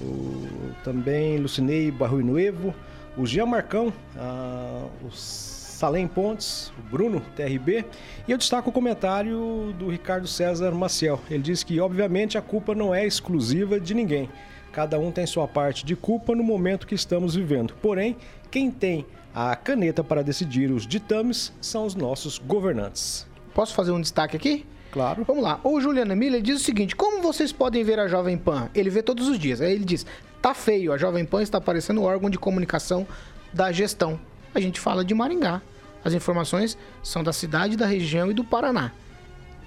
o, 0.00 0.46
também 0.84 1.38
Lucinei 1.38 1.90
Barrui 1.90 2.22
Nuevo, 2.22 2.74
o 3.16 3.26
Jean 3.26 3.46
Marcão, 3.46 3.92
ah, 4.16 4.86
os 5.02 5.18
Salem 5.18 6.06
Pontes, 6.06 6.70
o 6.78 6.90
Bruno, 6.90 7.22
TRB, 7.34 7.86
e 8.28 8.32
eu 8.32 8.36
destaco 8.36 8.68
o 8.68 8.72
comentário 8.72 9.74
do 9.78 9.88
Ricardo 9.88 10.28
César 10.28 10.72
Maciel. 10.72 11.18
Ele 11.30 11.42
diz 11.42 11.64
que, 11.64 11.80
obviamente, 11.80 12.36
a 12.36 12.42
culpa 12.42 12.74
não 12.74 12.94
é 12.94 13.06
exclusiva 13.06 13.80
de 13.80 13.94
ninguém. 13.94 14.28
Cada 14.72 14.98
um 14.98 15.10
tem 15.10 15.26
sua 15.26 15.48
parte 15.48 15.86
de 15.86 15.96
culpa 15.96 16.34
no 16.34 16.44
momento 16.44 16.86
que 16.86 16.94
estamos 16.94 17.34
vivendo. 17.34 17.72
Porém, 17.80 18.14
quem 18.50 18.70
tem 18.70 19.06
a 19.34 19.56
caneta 19.56 20.04
para 20.04 20.22
decidir 20.22 20.70
os 20.70 20.86
ditames 20.86 21.50
são 21.62 21.86
os 21.86 21.94
nossos 21.94 22.36
governantes. 22.38 23.29
Posso 23.54 23.74
fazer 23.74 23.90
um 23.90 24.00
destaque 24.00 24.36
aqui? 24.36 24.66
Claro. 24.90 25.24
Vamos 25.24 25.42
lá. 25.42 25.60
O 25.62 25.80
Juliano 25.80 26.14
Miller 26.16 26.42
diz 26.42 26.60
o 26.60 26.64
seguinte: 26.64 26.96
como 26.96 27.22
vocês 27.22 27.52
podem 27.52 27.84
ver 27.84 27.98
a 27.98 28.08
Jovem 28.08 28.36
Pan? 28.36 28.68
Ele 28.74 28.90
vê 28.90 29.02
todos 29.02 29.28
os 29.28 29.38
dias. 29.38 29.60
Aí 29.60 29.72
ele 29.72 29.84
diz: 29.84 30.04
tá 30.42 30.54
feio, 30.54 30.92
a 30.92 30.98
Jovem 30.98 31.24
Pan 31.24 31.42
está 31.42 31.60
parecendo 31.60 32.00
o 32.00 32.04
órgão 32.04 32.28
de 32.28 32.38
comunicação 32.38 33.06
da 33.52 33.70
gestão. 33.70 34.18
A 34.54 34.60
gente 34.60 34.80
fala 34.80 35.04
de 35.04 35.14
Maringá. 35.14 35.62
As 36.04 36.14
informações 36.14 36.78
são 37.02 37.22
da 37.22 37.32
cidade, 37.32 37.76
da 37.76 37.86
região 37.86 38.30
e 38.30 38.34
do 38.34 38.42
Paraná. 38.42 38.90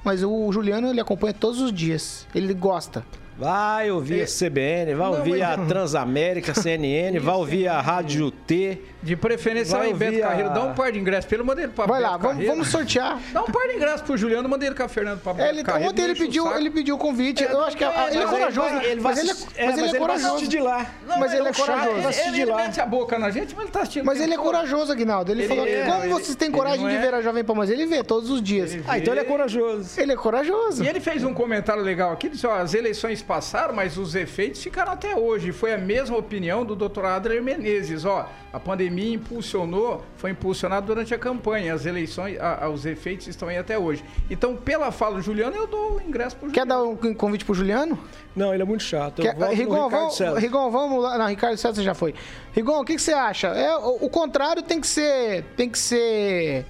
Mas 0.04 0.24
o 0.24 0.52
Juliano 0.52 0.88
ele 0.88 1.00
acompanha 1.00 1.34
todos 1.34 1.62
os 1.62 1.72
dias. 1.72 2.28
Ele 2.34 2.54
gosta. 2.54 3.06
Vai 3.38 3.89
ouvir 3.89 4.22
a 4.22 4.26
CBN, 4.26 4.93
vai 4.93 5.10
não, 5.10 5.17
ouvir 5.17 5.41
a 5.41 5.58
Transamérica, 5.58 6.54
CNN, 6.60 7.17
vai 7.19 7.36
ouvir 7.36 7.67
a 7.67 7.82
Rádio 7.82 8.30
T. 8.30 8.80
De 9.02 9.17
preferência 9.17 9.78
vai 9.78 9.93
Beto 9.93 10.19
a... 10.19 10.30
Carreiro. 10.30 10.50
Dá 10.52 10.63
um 10.63 10.74
par 10.74 10.91
de 10.91 11.00
ingressos, 11.00 11.26
pelo 11.26 11.43
modelo 11.43 11.74
para 11.74 11.86
Vai 11.86 12.02
Beto 12.02 12.12
lá, 12.12 12.17
vamos, 12.17 12.46
vamos, 12.46 12.67
sortear. 12.69 13.19
Dá 13.34 13.41
um 13.41 13.52
par 13.52 13.67
de 13.67 13.76
ingressos 13.76 14.02
pro 14.02 14.15
Juliano, 14.15 14.48
manda 14.48 14.65
ele 14.65 14.76
com 14.76 14.84
a 14.84 14.88
Fernando 14.88 15.19
para 15.19 15.34
Beto 15.34 15.50
ele, 15.50 15.63
Carreiro. 15.63 15.89
Ontem 15.89 16.04
ele 16.04 16.15
pediu, 16.15 16.56
ele 16.56 16.69
pediu 16.69 16.96
o 16.96 16.98
convite. 16.98 17.43
É, 17.43 17.52
eu 17.52 17.62
acho 17.63 17.76
que 17.76 17.84
é, 17.84 18.08
ele 18.12 18.24
é 18.24 18.28
corajoso. 18.28 18.76
Ele 18.76 19.02
vai, 19.02 19.13
mas 19.13 19.19
ele 19.19 19.32
é, 19.32 19.65
mas 19.65 19.78
ele 19.78 19.88
é 19.88 20.00
corajoso. 20.00 20.48
de 20.48 20.60
lá. 20.60 20.86
Não, 21.08 21.19
mas 21.19 21.34
ele 21.34 21.48
é 21.48 21.54
corajoso. 21.54 22.22
Ele, 22.28 22.41
ele 22.41 22.54
mete 22.54 22.80
a 22.80 22.86
boca 22.86 23.19
na 23.19 23.30
gente, 23.32 23.56
mas 23.56 23.63
ele 23.63 23.72
tá 23.72 23.80
assistindo. 23.82 24.06
Mas 24.06 24.22
ele 24.22 24.34
é 24.34 24.38
corajoso, 24.38 24.91
Aguinaldo. 24.91 25.32
Ele 25.32 25.48
falou, 25.48 25.65
como 25.65 26.10
vocês 26.10 26.36
têm 26.36 26.52
coragem 26.52 26.88
de 26.88 26.98
ver 26.98 27.13
a 27.15 27.22
Jovem 27.22 27.43
Pan? 27.43 27.56
Mas 27.56 27.69
ele 27.69 27.86
vê 27.86 28.04
todos 28.04 28.30
os 28.30 28.41
dias. 28.41 28.78
Ah, 28.88 29.00
então 29.00 29.13
ele 29.13 29.22
é 29.22 29.26
corajoso. 29.26 30.00
Ele 30.00 30.12
é 30.13 30.15
corajoso. 30.15 30.84
E 30.84 30.88
ele 30.88 31.00
fez 31.00 31.24
um 31.24 31.34
comentário 31.34 31.82
legal 31.82 32.12
aqui, 32.12 32.30
disse, 32.30 32.46
ó, 32.46 32.56
as 32.56 32.74
eleições 32.74 33.22
passaram, 33.23 33.73
mas 33.73 33.97
os 33.97 34.13
efeitos 34.13 34.62
ficaram 34.62 34.91
até 34.91 35.15
hoje. 35.15 35.51
Foi 35.51 35.73
a 35.73 35.77
mesma 35.77 36.17
opinião 36.17 36.63
do 36.63 36.75
Dr. 36.75 37.05
Adler 37.05 37.41
Menezes. 37.41 38.05
Ó, 38.05 38.29
a 38.51 38.59
pandemia 38.59 39.15
impulsionou, 39.15 40.03
foi 40.17 40.31
impulsionado 40.31 40.86
durante 40.86 41.13
a 41.13 41.17
campanha. 41.17 41.73
As 41.73 41.86
eleições, 41.86 42.39
a, 42.39 42.65
a, 42.65 42.69
os 42.69 42.86
efeitos 42.86 43.27
estão 43.27 43.47
aí 43.47 43.57
até 43.57 43.79
hoje. 43.79 44.03
Então, 44.29 44.55
pela 44.55 44.91
fala 44.91 45.15
do 45.15 45.21
Juliano, 45.21 45.55
eu 45.55 45.65
dou 45.65 45.95
o 45.97 46.01
ingresso 46.01 46.36
pro 46.36 46.51
Quer 46.51 46.65
dar 46.65 46.83
um 46.83 46.95
convite 47.15 47.45
pro 47.45 47.55
Juliano? 47.55 47.97
Não, 48.36 48.53
ele 48.53 48.62
é 48.62 48.65
muito 48.65 48.83
chato. 48.83 49.21
Quer, 49.21 49.36
Rigon, 49.53 49.89
vamos, 49.89 50.19
Rigon, 50.38 50.69
vamos 50.69 51.01
lá. 51.01 51.17
Não, 51.17 51.27
Ricardo 51.27 51.57
César 51.57 51.81
já 51.81 51.93
foi. 51.93 52.13
Rigon, 52.51 52.81
o 52.81 52.86
que, 52.86 52.95
que 52.95 53.01
você 53.01 53.13
acha? 53.13 53.47
É, 53.47 53.75
o, 53.77 54.05
o 54.05 54.09
contrário 54.09 54.62
tem 54.62 54.79
que 54.79 54.88
ser. 54.88 55.43
Tem 55.55 55.69
que 55.69 55.80
ser 55.80 56.65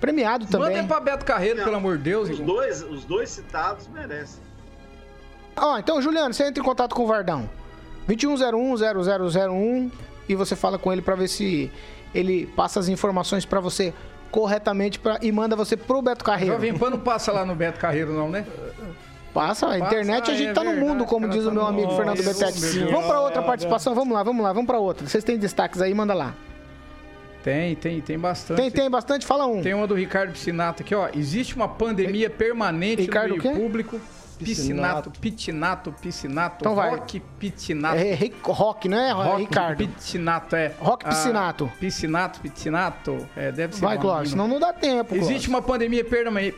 premiado 0.00 0.46
também. 0.46 0.76
Manda 0.76 0.88
pra 0.88 1.00
Beto 1.00 1.24
Carreiro, 1.24 1.58
Não, 1.58 1.64
pelo 1.64 1.76
amor 1.76 1.98
de 1.98 2.04
Deus. 2.04 2.30
Os 2.30 2.40
dois, 2.40 2.82
os 2.82 3.04
dois 3.04 3.30
citados 3.30 3.86
merecem. 3.88 4.47
Ó, 5.60 5.78
então, 5.78 6.00
Juliano, 6.00 6.32
você 6.32 6.44
entra 6.44 6.62
em 6.62 6.64
contato 6.66 6.94
com 6.94 7.02
o 7.02 7.06
Vardão. 7.06 7.48
2101-0001 8.08 9.90
e 10.28 10.34
você 10.34 10.56
fala 10.56 10.78
com 10.78 10.92
ele 10.92 11.02
para 11.02 11.14
ver 11.14 11.28
se 11.28 11.70
ele 12.14 12.46
passa 12.46 12.80
as 12.80 12.88
informações 12.88 13.44
para 13.44 13.60
você 13.60 13.92
corretamente 14.30 14.98
pra, 14.98 15.18
e 15.22 15.30
manda 15.32 15.56
você 15.56 15.76
pro 15.76 16.00
Beto 16.02 16.24
Carreiro. 16.24 16.54
Jovem 16.54 16.76
Pan 16.76 16.90
não 16.90 16.98
passa 16.98 17.32
lá 17.32 17.44
no 17.44 17.54
Beto 17.54 17.78
Carreiro, 17.78 18.12
não, 18.12 18.30
né? 18.30 18.46
Passa, 19.32 19.68
a 19.68 19.78
internet 19.78 20.30
a 20.30 20.34
gente 20.34 20.50
é 20.50 20.52
tá 20.52 20.64
no 20.64 20.70
verdade, 20.70 20.88
mundo, 20.88 21.04
como 21.04 21.28
diz 21.28 21.44
o 21.44 21.52
meu 21.52 21.62
tá 21.62 21.68
amigo 21.68 21.94
Fernando 21.94 22.22
Betete. 22.22 22.78
Vamos 22.90 23.06
para 23.06 23.20
outra 23.20 23.42
participação, 23.42 23.94
vamos 23.94 24.14
lá, 24.14 24.22
vamos 24.22 24.42
lá, 24.42 24.52
vamos 24.52 24.66
para 24.66 24.78
outra. 24.78 25.06
Vocês 25.06 25.22
têm 25.22 25.38
destaques 25.38 25.80
aí, 25.80 25.92
manda 25.94 26.14
lá. 26.14 26.34
Tem, 27.42 27.76
tem, 27.76 28.00
tem 28.00 28.18
bastante. 28.18 28.56
Tem, 28.56 28.70
tem 28.70 28.90
bastante, 28.90 29.26
fala 29.26 29.46
um. 29.46 29.62
Tem 29.62 29.74
uma 29.74 29.86
do 29.86 29.94
Ricardo 29.94 30.32
Piscinato 30.32 30.82
aqui, 30.82 30.94
ó. 30.94 31.08
Existe 31.14 31.54
uma 31.54 31.68
pandemia 31.68 32.28
permanente 32.28 33.02
Ricardo 33.02 33.36
no 33.36 33.42
meio 33.42 33.56
público. 33.56 34.00
Piscinato, 34.44 35.10
Pitinato, 35.10 35.92
Piscinato, 35.92 36.56
então 36.60 36.74
vai. 36.74 36.90
Rock 36.90 37.20
Pitinato. 37.38 37.96
É, 37.96 38.10
é, 38.12 38.32
rock, 38.44 38.88
não 38.88 38.98
é, 38.98 39.12
rock, 39.12 39.40
Ricardo? 39.40 39.78
Pitinato, 39.78 40.56
é. 40.56 40.74
Rock 40.78 41.04
Piscinato. 41.04 41.70
Ah, 41.72 41.78
piscinato, 41.78 42.40
Pitinato, 42.40 43.28
é, 43.36 43.52
deve 43.52 43.74
ser. 43.74 43.80
Vai, 43.80 43.98
Clóvis, 43.98 44.30
senão 44.30 44.48
não 44.48 44.60
dá 44.60 44.72
tempo, 44.72 45.14
Existe 45.14 45.48
uma 45.48 45.62
pandemia 45.62 46.04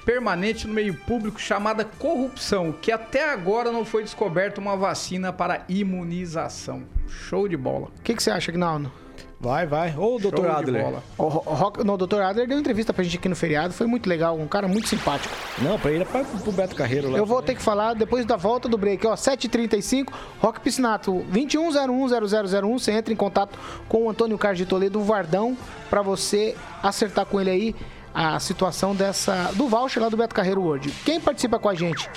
permanente 0.04 0.66
no 0.66 0.74
meio 0.74 0.94
público 0.94 1.40
chamada 1.40 1.84
corrupção, 1.84 2.72
que 2.72 2.92
até 2.92 3.30
agora 3.30 3.72
não 3.72 3.84
foi 3.84 4.02
descoberta 4.02 4.60
uma 4.60 4.76
vacina 4.76 5.32
para 5.32 5.64
imunização. 5.68 6.82
Show 7.08 7.48
de 7.48 7.56
bola. 7.56 7.88
O 7.98 8.02
que, 8.02 8.14
que 8.14 8.22
você 8.22 8.30
acha, 8.30 8.52
Gnaldo? 8.52 8.92
Vai, 9.40 9.66
vai. 9.66 9.94
Ô, 9.96 10.18
doutor 10.18 10.50
Adler. 10.50 10.98
O, 11.16 11.24
o, 11.24 11.84
não, 11.84 11.94
o 11.94 11.96
doutor 11.96 12.20
Adler 12.20 12.46
deu 12.46 12.58
entrevista 12.58 12.92
pra 12.92 13.02
gente 13.02 13.16
aqui 13.16 13.26
no 13.26 13.34
feriado, 13.34 13.72
foi 13.72 13.86
muito 13.86 14.06
legal, 14.06 14.38
um 14.38 14.46
cara 14.46 14.68
muito 14.68 14.86
simpático. 14.86 15.34
Não, 15.62 15.78
pra 15.78 15.90
ele 15.90 16.02
é 16.02 16.04
pra, 16.04 16.22
pro 16.22 16.52
Beto 16.52 16.76
Carreiro 16.76 17.08
lá. 17.10 17.16
Eu 17.16 17.24
vou 17.24 17.38
também. 17.38 17.54
ter 17.54 17.58
que 17.58 17.62
falar 17.62 17.94
depois 17.94 18.26
da 18.26 18.36
volta 18.36 18.68
do 18.68 18.76
break, 18.76 19.06
ó, 19.06 19.14
7h35, 19.14 20.12
Rock 20.40 20.60
Piscinato, 20.60 21.24
21010001, 21.32 22.78
você 22.78 22.92
entra 22.92 23.14
em 23.14 23.16
contato 23.16 23.58
com 23.88 24.04
o 24.04 24.10
Antônio 24.10 24.36
Carlos 24.36 24.58
de 24.58 24.66
Toledo, 24.66 25.00
o 25.00 25.04
Vardão, 25.04 25.56
pra 25.88 26.02
você 26.02 26.54
acertar 26.82 27.24
com 27.24 27.40
ele 27.40 27.50
aí 27.50 27.76
a 28.12 28.38
situação 28.38 28.94
dessa 28.94 29.52
do 29.54 29.68
voucher 29.68 30.02
lá 30.02 30.10
do 30.10 30.18
Beto 30.18 30.34
Carreiro 30.34 30.60
World. 30.60 30.90
Quem 31.02 31.18
participa 31.18 31.58
com 31.58 31.68
a 31.70 31.74
gente 31.74 32.10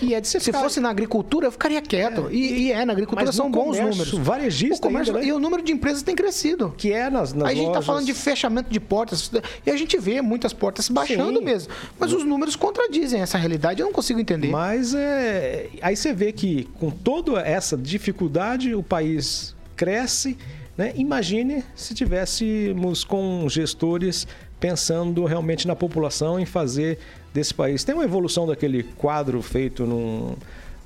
e 0.01 0.13
é 0.13 0.21
de 0.21 0.27
se 0.27 0.39
ficar... 0.39 0.59
fosse 0.59 0.79
na 0.79 0.89
agricultura, 0.89 1.47
eu 1.47 1.51
ficaria 1.51 1.81
quieto. 1.81 2.27
É. 2.29 2.33
E, 2.33 2.67
e, 2.67 2.71
é, 2.71 2.85
na 2.85 2.93
agricultura 2.93 3.25
Mas 3.25 3.35
são 3.35 3.49
bons 3.49 3.77
números. 3.77 4.11
Varejista 4.11 4.87
o 4.87 4.89
comércio, 4.89 5.13
ainda, 5.13 5.25
né? 5.25 5.31
E 5.31 5.33
o 5.33 5.39
número 5.39 5.63
de 5.63 5.71
empresas 5.71 6.03
tem 6.03 6.15
crescido. 6.15 6.73
Que 6.77 6.91
é 6.91 7.09
nas, 7.09 7.33
nas 7.33 7.49
A 7.49 7.53
gente 7.53 7.67
está 7.67 7.81
falando 7.81 8.05
de 8.05 8.13
fechamento 8.13 8.69
de 8.69 8.79
portas. 8.79 9.31
E 9.65 9.69
a 9.69 9.77
gente 9.77 9.97
vê 9.97 10.21
muitas 10.21 10.53
portas 10.53 10.89
baixando 10.89 11.39
Sim. 11.39 11.45
mesmo. 11.45 11.73
Mas 11.99 12.13
os 12.13 12.23
números 12.23 12.55
contradizem 12.55 13.21
essa 13.21 13.37
realidade. 13.37 13.81
Eu 13.81 13.85
não 13.85 13.93
consigo 13.93 14.19
entender. 14.19 14.49
Mas 14.49 14.93
é... 14.93 15.69
aí 15.81 15.95
você 15.95 16.13
vê 16.13 16.31
que 16.31 16.67
com 16.79 16.89
toda 16.89 17.39
essa 17.41 17.77
dificuldade, 17.77 18.73
o 18.73 18.83
país 18.83 19.55
cresce. 19.75 20.37
Né? 20.77 20.93
Imagine 20.95 21.63
se 21.75 21.93
tivéssemos 21.93 23.03
com 23.03 23.47
gestores 23.49 24.27
pensando 24.59 25.25
realmente 25.25 25.67
na 25.67 25.75
população 25.75 26.39
em 26.39 26.45
fazer 26.45 26.99
desse 27.33 27.53
país. 27.53 27.83
Tem 27.83 27.95
uma 27.95 28.03
evolução 28.03 28.45
daquele 28.45 28.83
quadro 28.83 29.41
feito 29.41 29.85
num, 29.85 30.35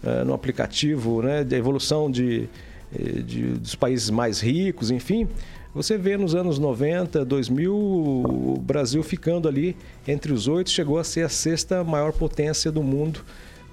uh, 0.04 0.26
num 0.26 0.34
aplicativo, 0.34 1.22
né, 1.22 1.44
de 1.44 1.56
evolução 1.56 2.10
de, 2.10 2.48
eh, 2.94 3.22
de, 3.22 3.44
dos 3.54 3.76
países 3.76 4.10
mais 4.10 4.40
ricos, 4.40 4.92
enfim. 4.92 5.28
Você 5.74 5.98
vê 5.98 6.16
nos 6.16 6.34
anos 6.34 6.58
90, 6.58 7.26
2000, 7.26 7.76
o 7.76 8.58
Brasil 8.62 9.04
ficando 9.04 9.48
ali 9.48 9.76
entre 10.08 10.32
os 10.32 10.48
oito, 10.48 10.70
chegou 10.70 10.98
a 10.98 11.04
ser 11.04 11.26
a 11.26 11.30
sexta 11.30 11.84
maior 11.84 12.14
potência 12.14 12.72
do 12.72 12.82
mundo 12.82 13.22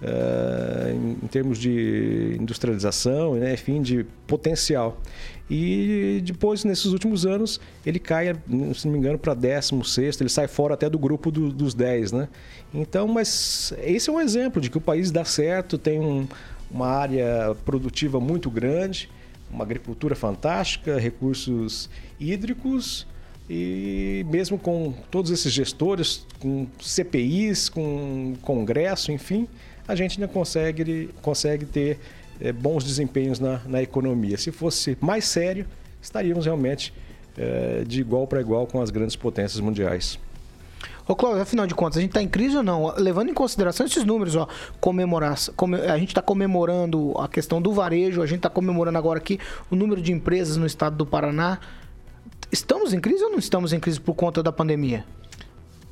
uh, 0.03 0.91
em, 0.91 1.25
em, 1.25 1.27
termos 1.29 1.59
de 1.59 2.37
industrialização, 2.41 3.37
né, 3.37 3.55
enfim, 3.55 3.81
de 3.81 4.05
potencial. 4.27 5.01
E 5.49 6.23
depois, 6.25 6.65
nesses 6.65 6.87
últimos 6.87 7.27
anos, 7.27 7.61
ele 7.85 7.99
cai, 7.99 8.35
se 8.75 8.87
não 8.87 8.93
me 8.93 8.99
engano, 8.99 9.19
para 9.19 9.35
16, 9.35 10.21
ele 10.21 10.31
sai 10.31 10.49
fora 10.49 10.75
até 10.75 10.89
do 10.89 10.99
grupo 10.99 11.31
do, 11.31 11.53
dos 11.53 11.75
10, 11.75 12.13
né? 12.13 12.29
Então, 12.73 13.07
mas 13.07 13.73
esse 13.83 14.09
é 14.09 14.13
um 14.13 14.21
exemplo 14.21 14.63
de 14.63 14.71
que 14.71 14.79
o 14.79 14.81
país 14.81 15.11
dá 15.11 15.25
certo, 15.25 15.77
tem 15.77 16.01
um, 16.01 16.27
uma 16.71 16.87
área 16.87 17.55
produtiva 17.67 18.19
muito 18.19 18.51
grande, 18.51 19.11
uma 19.51 19.65
agricultura 19.65 20.15
fantástica, 20.15 20.99
recursos 20.99 21.91
hídricos 22.19 23.07
e 23.51 24.25
mesmo 24.31 24.57
com 24.59 24.95
todos 25.11 25.31
esses 25.31 25.53
gestores, 25.53 26.27
com 26.39 26.67
CPIs, 26.81 27.69
com 27.69 28.35
Congresso, 28.41 29.13
enfim, 29.13 29.47
a 29.87 29.95
gente 29.95 30.21
ainda 30.21 30.33
consegue, 30.33 31.11
consegue 31.21 31.67
ter 31.67 31.99
é, 32.41 32.53
bons 32.53 32.85
desempenhos 32.85 33.39
na, 33.39 33.61
na 33.67 33.83
economia. 33.83 34.37
Se 34.37 34.51
fosse 34.51 34.97
mais 35.01 35.25
sério, 35.25 35.67
estaríamos 36.01 36.45
realmente 36.45 36.93
é, 37.37 37.85
de 37.87 38.01
igual 38.01 38.27
para 38.27 38.41
igual 38.41 38.67
com 38.67 38.81
as 38.81 38.91
grandes 38.91 39.17
potências 39.17 39.61
mundiais. 39.61 40.19
Ô, 41.07 41.17
Cláudio, 41.17 41.43
afinal 41.43 41.67
de 41.67 41.75
contas, 41.75 41.99
a 41.99 42.01
gente 42.01 42.11
está 42.11 42.23
em 42.23 42.29
crise 42.29 42.57
ou 42.57 42.63
não? 42.63 42.95
Levando 42.97 43.29
em 43.29 43.35
consideração 43.35 43.85
esses 43.85 44.05
números, 44.05 44.37
ó, 44.37 44.47
comemorar, 44.81 45.33
a 45.33 45.99
gente 45.99 46.09
está 46.09 46.23
comemorando 46.23 47.13
a 47.19 47.27
questão 47.27 47.61
do 47.61 47.73
varejo, 47.73 48.23
a 48.23 48.27
gente 48.27 48.39
está 48.39 48.51
comemorando 48.51 48.99
agora 48.99 49.19
aqui 49.19 49.39
o 49.69 49.75
número 49.75 50.01
de 50.01 50.13
empresas 50.13 50.57
no 50.57 50.65
estado 50.65 50.97
do 50.97 51.05
Paraná. 51.05 51.59
Estamos 52.53 52.93
em 52.93 53.01
crise 53.01 53.25
ou 53.25 53.31
não 53.31 53.39
estamos 53.39 53.73
em 53.73 53.81
crise 53.81 54.01
por 54.01 54.15
conta 54.15 54.43
da 54.43 54.53
pandemia? 54.53 55.05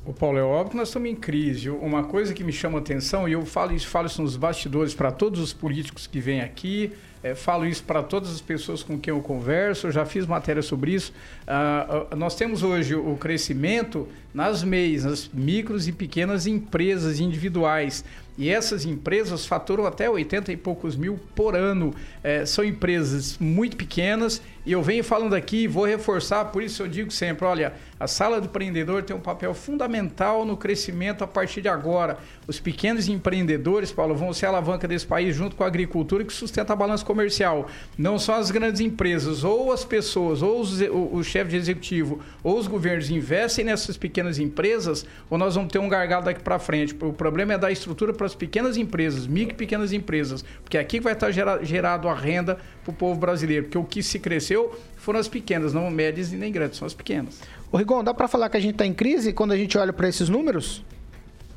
O 0.03 0.11
Paulo, 0.11 0.37
é 0.39 0.41
óbvio 0.41 0.71
que 0.71 0.77
nós 0.77 0.87
estamos 0.87 1.09
em 1.11 1.15
crise. 1.15 1.69
Uma 1.69 2.03
coisa 2.03 2.33
que 2.33 2.43
me 2.43 2.51
chama 2.51 2.79
atenção, 2.79 3.29
e 3.29 3.33
eu 3.33 3.45
falo 3.45 3.71
isso, 3.71 3.87
falo 3.87 4.07
isso 4.07 4.19
nos 4.19 4.35
bastidores 4.35 4.95
para 4.95 5.11
todos 5.11 5.39
os 5.39 5.53
políticos 5.53 6.07
que 6.07 6.19
vêm 6.19 6.41
aqui, 6.41 6.91
é, 7.21 7.35
falo 7.35 7.67
isso 7.67 7.83
para 7.83 8.01
todas 8.01 8.31
as 8.31 8.41
pessoas 8.41 8.81
com 8.81 8.97
quem 8.97 9.13
eu 9.13 9.21
converso, 9.21 9.85
eu 9.85 9.91
já 9.91 10.03
fiz 10.03 10.25
matéria 10.25 10.63
sobre 10.63 10.91
isso. 10.91 11.13
Ah, 11.45 12.07
ah 12.11 12.15
nós 12.15 12.33
temos 12.33 12.63
hoje 12.63 12.95
o 12.95 13.15
crescimento 13.15 14.07
nas 14.33 14.63
MEIs, 14.63 15.05
nas 15.05 15.29
micros 15.31 15.87
e 15.87 15.91
pequenas 15.91 16.47
empresas 16.47 17.19
individuais. 17.19 18.03
E 18.37 18.49
essas 18.49 18.85
empresas 18.85 19.45
faturam 19.45 19.85
até 19.85 20.09
80 20.09 20.51
e 20.51 20.57
poucos 20.57 20.95
mil 20.95 21.19
por 21.35 21.55
ano. 21.55 21.93
É, 22.23 22.45
são 22.45 22.63
empresas 22.63 23.37
muito 23.39 23.75
pequenas 23.75 24.41
e 24.63 24.73
eu 24.73 24.83
venho 24.83 25.03
falando 25.03 25.33
aqui, 25.33 25.67
vou 25.67 25.85
reforçar, 25.85 26.45
por 26.45 26.61
isso 26.61 26.83
eu 26.83 26.87
digo 26.87 27.09
sempre: 27.09 27.45
olha, 27.45 27.73
a 27.99 28.05
sala 28.05 28.39
do 28.39 28.45
empreendedor 28.45 29.01
tem 29.01 29.15
um 29.15 29.19
papel 29.19 29.55
fundamental 29.55 30.45
no 30.45 30.55
crescimento 30.55 31.23
a 31.23 31.27
partir 31.27 31.61
de 31.61 31.67
agora. 31.67 32.19
Os 32.47 32.59
pequenos 32.59 33.07
empreendedores, 33.07 33.91
Paulo, 33.91 34.13
vão 34.13 34.31
ser 34.33 34.45
a 34.45 34.49
alavanca 34.49 34.87
desse 34.87 35.05
país 35.05 35.35
junto 35.35 35.55
com 35.55 35.63
a 35.63 35.67
agricultura 35.67 36.23
que 36.23 36.31
sustenta 36.31 36.73
a 36.73 36.75
balança 36.75 37.03
comercial. 37.03 37.67
Não 37.97 38.19
são 38.19 38.35
as 38.35 38.51
grandes 38.51 38.81
empresas, 38.81 39.43
ou 39.43 39.71
as 39.71 39.83
pessoas, 39.83 40.43
ou 40.43 40.59
os, 40.59 40.79
o, 40.79 41.15
o 41.15 41.23
chefe 41.23 41.51
de 41.51 41.57
executivo, 41.57 42.19
ou 42.43 42.59
os 42.59 42.67
governos 42.67 43.09
investem 43.09 43.65
nessas 43.65 43.97
pequenas 43.97 44.37
empresas, 44.37 45.07
ou 45.27 45.39
nós 45.39 45.55
vamos 45.55 45.71
ter 45.71 45.79
um 45.79 45.89
gargalo 45.89 46.25
daqui 46.25 46.41
para 46.43 46.59
frente. 46.59 46.95
O 47.01 47.13
problema 47.13 47.53
é 47.53 47.57
dar 47.57 47.71
estrutura 47.71 48.13
para 48.21 48.27
as 48.27 48.35
pequenas 48.35 48.77
empresas, 48.77 49.25
micro 49.25 49.55
e 49.55 49.57
pequenas 49.57 49.91
empresas, 49.91 50.45
porque 50.61 50.77
aqui 50.77 50.99
vai 50.99 51.13
estar 51.13 51.31
gerado 51.31 52.07
a 52.07 52.13
renda 52.13 52.59
para 52.83 52.91
o 52.91 52.93
povo 52.93 53.19
brasileiro, 53.19 53.63
porque 53.63 53.79
o 53.79 53.83
que 53.83 54.03
se 54.03 54.19
cresceu 54.19 54.79
foram 54.95 55.19
as 55.19 55.27
pequenas, 55.27 55.73
não 55.73 55.89
médias 55.89 56.31
e 56.31 56.35
nem 56.35 56.51
grandes, 56.51 56.77
são 56.77 56.85
as 56.85 56.93
pequenas. 56.93 57.41
O 57.71 57.77
Rigon, 57.77 58.03
dá 58.03 58.13
para 58.13 58.27
falar 58.27 58.47
que 58.49 58.57
a 58.57 58.59
gente 58.59 58.73
está 58.73 58.85
em 58.85 58.93
crise 58.93 59.33
quando 59.33 59.53
a 59.53 59.57
gente 59.57 59.75
olha 59.75 59.91
para 59.91 60.07
esses 60.07 60.29
números? 60.29 60.85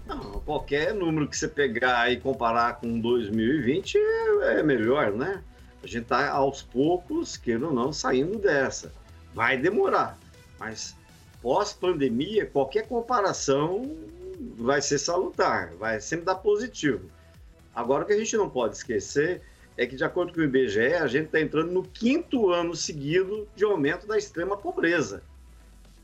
Não, 0.06 0.18
qualquer 0.40 0.94
número 0.94 1.28
que 1.28 1.36
você 1.36 1.48
pegar 1.48 2.10
e 2.10 2.16
comparar 2.16 2.76
com 2.76 2.98
2020 2.98 3.98
é, 3.98 4.60
é 4.60 4.62
melhor, 4.62 5.12
né? 5.12 5.42
A 5.82 5.86
gente 5.86 6.04
está 6.04 6.30
aos 6.30 6.62
poucos, 6.62 7.36
queira 7.36 7.66
ou 7.66 7.74
não, 7.74 7.92
saindo 7.92 8.38
dessa. 8.38 8.90
Vai 9.34 9.58
demorar, 9.58 10.18
mas 10.58 10.96
pós-pandemia, 11.42 12.46
qualquer 12.46 12.88
comparação 12.88 13.82
vai 14.56 14.80
ser 14.82 14.98
salutar, 14.98 15.74
vai 15.74 16.00
sempre 16.00 16.26
dar 16.26 16.36
positivo. 16.36 17.10
Agora, 17.74 18.04
o 18.04 18.06
que 18.06 18.12
a 18.12 18.18
gente 18.18 18.36
não 18.36 18.48
pode 18.48 18.76
esquecer 18.76 19.42
é 19.76 19.86
que, 19.86 19.96
de 19.96 20.04
acordo 20.04 20.32
com 20.32 20.40
o 20.40 20.44
IBGE, 20.44 20.94
a 20.94 21.06
gente 21.06 21.26
está 21.26 21.40
entrando 21.40 21.72
no 21.72 21.82
quinto 21.82 22.50
ano 22.50 22.76
seguido 22.76 23.48
de 23.56 23.64
aumento 23.64 24.06
da 24.06 24.16
extrema 24.16 24.56
pobreza. 24.56 25.22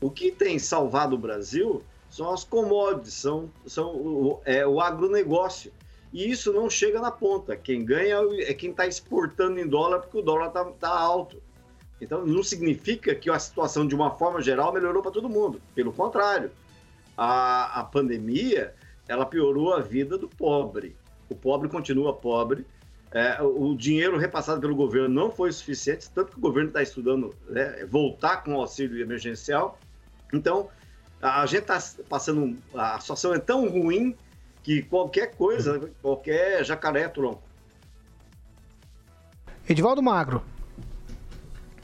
O 0.01 0.09
que 0.09 0.31
tem 0.31 0.59
salvado 0.59 1.15
o 1.15 1.19
Brasil 1.19 1.81
são 2.09 2.29
as 2.29 2.43
commodities, 2.43 3.13
são, 3.13 3.49
são 3.65 3.95
o, 3.95 4.41
é, 4.43 4.67
o 4.67 4.81
agronegócio. 4.81 5.71
E 6.11 6.29
isso 6.29 6.51
não 6.51 6.69
chega 6.69 6.99
na 6.99 7.11
ponta. 7.11 7.55
Quem 7.55 7.85
ganha 7.85 8.17
é 8.39 8.53
quem 8.53 8.71
está 8.71 8.85
exportando 8.85 9.59
em 9.59 9.67
dólar, 9.67 9.99
porque 9.99 10.17
o 10.17 10.21
dólar 10.21 10.47
está 10.47 10.65
tá 10.65 10.89
alto. 10.89 11.41
Então, 12.01 12.25
não 12.25 12.43
significa 12.43 13.15
que 13.15 13.29
a 13.29 13.39
situação, 13.39 13.87
de 13.87 13.95
uma 13.95 14.11
forma 14.11 14.41
geral, 14.41 14.73
melhorou 14.73 15.01
para 15.01 15.11
todo 15.11 15.29
mundo. 15.29 15.61
Pelo 15.73 15.93
contrário, 15.93 16.51
a, 17.17 17.79
a 17.79 17.83
pandemia 17.83 18.73
ela 19.07 19.25
piorou 19.25 19.73
a 19.73 19.79
vida 19.79 20.17
do 20.17 20.27
pobre. 20.27 20.95
O 21.29 21.35
pobre 21.35 21.69
continua 21.69 22.13
pobre, 22.13 22.65
é, 23.11 23.41
o 23.41 23.75
dinheiro 23.75 24.17
repassado 24.17 24.61
pelo 24.61 24.73
governo 24.73 25.09
não 25.09 25.29
foi 25.29 25.51
suficiente, 25.51 26.09
tanto 26.09 26.31
que 26.31 26.37
o 26.37 26.41
governo 26.41 26.69
está 26.69 26.81
estudando 26.81 27.35
né, 27.49 27.85
voltar 27.85 28.37
com 28.37 28.55
o 28.55 28.61
auxílio 28.61 29.01
emergencial. 29.01 29.77
Então, 30.33 30.69
a 31.21 31.45
gente 31.45 31.63
está 31.63 31.77
passando. 32.07 32.57
A 32.73 32.99
situação 33.01 33.33
é 33.33 33.39
tão 33.39 33.67
ruim 33.67 34.15
que 34.63 34.81
qualquer 34.83 35.35
coisa, 35.35 35.91
qualquer 36.01 36.63
jacaré 36.63 37.01
é 37.01 37.07
tronco. 37.09 37.43
Edivaldo 39.67 40.01
Magro. 40.01 40.41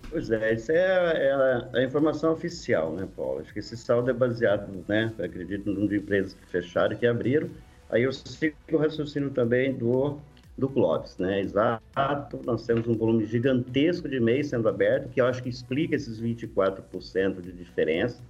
Pois 0.10 0.32
é, 0.32 0.53
essa 0.53 0.72
é, 0.72 1.32
a, 1.34 1.70
é 1.74 1.80
a, 1.80 1.84
informação 1.84 2.32
oficial, 2.32 2.93
né, 2.93 3.08
Paulo? 3.16 3.41
Acho 3.41 3.51
que 3.51 3.60
esse 3.60 3.76
saldo 3.76 4.10
é 4.10 4.14
baseado, 4.14 4.84
né, 4.88 5.14
acredito, 5.20 5.66
no 5.66 5.74
número 5.74 5.89
de 5.89 5.97
empresas 5.97 6.34
que 6.34 6.45
fecharam 6.47 6.93
e 6.93 6.97
que 6.97 7.05
abriram. 7.05 7.49
Aí 7.89 8.03
eu 8.03 8.14
sigo 8.14 8.55
o 8.72 8.78
raciocínio 8.78 9.30
também 9.32 9.74
do 9.74 10.20
do 10.58 10.68
Clóvis, 10.68 11.18
né? 11.18 11.39
Exato, 11.39 12.41
nós 12.43 12.66
temos 12.66 12.88
um 12.88 12.95
volume 12.95 13.26
gigantesco 13.26 14.10
de 14.10 14.20
MEI 14.20 14.43
sendo 14.43 14.68
aberto, 14.68 15.10
que 15.10 15.22
eu 15.22 15.26
acho 15.28 15.43
que 15.43 15.49
explica 15.49 15.95
esses 15.95 16.20
24% 16.20 17.41
de 17.41 17.51
diferença, 17.51 18.22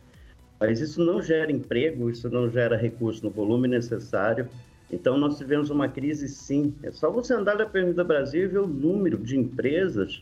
mas 0.60 0.82
isso 0.82 1.04
não 1.04 1.22
gera 1.22 1.52
emprego, 1.52 2.10
isso 2.10 2.30
não 2.30 2.50
gera 2.50 2.76
recurso 2.76 3.24
no 3.24 3.30
volume 3.30 3.68
necessário. 3.68 4.50
Então, 4.92 5.18
nós 5.18 5.38
tivemos 5.38 5.70
uma 5.70 5.88
crise, 5.88 6.28
sim. 6.28 6.74
É 6.82 6.92
só 6.92 7.12
você 7.12 7.34
andar 7.34 7.56
na 7.56 7.64
Avenida 7.64 8.04
Brasil 8.04 8.44
e 8.44 8.48
ver 8.48 8.60
o 8.60 8.68
número 8.68 9.18
de 9.18 9.38
empresas 9.38 10.22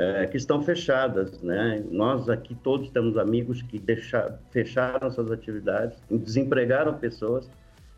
é, 0.00 0.26
que 0.26 0.36
estão 0.36 0.62
fechadas, 0.62 1.40
né? 1.42 1.84
Nós 1.90 2.28
aqui 2.28 2.54
todos 2.54 2.90
temos 2.90 3.16
amigos 3.16 3.62
que 3.62 3.78
deixaram, 3.78 4.38
fecharam 4.50 5.10
suas 5.10 5.30
atividades, 5.30 5.98
desempregaram 6.10 6.94
pessoas, 6.94 7.48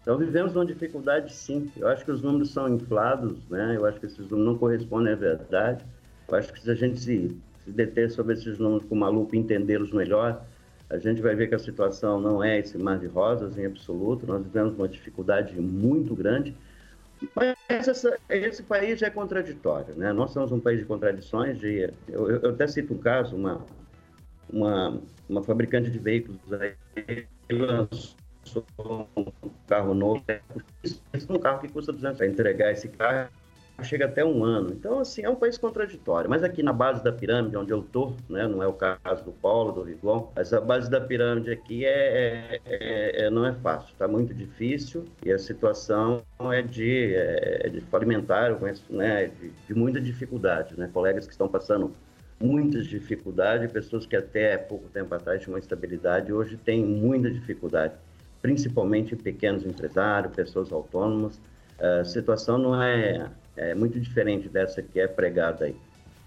então, 0.02 0.18
vivemos 0.18 0.56
uma 0.56 0.66
dificuldade, 0.66 1.32
sim. 1.32 1.70
Eu 1.76 1.86
acho 1.86 2.04
que 2.04 2.10
os 2.10 2.20
números 2.20 2.50
são 2.50 2.68
inflados, 2.68 3.38
né? 3.48 3.76
Eu 3.76 3.86
acho 3.86 4.00
que 4.00 4.06
esses 4.06 4.18
números 4.18 4.46
não 4.46 4.58
correspondem 4.58 5.12
à 5.12 5.16
verdade. 5.16 5.84
Eu 6.28 6.34
acho 6.34 6.52
que 6.52 6.60
se 6.60 6.68
a 6.68 6.74
gente 6.74 6.98
se, 6.98 7.36
se 7.64 7.70
deter 7.70 8.10
sobre 8.10 8.34
esses 8.34 8.58
números 8.58 8.84
com 8.84 8.96
uma 8.96 9.08
lupa 9.08 9.36
e 9.36 9.38
entendê-los 9.38 9.92
melhor, 9.92 10.44
a 10.90 10.98
gente 10.98 11.22
vai 11.22 11.36
ver 11.36 11.48
que 11.48 11.54
a 11.54 11.58
situação 11.58 12.20
não 12.20 12.42
é 12.42 12.58
esse 12.58 12.76
mar 12.76 12.98
de 12.98 13.06
rosas 13.06 13.56
em 13.56 13.64
absoluto. 13.64 14.26
Nós 14.26 14.42
vivemos 14.42 14.74
uma 14.74 14.88
dificuldade 14.88 15.54
muito 15.60 16.16
grande. 16.16 16.56
Mas 17.34 17.56
essa, 17.88 18.18
esse 18.28 18.62
país 18.62 19.00
é 19.02 19.10
contraditório, 19.10 19.94
né? 19.94 20.12
Nós 20.12 20.32
somos 20.32 20.52
um 20.52 20.60
país 20.60 20.80
de 20.80 20.84
contradições. 20.84 21.58
De, 21.58 21.92
eu, 22.08 22.30
eu 22.30 22.50
até 22.50 22.66
cito 22.66 22.94
um 22.94 22.98
caso, 22.98 23.36
uma, 23.36 23.64
uma, 24.52 25.00
uma 25.28 25.42
fabricante 25.42 25.90
de 25.90 25.98
veículos 25.98 26.40
aí 26.52 26.74
lançou 27.50 28.64
um 28.78 29.50
carro 29.66 29.94
novo, 29.94 30.24
um 31.28 31.38
carro 31.38 31.60
que 31.60 31.68
custa 31.68 31.92
200 31.92 32.18
para 32.18 32.26
entregar 32.26 32.72
esse 32.72 32.88
carro 32.88 33.28
chega 33.82 34.06
até 34.06 34.24
um 34.24 34.44
ano. 34.44 34.70
Então, 34.72 34.98
assim, 35.00 35.22
é 35.22 35.30
um 35.30 35.34
país 35.34 35.58
contraditório. 35.58 36.28
Mas 36.28 36.42
aqui 36.42 36.62
na 36.62 36.72
base 36.72 37.02
da 37.02 37.12
pirâmide, 37.12 37.56
onde 37.56 37.72
eu 37.72 37.80
estou, 37.80 38.16
né, 38.28 38.46
não 38.46 38.62
é 38.62 38.66
o 38.66 38.72
caso 38.72 39.24
do 39.24 39.32
Paulo, 39.32 39.72
do 39.72 39.82
Rigon, 39.82 40.32
mas 40.34 40.52
a 40.52 40.60
base 40.60 40.90
da 40.90 41.00
pirâmide 41.00 41.50
aqui 41.50 41.84
é, 41.84 42.60
é, 42.64 43.26
é 43.26 43.30
não 43.30 43.44
é 43.46 43.52
fácil, 43.52 43.92
está 43.92 44.06
muito 44.06 44.32
difícil 44.34 45.04
e 45.24 45.32
a 45.32 45.38
situação 45.38 46.22
é 46.52 46.62
de, 46.62 47.14
é, 47.14 47.68
de 47.68 47.82
alimentar, 47.92 48.50
eu 48.50 48.56
conheço, 48.56 48.84
né, 48.90 49.30
de, 49.40 49.50
de 49.50 49.74
muita 49.74 50.00
dificuldade, 50.00 50.78
né, 50.78 50.88
colegas 50.92 51.26
que 51.26 51.32
estão 51.32 51.48
passando 51.48 51.92
muitas 52.40 52.86
dificuldades, 52.86 53.70
pessoas 53.70 54.06
que 54.06 54.16
até 54.16 54.56
pouco 54.58 54.88
tempo 54.88 55.14
atrás 55.14 55.40
tinham 55.40 55.54
uma 55.54 55.60
estabilidade, 55.60 56.32
hoje 56.32 56.56
têm 56.56 56.84
muita 56.84 57.30
dificuldade 57.30 57.94
principalmente 58.42 59.14
pequenos 59.14 59.64
empresários, 59.64 60.34
pessoas 60.34 60.72
autônomas. 60.72 61.40
A 61.78 62.04
situação 62.04 62.58
não 62.58 62.82
é, 62.82 63.30
é 63.56 63.74
muito 63.74 64.00
diferente 64.00 64.48
dessa 64.48 64.82
que 64.82 65.00
é 65.00 65.06
pregada 65.06 65.66
aí. 65.66 65.76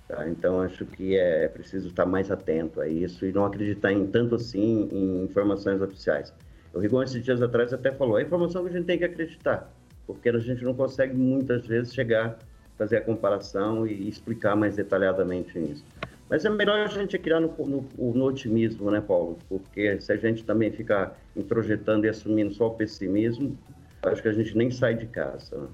Tá? 0.07 0.28
Então, 0.30 0.61
acho 0.61 0.86
que 0.86 1.17
é 1.17 1.47
preciso 1.47 1.89
estar 1.89 2.05
mais 2.05 2.30
atento 2.30 2.80
a 2.80 2.88
isso 2.88 3.26
e 3.26 3.32
não 3.32 3.45
acreditar 3.45 3.91
em 3.91 4.05
tanto 4.05 4.36
assim 4.36 4.88
em 4.91 5.23
informações 5.23 5.82
oficiais. 5.82 6.34
O 6.73 6.80
Rigon, 6.80 7.01
esses 7.01 7.23
dias 7.23 7.41
atrás, 7.41 7.73
até 7.73 7.91
falou: 7.91 8.17
a 8.17 8.21
informação 8.21 8.63
que 8.63 8.69
a 8.69 8.73
gente 8.73 8.86
tem 8.86 8.97
que 8.97 9.05
acreditar, 9.05 9.71
porque 10.05 10.30
a 10.30 10.38
gente 10.38 10.63
não 10.63 10.73
consegue 10.73 11.15
muitas 11.15 11.65
vezes 11.65 11.93
chegar, 11.93 12.38
fazer 12.78 12.97
a 12.97 13.01
comparação 13.01 13.88
e 13.88 14.07
explicar 14.07 14.55
mais 14.55 14.76
detalhadamente 14.76 15.57
isso. 15.57 15.84
Mas 16.30 16.43
é 16.43 16.49
melhor 16.49 16.80
a 16.80 16.88
gente 16.88 17.17
criar 17.17 17.39
no, 17.39 17.53
no, 17.57 18.13
no, 18.13 18.26
otimismo, 18.26 18.89
né, 18.89 18.99
Paulo? 18.99 19.38
Porque 19.47 20.01
se 20.01 20.11
a 20.11 20.17
gente 20.17 20.43
também 20.43 20.71
ficar 20.71 21.17
introjetando 21.36 22.05
e 22.05 22.09
assumindo 22.09 22.53
só 22.53 22.67
o 22.67 22.71
pessimismo, 22.71 23.57
acho 24.03 24.21
que 24.21 24.28
a 24.28 24.34
gente 24.34 24.57
nem 24.57 24.71
sai 24.71 24.95
de 24.95 25.05
casa. 25.05 25.55
Né? 25.55 25.67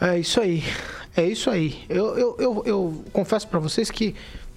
É 0.00 0.18
isso 0.18 0.40
aí. 0.40 0.62
É 1.16 1.24
isso 1.24 1.50
aí. 1.50 1.84
Eu, 1.88 2.16
eu, 2.18 2.36
eu, 2.38 2.62
eu 2.66 3.04
confesso 3.12 3.46
para 3.48 3.58
vocês 3.58 3.90
que 3.90 4.14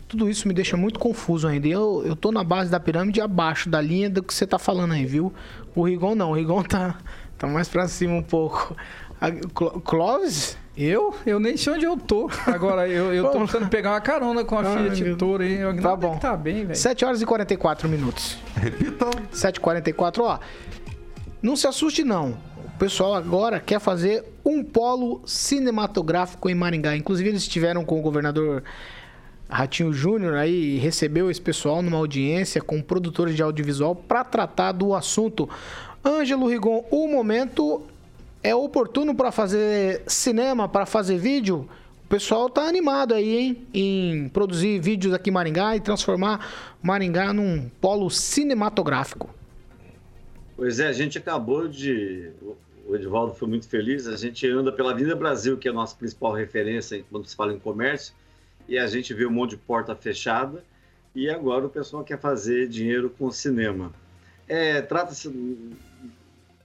tudo 0.07 0.29
isso 0.29 0.47
me 0.47 0.53
deixa 0.53 0.77
muito 0.77 0.99
confuso 0.99 1.47
ainda. 1.47 1.67
Eu, 1.67 2.03
eu 2.05 2.15
tô 2.15 2.31
na 2.31 2.43
base 2.43 2.69
da 2.69 2.79
pirâmide 2.79 3.19
abaixo 3.19 3.67
da 3.69 3.81
linha 3.81 4.09
do 4.09 4.21
que 4.23 4.33
você 4.33 4.45
tá 4.45 4.59
falando 4.59 4.93
aí, 4.93 5.05
viu? 5.05 5.33
O 5.75 5.83
Rigon 5.83 6.15
não. 6.15 6.31
O 6.31 6.33
Rigon 6.35 6.61
tá, 6.63 6.97
tá 7.37 7.47
mais 7.47 7.67
pra 7.67 7.87
cima 7.87 8.13
um 8.13 8.23
pouco. 8.23 8.75
A, 9.19 9.31
Clóvis? 9.83 10.57
Eu? 10.77 11.13
Eu 11.25 11.39
nem 11.39 11.55
sei 11.57 11.73
onde 11.73 11.85
eu 11.85 11.95
tô. 11.97 12.29
Agora, 12.47 12.87
eu, 12.87 13.13
eu 13.13 13.29
tô 13.31 13.39
precisando 13.39 13.69
pegar 13.69 13.91
uma 13.91 14.01
carona 14.01 14.43
com 14.43 14.57
a 14.57 14.61
Ai, 14.61 14.89
Fiat 14.89 15.03
meu- 15.03 15.17
Toro, 15.17 15.43
hein? 15.43 15.63
O 15.65 15.81
Tá 15.81 15.95
bom. 15.95 16.17
Tá 16.17 16.35
bem, 16.35 16.65
velho. 16.65 16.75
7 16.75 17.05
horas 17.05 17.21
e 17.21 17.25
44 17.25 17.87
minutos. 17.87 18.37
Repita. 18.55 19.05
7h44, 19.33 20.19
ó. 20.21 20.39
Não 21.41 21.55
se 21.55 21.67
assuste, 21.67 22.03
não. 22.03 22.37
Pessoal 22.83 23.15
agora 23.15 23.61
quer 23.61 23.79
fazer 23.79 24.25
um 24.43 24.61
polo 24.61 25.21
cinematográfico 25.25 26.49
em 26.49 26.53
Maringá. 26.53 26.97
Inclusive, 26.97 27.29
eles 27.29 27.43
estiveram 27.43 27.85
com 27.85 27.97
o 27.97 28.01
governador 28.01 28.61
Ratinho 29.49 29.93
Júnior 29.93 30.33
aí 30.33 30.75
recebeu 30.79 31.31
esse 31.31 31.39
pessoal 31.39 31.81
numa 31.81 31.97
audiência 31.97 32.61
com 32.61 32.81
produtores 32.81 33.37
de 33.37 33.41
audiovisual 33.41 33.95
para 33.95 34.25
tratar 34.25 34.73
do 34.73 34.93
assunto. 34.93 35.49
Ângelo 36.03 36.45
Rigon, 36.45 36.83
o 36.91 37.07
momento 37.07 37.83
é 38.43 38.53
oportuno 38.53 39.15
para 39.15 39.31
fazer 39.31 40.01
cinema, 40.05 40.67
para 40.67 40.85
fazer 40.85 41.17
vídeo? 41.17 41.69
O 42.03 42.09
pessoal 42.09 42.49
tá 42.49 42.63
animado 42.63 43.13
aí, 43.13 43.37
hein? 43.37 43.67
Em 43.73 44.27
produzir 44.27 44.81
vídeos 44.81 45.13
aqui 45.13 45.29
em 45.29 45.33
Maringá 45.33 45.73
e 45.77 45.79
transformar 45.79 46.75
Maringá 46.81 47.31
num 47.31 47.69
polo 47.79 48.09
cinematográfico. 48.09 49.29
Pois 50.57 50.79
é, 50.79 50.87
a 50.87 50.93
gente 50.93 51.17
acabou 51.17 51.67
de. 51.67 52.29
O 52.85 52.95
Edivaldo 52.95 53.33
foi 53.33 53.47
muito 53.47 53.67
feliz. 53.67 54.07
A 54.07 54.15
gente 54.15 54.47
anda 54.47 54.71
pela 54.71 54.91
Avenida 54.91 55.15
Brasil, 55.15 55.57
que 55.57 55.67
é 55.67 55.71
a 55.71 55.73
nossa 55.73 55.95
principal 55.95 56.33
referência 56.33 57.03
quando 57.09 57.27
se 57.27 57.35
fala 57.35 57.53
em 57.53 57.59
comércio, 57.59 58.13
e 58.67 58.77
a 58.77 58.87
gente 58.87 59.13
vê 59.13 59.25
um 59.25 59.31
monte 59.31 59.51
de 59.51 59.57
porta 59.57 59.95
fechada. 59.95 60.63
E 61.15 61.29
agora 61.29 61.65
o 61.65 61.69
pessoal 61.69 62.03
quer 62.03 62.19
fazer 62.19 62.67
dinheiro 62.67 63.09
com 63.09 63.31
cinema. 63.31 63.93
É, 64.47 64.81
trata-se. 64.81 65.29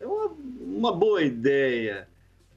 É 0.00 0.06
uma, 0.06 0.30
uma 0.60 0.92
boa 0.92 1.22
ideia 1.22 2.08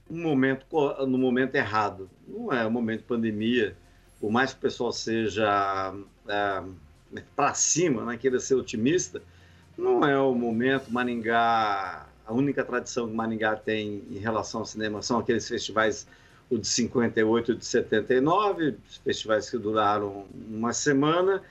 no 0.08 0.22
momento, 0.22 0.66
no 1.06 1.18
momento 1.18 1.54
errado. 1.54 2.08
Não 2.26 2.52
é 2.52 2.66
o 2.66 2.70
momento 2.70 3.00
de 3.00 3.06
pandemia. 3.06 3.76
Por 4.20 4.30
mais 4.30 4.52
que 4.52 4.58
o 4.58 4.62
pessoal 4.62 4.92
seja 4.92 5.94
para 7.36 7.54
cima, 7.54 8.04
né, 8.04 8.16
queira 8.16 8.38
ser 8.38 8.54
otimista, 8.54 9.22
não 9.76 10.04
é 10.04 10.18
o 10.18 10.34
momento. 10.34 10.90
Maringá, 10.92 12.06
a 12.32 12.34
única 12.34 12.64
tradição 12.64 13.06
que 13.08 13.14
Maringá 13.14 13.54
tem 13.56 14.02
em 14.10 14.18
relação 14.18 14.60
ao 14.60 14.66
cinema 14.66 15.02
são 15.02 15.18
aqueles 15.18 15.46
festivais, 15.46 16.06
o 16.50 16.56
de 16.56 16.66
58 16.66 17.52
e 17.52 17.54
o 17.54 17.58
de 17.58 17.64
79, 17.64 18.76
os 18.88 18.96
festivais 18.96 19.50
que 19.50 19.58
duraram 19.58 20.24
uma 20.48 20.72
semana, 20.72 21.42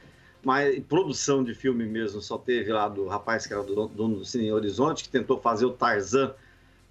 mas 0.43 0.79
produção 0.89 1.43
de 1.43 1.53
filme 1.53 1.85
mesmo 1.85 2.19
só 2.19 2.37
teve 2.37 2.71
lá 2.73 2.89
do 2.89 3.07
rapaz 3.07 3.45
que 3.45 3.53
era 3.53 3.61
do 3.63 3.87
dono 3.87 4.15
do 4.17 4.25
Cine 4.25 4.51
Horizonte, 4.51 5.03
que 5.03 5.09
tentou 5.09 5.39
fazer 5.39 5.65
o 5.65 5.71
Tarzan 5.71 6.33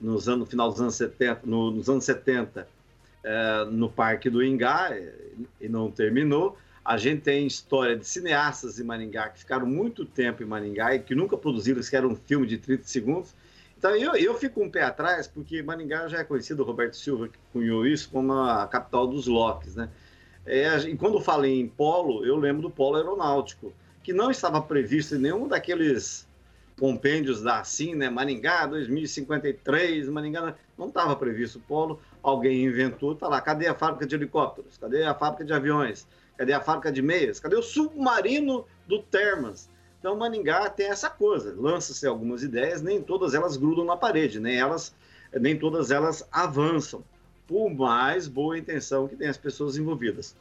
nos 0.00 0.28
anos, 0.28 0.40
no 0.40 0.46
final 0.46 0.70
dos 0.70 0.80
anos 0.80 0.94
70, 0.94 1.40
no- 1.44 1.72
nos 1.72 1.88
anos 1.90 2.04
70, 2.04 2.68
eh, 3.24 3.64
no 3.70 3.90
Parque 3.90 4.30
do 4.30 4.42
Ingá, 4.42 4.96
e 5.60 5.68
não 5.68 5.90
terminou. 5.90 6.56
A 6.84 6.96
gente 6.96 7.22
tem 7.22 7.46
história 7.46 7.96
de 7.96 8.06
cineastas 8.06 8.78
em 8.80 8.84
Maringá 8.84 9.28
que 9.28 9.40
ficaram 9.40 9.66
muito 9.66 10.04
tempo 10.04 10.42
em 10.42 10.46
Maringá 10.46 10.94
e 10.94 11.00
que 11.00 11.14
nunca 11.14 11.36
produziram 11.36 11.82
sequer 11.82 12.04
um 12.06 12.14
filme 12.16 12.46
de 12.46 12.56
30 12.56 12.84
segundos. 12.84 13.34
Então 13.80 13.96
eu, 13.96 14.14
eu 14.14 14.34
fico 14.34 14.62
um 14.62 14.70
pé 14.70 14.82
atrás, 14.82 15.26
porque 15.26 15.62
Maringá 15.62 16.06
já 16.06 16.18
é 16.18 16.24
conhecido, 16.24 16.62
o 16.62 16.66
Roberto 16.66 16.98
Silva 16.98 17.28
que 17.28 17.38
cunhou 17.50 17.86
isso, 17.86 18.10
como 18.10 18.30
a 18.34 18.66
capital 18.66 19.06
dos 19.06 19.26
locks, 19.26 19.74
né? 19.74 19.88
É, 20.44 20.76
e 20.80 20.94
quando 20.98 21.18
falei 21.18 21.58
em 21.58 21.66
polo, 21.66 22.22
eu 22.22 22.36
lembro 22.36 22.60
do 22.60 22.70
polo 22.70 22.96
aeronáutico, 22.96 23.72
que 24.02 24.12
não 24.12 24.30
estava 24.30 24.60
previsto 24.60 25.14
em 25.14 25.18
nenhum 25.18 25.48
daqueles 25.48 26.28
compêndios 26.78 27.40
da 27.40 27.60
assim, 27.60 27.94
né? 27.94 28.10
Maringá 28.10 28.66
2053, 28.66 30.10
Maringá 30.10 30.54
não 30.76 30.88
estava 30.88 31.16
previsto 31.16 31.56
o 31.56 31.62
polo, 31.62 32.02
alguém 32.22 32.66
inventou, 32.66 33.14
tá 33.14 33.28
lá, 33.28 33.40
cadê 33.40 33.66
a 33.66 33.74
fábrica 33.74 34.04
de 34.04 34.14
helicópteros? 34.14 34.76
Cadê 34.76 35.04
a 35.04 35.14
fábrica 35.14 35.42
de 35.42 35.54
aviões? 35.54 36.06
Cadê 36.36 36.52
a 36.52 36.60
fábrica 36.60 36.92
de 36.92 37.00
meias? 37.00 37.40
Cadê 37.40 37.56
o 37.56 37.62
submarino 37.62 38.66
do 38.86 39.00
Termas? 39.00 39.69
Então, 40.00 40.16
Maningá 40.16 40.68
tem 40.70 40.86
essa 40.86 41.10
coisa, 41.10 41.54
lança-se 41.56 42.06
algumas 42.06 42.42
ideias, 42.42 42.80
nem 42.80 43.02
todas 43.02 43.34
elas 43.34 43.58
grudam 43.58 43.84
na 43.84 43.98
parede, 43.98 44.40
nem, 44.40 44.58
elas, 44.58 44.94
nem 45.38 45.56
todas 45.56 45.90
elas 45.90 46.26
avançam, 46.32 47.04
por 47.46 47.68
mais 47.68 48.26
boa 48.26 48.56
intenção 48.56 49.06
que 49.06 49.14
tem 49.14 49.28
as 49.28 49.36
pessoas 49.36 49.76
envolvidas. 49.76 50.34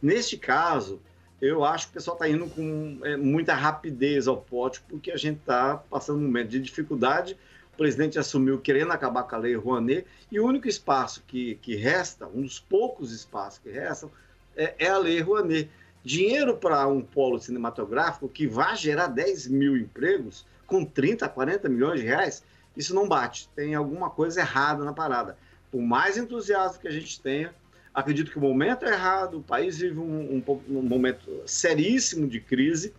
Neste 0.00 0.36
caso, 0.36 1.00
eu 1.40 1.64
acho 1.64 1.86
que 1.86 1.92
o 1.92 1.94
pessoal 1.94 2.16
está 2.16 2.28
indo 2.28 2.46
com 2.48 2.98
é, 3.02 3.16
muita 3.16 3.54
rapidez 3.54 4.28
ao 4.28 4.36
pote, 4.36 4.82
porque 4.88 5.10
a 5.10 5.16
gente 5.16 5.38
está 5.38 5.76
passando 5.76 6.18
um 6.18 6.24
momento 6.24 6.50
de 6.50 6.60
dificuldade. 6.60 7.36
O 7.72 7.76
presidente 7.76 8.18
assumiu 8.18 8.58
querendo 8.58 8.92
acabar 8.92 9.22
com 9.22 9.34
a 9.34 9.38
lei 9.38 9.56
Rouanet, 9.56 10.06
e 10.30 10.38
o 10.38 10.46
único 10.46 10.68
espaço 10.68 11.22
que, 11.26 11.54
que 11.62 11.74
resta, 11.74 12.26
um 12.26 12.42
dos 12.42 12.60
poucos 12.60 13.10
espaços 13.10 13.58
que 13.58 13.70
restam, 13.70 14.10
é, 14.54 14.74
é 14.78 14.88
a 14.88 14.98
lei 14.98 15.20
Rouanet. 15.20 15.70
Dinheiro 16.04 16.56
para 16.56 16.86
um 16.88 17.00
polo 17.00 17.38
cinematográfico 17.38 18.28
que 18.28 18.46
vai 18.46 18.76
gerar 18.76 19.06
10 19.06 19.46
mil 19.48 19.76
empregos 19.76 20.44
com 20.66 20.84
30, 20.84 21.28
40 21.28 21.68
milhões 21.68 22.00
de 22.00 22.06
reais, 22.06 22.42
isso 22.76 22.94
não 22.94 23.06
bate. 23.06 23.48
Tem 23.54 23.74
alguma 23.74 24.10
coisa 24.10 24.40
errada 24.40 24.84
na 24.84 24.92
parada. 24.92 25.36
Por 25.70 25.80
mais 25.80 26.16
entusiasmo 26.16 26.80
que 26.80 26.88
a 26.88 26.92
gente 26.92 27.20
tenha, 27.20 27.54
acredito 27.94 28.30
que 28.30 28.38
o 28.38 28.40
momento 28.40 28.84
é 28.84 28.92
errado, 28.92 29.38
o 29.38 29.42
país 29.42 29.78
vive 29.78 29.98
um, 29.98 30.42
um, 30.46 30.60
um 30.68 30.82
momento 30.82 31.42
seríssimo 31.46 32.26
de 32.26 32.40
crise 32.40 32.94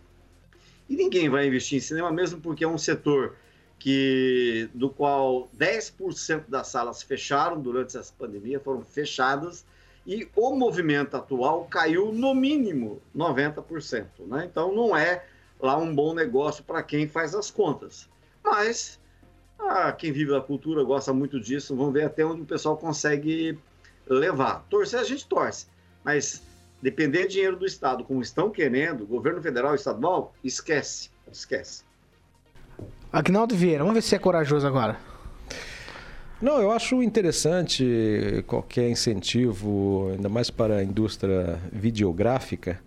e 0.88 0.96
ninguém 0.96 1.28
vai 1.28 1.46
investir 1.46 1.78
em 1.78 1.80
cinema, 1.80 2.12
mesmo 2.12 2.40
porque 2.40 2.64
é 2.64 2.68
um 2.68 2.78
setor 2.78 3.36
que 3.78 4.68
do 4.72 4.88
qual 4.88 5.48
10% 5.58 6.44
das 6.48 6.68
salas 6.68 7.02
fecharam 7.02 7.60
durante 7.60 7.96
essa 7.96 8.12
pandemia, 8.16 8.60
foram 8.60 8.82
fechadas, 8.82 9.64
e 10.06 10.28
o 10.36 10.54
movimento 10.54 11.16
atual 11.16 11.64
caiu 11.64 12.12
no 12.12 12.34
mínimo 12.34 13.00
90%. 13.16 14.06
Né? 14.26 14.48
Então 14.50 14.74
não 14.74 14.96
é 14.96 15.24
lá 15.60 15.76
um 15.76 15.94
bom 15.94 16.14
negócio 16.14 16.62
para 16.62 16.82
quem 16.82 17.08
faz 17.08 17.34
as 17.34 17.50
contas. 17.50 18.08
Mas 18.42 19.00
ah, 19.58 19.92
quem 19.92 20.12
vive 20.12 20.30
da 20.30 20.40
cultura 20.40 20.84
gosta 20.84 21.12
muito 21.12 21.40
disso, 21.40 21.74
vamos 21.74 21.94
ver 21.94 22.04
até 22.04 22.24
onde 22.24 22.42
o 22.42 22.46
pessoal 22.46 22.76
consegue 22.76 23.58
levar. 24.06 24.64
Torcer 24.68 25.00
a 25.00 25.04
gente 25.04 25.26
torce, 25.26 25.66
mas 26.04 26.42
depender 26.82 27.22
de 27.22 27.34
dinheiro 27.34 27.56
do 27.56 27.64
Estado, 27.64 28.04
como 28.04 28.20
estão 28.20 28.50
querendo, 28.50 29.06
governo 29.06 29.40
federal 29.40 29.74
estadual, 29.74 30.34
esquece, 30.44 31.10
esquece. 31.32 31.82
Agnaldo 33.10 33.54
Vieira, 33.54 33.84
vamos 33.84 33.94
ver 33.94 34.02
se 34.02 34.14
é 34.14 34.18
corajoso 34.18 34.66
agora. 34.66 35.13
Não, 36.44 36.60
eu 36.60 36.70
acho 36.70 37.02
interessante 37.02 38.44
qualquer 38.46 38.90
incentivo, 38.90 40.10
ainda 40.12 40.28
mais 40.28 40.50
para 40.50 40.76
a 40.76 40.84
indústria 40.84 41.58
videográfica, 41.72 42.78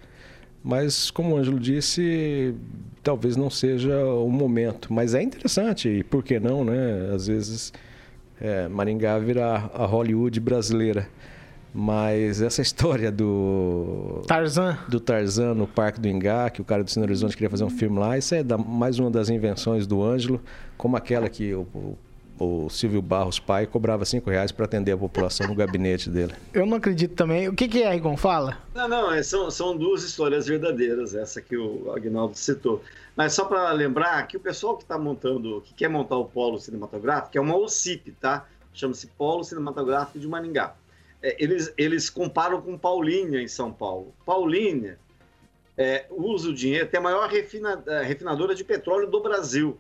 mas 0.64 1.10
como 1.10 1.34
o 1.34 1.38
Ângelo 1.40 1.60
disse, 1.60 2.54
talvez 3.02 3.36
não 3.36 3.50
seja 3.50 3.98
o 4.06 4.30
momento. 4.30 4.94
Mas 4.94 5.16
é 5.16 5.24
interessante, 5.24 5.90
e 5.90 6.04
por 6.04 6.24
que 6.24 6.40
não, 6.40 6.64
né? 6.64 7.10
Às 7.16 7.26
vezes 7.26 7.74
é, 8.40 8.68
Maringá 8.68 9.18
virar 9.18 9.72
a 9.74 9.86
Hollywood 9.88 10.40
brasileira. 10.40 11.08
Mas 11.74 12.42
essa 12.44 12.62
história 12.64 13.12
do 13.12 14.22
Tarzan. 14.28 14.78
do 14.88 15.00
Tarzan 15.00 15.56
no 15.56 15.66
Parque 15.66 16.00
do 16.00 16.08
Ingá, 16.08 16.50
que 16.52 16.62
o 16.62 16.66
cara 16.66 16.84
do 16.84 16.92
Cine 16.92 17.06
Horizonte 17.06 17.34
queria 17.36 17.50
fazer 17.50 17.64
um 17.64 17.70
filme 17.72 17.98
lá, 17.98 18.18
isso 18.18 18.36
é 18.36 18.44
da- 18.44 18.58
mais 18.58 19.00
uma 19.00 19.10
das 19.10 19.30
invenções 19.30 19.88
do 19.88 20.04
Ângelo, 20.04 20.40
como 20.78 20.96
aquela 20.96 21.28
que 21.28 21.54
o, 21.56 21.62
o- 21.74 21.98
o 22.40 22.70
Silvio 22.70 23.02
Barros 23.02 23.40
pai 23.40 23.66
cobrava 23.66 24.06
cinco 24.06 24.30
reais 24.30 24.52
para 24.52 24.66
atender 24.66 24.92
a 24.92 24.98
população 24.98 25.48
no 25.48 25.56
gabinete 25.56 26.10
dele. 26.10 26.34
Eu 26.54 26.66
não 26.66 26.78
acredito 26.78 27.16
também. 27.16 27.48
O 27.48 27.54
que, 27.54 27.68
que 27.68 27.82
é, 27.84 27.92
Rigon? 27.92 28.16
Fala. 28.18 28.58
Não, 28.74 28.88
não, 28.88 29.12
é, 29.12 29.24
são, 29.24 29.50
são 29.50 29.76
duas 29.76 30.04
histórias 30.04 30.48
verdadeiras, 30.48 31.16
essa 31.16 31.42
que 31.42 31.58
o 31.58 31.92
Agnaldo 31.92 32.38
citou. 32.38 32.82
Mas 33.16 33.34
só 33.34 33.46
para 33.46 33.72
lembrar 33.72 34.28
que 34.28 34.38
o 34.38 34.40
pessoal 34.40 34.78
que 34.78 34.84
está 34.84 34.98
montando, 34.98 35.62
que 35.62 35.74
quer 35.74 35.90
montar 35.90 36.18
o 36.18 36.26
polo 36.26 36.60
cinematográfico, 36.60 37.38
é 37.38 37.42
uma 37.42 37.56
OCIP, 37.56 38.12
tá? 38.12 38.46
Chama-se 38.74 39.08
Polo 39.08 39.44
Cinematográfico 39.44 40.20
de 40.20 40.28
Maringá. 40.28 40.76
É, 41.22 41.36
eles, 41.44 41.74
eles 41.76 42.12
comparam 42.12 42.62
com 42.62 42.78
Paulínia, 42.78 43.42
em 43.42 43.48
São 43.48 43.72
Paulo. 43.74 44.14
Paulínia 44.24 45.00
é, 45.76 46.06
usa 46.12 46.50
o 46.50 46.54
dinheiro, 46.54 46.88
tem 46.88 47.00
a 47.00 47.02
maior 47.02 47.28
refina- 47.28 47.82
eh, 47.88 48.04
refinadora 48.04 48.54
de 48.54 48.64
petróleo 48.64 49.08
do 49.08 49.20
Brasil. 49.20 49.78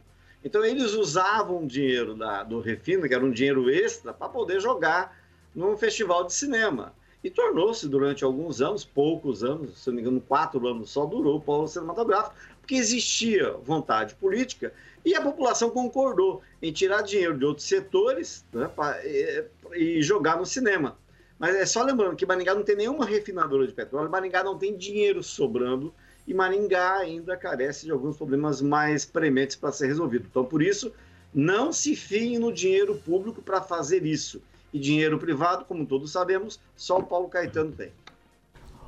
Então, 0.48 0.64
eles 0.64 0.93
usavam 0.93 1.66
o 1.66 1.68
dinheiro 1.68 2.16
da, 2.16 2.41
do 2.41 2.62
refino, 2.62 3.06
que 3.06 3.14
era 3.14 3.24
um 3.24 3.32
dinheiro 3.32 3.70
extra, 3.70 4.14
para 4.14 4.30
poder 4.30 4.62
jogar 4.62 5.14
num 5.54 5.76
festival 5.76 6.24
de 6.24 6.34
cinema. 6.34 6.93
E 7.22 7.30
tornou-se, 7.30 7.86
durante 7.89 8.24
alguns 8.24 8.62
anos, 8.62 8.86
poucos 8.86 9.43
anos, 9.43 9.78
se 9.78 9.89
não 9.89 9.95
me 9.95 10.02
engano, 10.02 10.22
quatro 10.22 10.66
anos 10.66 10.89
só 10.89 11.06
durou 11.06 11.36
o 11.36 11.41
polo 11.41 11.68
cinematográfico, 11.68 12.34
porque 12.62 12.76
existia 12.76 13.52
vontade 13.62 14.16
política 14.16 14.72
e 15.04 15.14
a 15.14 15.22
população 15.22 15.70
concordou 15.70 16.41
em 16.62 16.72
tirar 16.72 17.02
dinheiro 17.02 17.38
de 17.38 17.43
outros 17.43 17.68
setores 17.68 18.45
né, 18.54 18.70
pra- 18.74 19.06
e, 19.06 19.43
e 19.76 20.02
jogar 20.02 20.38
no 20.38 20.45
cinema. 20.45 20.98
Mas 21.38 21.58
é 21.58 21.66
só 21.66 21.84
lembrando 21.84 22.16
que 22.16 22.26
Maringá 22.26 22.56
não 22.56 22.64
tem 22.64 22.78
nenhuma 22.78 23.06
refinadora 23.06 23.68
de 23.68 23.74
petróleo, 23.74 24.10
Maringá 24.10 24.45
não 24.45 24.58
tem 24.58 24.78
dinheiro 24.78 25.22
sobrando 25.22 25.93
e 26.28 26.34
Maringá 26.34 26.97
ainda 26.97 27.38
carece 27.38 27.86
de 27.86 27.91
alguns 27.91 28.17
problemas 28.17 28.61
mais 28.61 29.05
prementes 29.05 29.55
para 29.55 29.71
ser 29.71 29.88
resolvido. 29.88 30.28
Então, 30.30 30.43
por 30.43 30.61
isso, 30.61 30.91
não 31.34 31.71
se 31.71 31.95
fiem 31.95 32.38
no 32.38 32.51
dinheiro 32.51 32.95
público 32.95 33.41
para 33.41 33.61
fazer 33.61 34.05
isso. 34.05 34.41
E 34.73 34.78
dinheiro 34.78 35.17
privado, 35.17 35.63
como 35.63 35.86
todos 35.86 36.11
sabemos, 36.11 36.59
só 36.75 36.99
o 36.99 37.03
Paulo 37.03 37.30
Caetano 37.30 37.71
tem. 37.71 37.91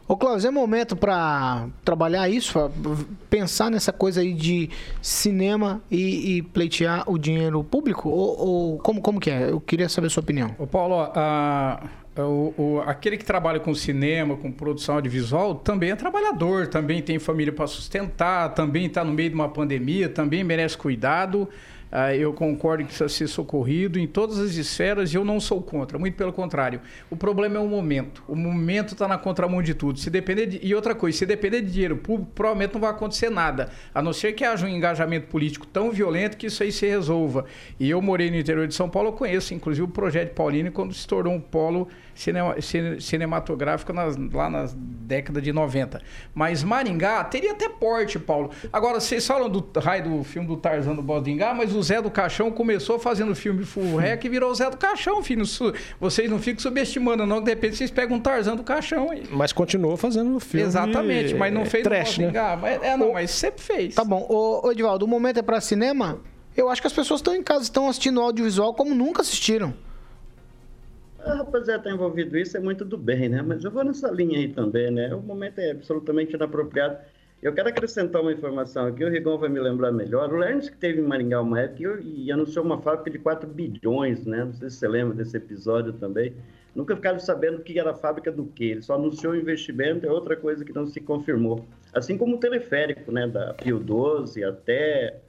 Ô 0.06 0.18
Cláudio, 0.18 0.48
é 0.48 0.52
momento 0.52 0.96
para 0.96 1.68
trabalhar 1.86 2.28
isso, 2.28 2.54
pra 2.54 2.72
pensar 3.30 3.70
nessa 3.70 3.94
coisa 3.94 4.22
aí 4.22 4.34
de 4.34 4.68
cinema 5.04 5.84
e, 5.90 6.38
e 6.38 6.42
pleitear 6.42 7.04
o 7.08 7.16
dinheiro 7.16 7.64
público? 7.64 8.10
Ou, 8.10 8.40
ou, 8.40 8.78
como, 8.80 9.02
como 9.02 9.20
que 9.20 9.30
é? 9.30 9.52
Eu 9.52 9.62
queria 9.62 9.88
saber 9.88 10.08
a 10.08 10.10
sua 10.10 10.22
opinião. 10.22 10.56
Ô 10.58 10.66
Paulo, 10.66 10.96
a, 11.14 11.84
o, 12.24 12.54
o, 12.58 12.84
aquele 12.86 13.18
que 13.18 13.26
trabalha 13.26 13.60
com 13.60 13.74
cinema, 13.74 14.36
com 14.36 14.52
produção 14.52 14.96
audiovisual, 14.96 15.56
também 15.56 15.92
é 15.92 15.96
trabalhador, 15.96 16.68
também 16.68 17.02
tem 17.02 17.20
família 17.20 17.54
para 17.54 17.68
sustentar, 17.68 18.54
também 18.54 18.86
está 18.86 19.04
no 19.04 19.14
meio 19.14 19.30
de 19.30 19.36
uma 19.36 19.50
pandemia, 19.50 20.10
também 20.10 20.44
merece 20.44 20.78
cuidado. 20.78 21.48
Ah, 21.92 22.16
eu 22.16 22.32
concordo 22.34 22.84
que 22.84 22.90
precisa 22.90 23.10
ser 23.10 23.28
socorrido 23.28 23.98
em 23.98 24.06
todas 24.06 24.38
as 24.38 24.56
esferas 24.56 25.12
e 25.12 25.18
eu 25.18 25.26
não 25.26 25.40
sou 25.40 25.60
contra, 25.60 25.98
muito 25.98 26.16
pelo 26.16 26.32
contrário. 26.32 26.82
O 27.10 27.16
problema 27.16 27.58
é 27.58 27.60
o 27.60 27.68
momento. 27.68 28.24
O 28.28 28.36
momento 28.36 28.94
está 28.94 29.08
na 29.08 29.18
contramão 29.18 29.62
de 29.62 29.74
tudo. 29.74 29.98
Se 30.00 30.10
depender 30.10 30.46
de... 30.46 30.60
E 30.62 30.76
outra 30.76 30.94
coisa, 30.94 31.18
se 31.18 31.26
depender 31.26 31.62
de 31.62 31.72
dinheiro 31.72 31.98
público, 31.98 32.32
provavelmente 32.36 32.74
não 32.76 32.82
vai 32.82 32.92
acontecer 32.92 33.32
nada. 33.32 33.70
A 33.94 34.04
não 34.04 34.14
ser 34.14 34.34
que 34.34 34.44
haja 34.44 34.68
um 34.68 34.70
engajamento 34.70 35.28
político 35.28 35.66
tão 35.66 35.90
violento 35.90 36.38
que 36.38 36.46
isso 36.46 36.62
aí 36.62 36.72
se 36.72 36.86
resolva. 36.86 37.46
E 37.80 37.90
eu 37.90 38.00
morei 38.02 38.30
no 38.30 38.38
interior 38.38 38.68
de 38.68 38.76
São 38.76 38.88
Paulo, 38.88 39.10
eu 39.10 39.14
conheço 39.14 39.56
inclusive 39.56 39.84
o 39.84 39.88
projeto 39.88 40.36
Paulino 40.36 40.72
quando 40.72 40.94
se 40.94 41.08
tornou 41.08 41.34
um 41.34 41.42
polo 41.42 41.88
cinema, 42.20 42.56
cinematográfico 43.00 43.94
nas, 43.94 44.18
lá 44.18 44.50
nas 44.50 44.74
décadas 44.76 45.42
de 45.42 45.54
90. 45.54 46.02
Mas 46.34 46.64
Maringá 46.64 47.24
teria 47.24 47.54
até 47.54 47.70
porte, 47.70 48.20
Paulo. 48.20 48.52
Agora, 48.72 49.00
vocês 49.00 49.26
falam 49.26 49.50
do 49.50 49.66
raio 49.80 50.04
do 50.04 50.24
filme 50.24 50.48
do 50.48 50.58
Tarzan 50.58 50.94
do 50.96 51.02
Bodingá, 51.02 51.54
mas 51.54 51.74
o 51.74 51.82
Zé 51.82 52.02
do 52.02 52.12
Caixão 52.12 52.52
começou 52.52 53.00
fazendo 53.00 53.34
filme 53.34 53.64
full 53.64 53.96
rec 53.96 54.24
e 54.24 54.30
virou 54.30 54.52
o 54.52 54.56
Zé 54.56 54.70
do 54.70 54.78
Caixão, 54.78 55.24
filho. 55.24 55.46
Vocês 56.00 56.30
não 56.30 56.40
ficam 56.40 56.60
subestimando, 56.60 57.26
não, 57.26 57.40
que 57.40 57.46
de 57.46 57.52
repente 57.52 57.78
vocês 57.78 57.90
pegam 57.90 58.18
um 58.18 58.20
Tarzan 58.20 58.56
do 58.56 58.64
Caixão 58.64 59.10
aí. 59.10 59.24
Mas 59.32 59.54
continuou 59.54 59.96
fazendo 59.96 60.38
filme. 60.40 60.66
Exatamente, 60.66 61.34
mas 61.36 61.54
não 61.54 61.66
fez 61.66 61.84
trash, 61.84 62.18
o 62.18 62.22
Bodingá. 62.22 62.58
Né? 62.58 62.80
É, 62.82 62.98
não, 62.98 63.14
mas 63.14 63.32
sempre 63.32 63.62
fez. 63.62 63.96
Tá 63.96 64.04
bom. 64.04 64.26
Ô, 64.30 64.68
ô 64.68 64.72
Edivaldo, 64.72 65.06
o 65.06 65.08
momento 65.08 65.40
é 65.40 65.42
para 65.42 65.62
cinema? 65.62 66.20
Eu 66.56 66.70
acho 66.70 66.82
que 66.82 66.88
as 66.88 66.94
pessoas 66.94 67.20
estão 67.22 67.34
em 67.34 67.42
casa, 67.42 67.64
estão 67.64 67.88
assistindo 67.88 68.20
audiovisual 68.20 68.74
como 68.74 68.94
nunca 68.94 69.22
assistiram. 69.22 69.74
A 71.26 71.34
rapaziada 71.34 71.82
está 71.82 71.92
envolvido 71.92 72.38
isso 72.38 72.56
é 72.56 72.60
muito 72.60 72.86
do 72.86 72.98
bem, 72.98 73.30
né? 73.30 73.42
Mas 73.42 73.64
eu 73.64 73.72
vou 73.72 73.84
nessa 73.84 74.10
linha 74.10 74.40
aí 74.40 74.48
também, 74.48 74.90
né? 74.90 75.14
O 75.14 75.22
momento 75.22 75.60
é 75.60 75.72
absolutamente 75.72 76.36
inapropriado. 76.36 76.98
Eu 77.42 77.54
quero 77.54 77.70
acrescentar 77.70 78.22
uma 78.22 78.34
informação 78.34 78.88
aqui, 78.88 79.04
o 79.04 79.10
Rigon 79.10 79.38
vai 79.38 79.48
me 79.48 79.60
lembrar 79.60 79.94
melhor. 79.94 80.34
O 80.34 80.38
Lernes 80.38 80.70
que 80.70 80.76
teve 80.76 81.00
em 81.00 81.04
Maringá 81.04 81.42
uma 81.42 81.62
época 81.62 82.02
e 82.02 82.30
anunciou 82.32 82.66
uma 82.66 82.82
fábrica 82.82 83.10
de 83.10 83.18
4 83.18 83.48
bilhões, 83.48 84.26
né? 84.26 84.44
Não 84.44 84.54
sei 84.54 84.70
se 84.70 84.78
você 84.78 84.88
lembra 84.88 85.16
desse 85.16 85.38
episódio 85.38 85.94
também. 85.94 86.34
Nunca 86.76 86.96
ficaram 86.96 87.20
sabendo 87.20 87.60
o 87.60 87.62
que 87.62 87.80
era 87.80 87.92
a 87.92 87.96
fábrica 87.96 88.30
do 88.30 88.46
quê. 88.46 88.66
Ele 88.66 88.82
só 88.82 88.96
anunciou 88.96 89.34
o 89.34 89.36
investimento, 89.38 90.06
é 90.06 90.12
outra 90.12 90.36
coisa 90.36 90.66
que 90.66 90.74
não 90.74 90.86
se 90.86 91.00
confirmou. 91.00 91.66
Assim 91.94 92.18
como 92.18 92.36
o 92.36 92.40
teleférico, 92.40 93.10
né? 93.10 93.26
Da 93.26 93.54
Pio 93.54 93.80
12 93.80 94.44
até 94.44 95.22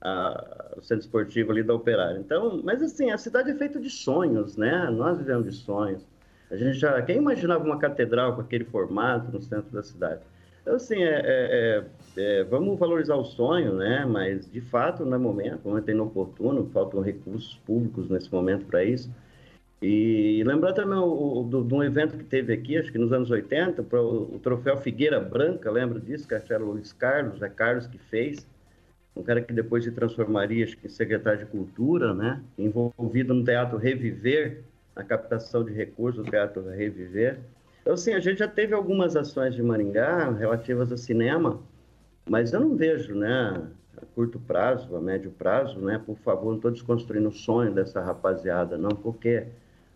a, 0.00 0.74
o 0.76 0.82
centro 0.82 1.04
esportivo 1.04 1.52
ali 1.52 1.62
da 1.62 1.74
Operária. 1.74 2.18
Então, 2.18 2.60
mas 2.62 2.82
assim, 2.82 3.10
a 3.10 3.18
cidade 3.18 3.50
é 3.50 3.54
feita 3.54 3.80
de 3.80 3.90
sonhos, 3.90 4.56
né? 4.56 4.88
Nós 4.90 5.18
vivemos 5.18 5.44
de 5.44 5.52
sonhos. 5.52 6.06
A 6.50 6.56
gente 6.56 6.74
já, 6.78 7.00
quem 7.02 7.16
imaginava 7.16 7.64
uma 7.64 7.78
catedral 7.78 8.34
com 8.34 8.40
aquele 8.40 8.64
formato 8.64 9.32
no 9.32 9.40
centro 9.40 9.72
da 9.72 9.82
cidade? 9.82 10.20
Então, 10.62 10.76
assim, 10.76 11.02
é, 11.02 11.22
é, 11.24 11.84
é, 12.16 12.40
é 12.40 12.44
vamos 12.44 12.78
valorizar 12.78 13.16
o 13.16 13.24
sonho, 13.24 13.74
né? 13.74 14.04
Mas, 14.04 14.50
de 14.50 14.60
fato, 14.60 15.04
no 15.04 15.18
momento, 15.18 15.60
o 15.64 15.68
momento 15.68 15.88
é 15.88 15.92
inoportuno, 15.92 16.68
faltam 16.72 17.00
recursos 17.00 17.56
públicos 17.66 18.08
nesse 18.08 18.32
momento 18.32 18.64
para 18.66 18.84
isso. 18.84 19.10
E 19.82 20.42
lembrar 20.46 20.72
também 20.72 20.98
do, 20.98 21.62
de 21.62 21.74
um 21.74 21.82
evento 21.82 22.16
que 22.16 22.24
teve 22.24 22.52
aqui, 22.52 22.78
acho 22.78 22.90
que 22.90 22.98
nos 22.98 23.12
anos 23.12 23.30
80, 23.30 23.82
pro, 23.82 24.34
o 24.34 24.40
troféu 24.42 24.76
Figueira 24.78 25.20
Branca, 25.20 25.70
lembra 25.70 26.00
disso? 26.00 26.26
Que 26.26 26.34
era 26.34 26.64
o 26.64 26.72
Luiz 26.72 26.92
Carlos, 26.92 27.42
é 27.42 27.48
Carlos 27.48 27.86
que 27.86 27.98
fez 27.98 28.46
um 29.16 29.22
cara 29.22 29.40
que 29.40 29.52
depois 29.52 29.82
se 29.82 29.90
transformaria 29.90 30.64
acho 30.64 30.76
que, 30.76 30.86
em 30.86 30.90
secretário 30.90 31.40
de 31.40 31.46
Cultura, 31.46 32.12
né? 32.12 32.42
envolvido 32.58 33.32
no 33.32 33.42
Teatro 33.42 33.78
Reviver, 33.78 34.62
na 34.94 35.02
captação 35.02 35.64
de 35.64 35.72
recursos 35.72 36.22
do 36.22 36.30
Teatro 36.30 36.62
Reviver. 36.68 37.38
Então, 37.80 37.94
assim, 37.94 38.12
a 38.12 38.20
gente 38.20 38.38
já 38.38 38.48
teve 38.48 38.74
algumas 38.74 39.16
ações 39.16 39.54
de 39.54 39.62
Maringá 39.62 40.30
relativas 40.32 40.92
a 40.92 40.96
cinema, 40.96 41.60
mas 42.28 42.52
eu 42.52 42.60
não 42.60 42.76
vejo, 42.76 43.14
né, 43.14 43.62
a 43.96 44.04
curto 44.14 44.38
prazo, 44.38 44.94
a 44.94 45.00
médio 45.00 45.30
prazo, 45.30 45.78
né, 45.78 46.00
por 46.04 46.16
favor, 46.18 46.50
não 46.50 46.56
estou 46.56 46.70
desconstruindo 46.70 47.28
o 47.28 47.32
sonho 47.32 47.72
dessa 47.72 48.00
rapaziada, 48.00 48.76
não, 48.76 48.90
porque 48.90 49.46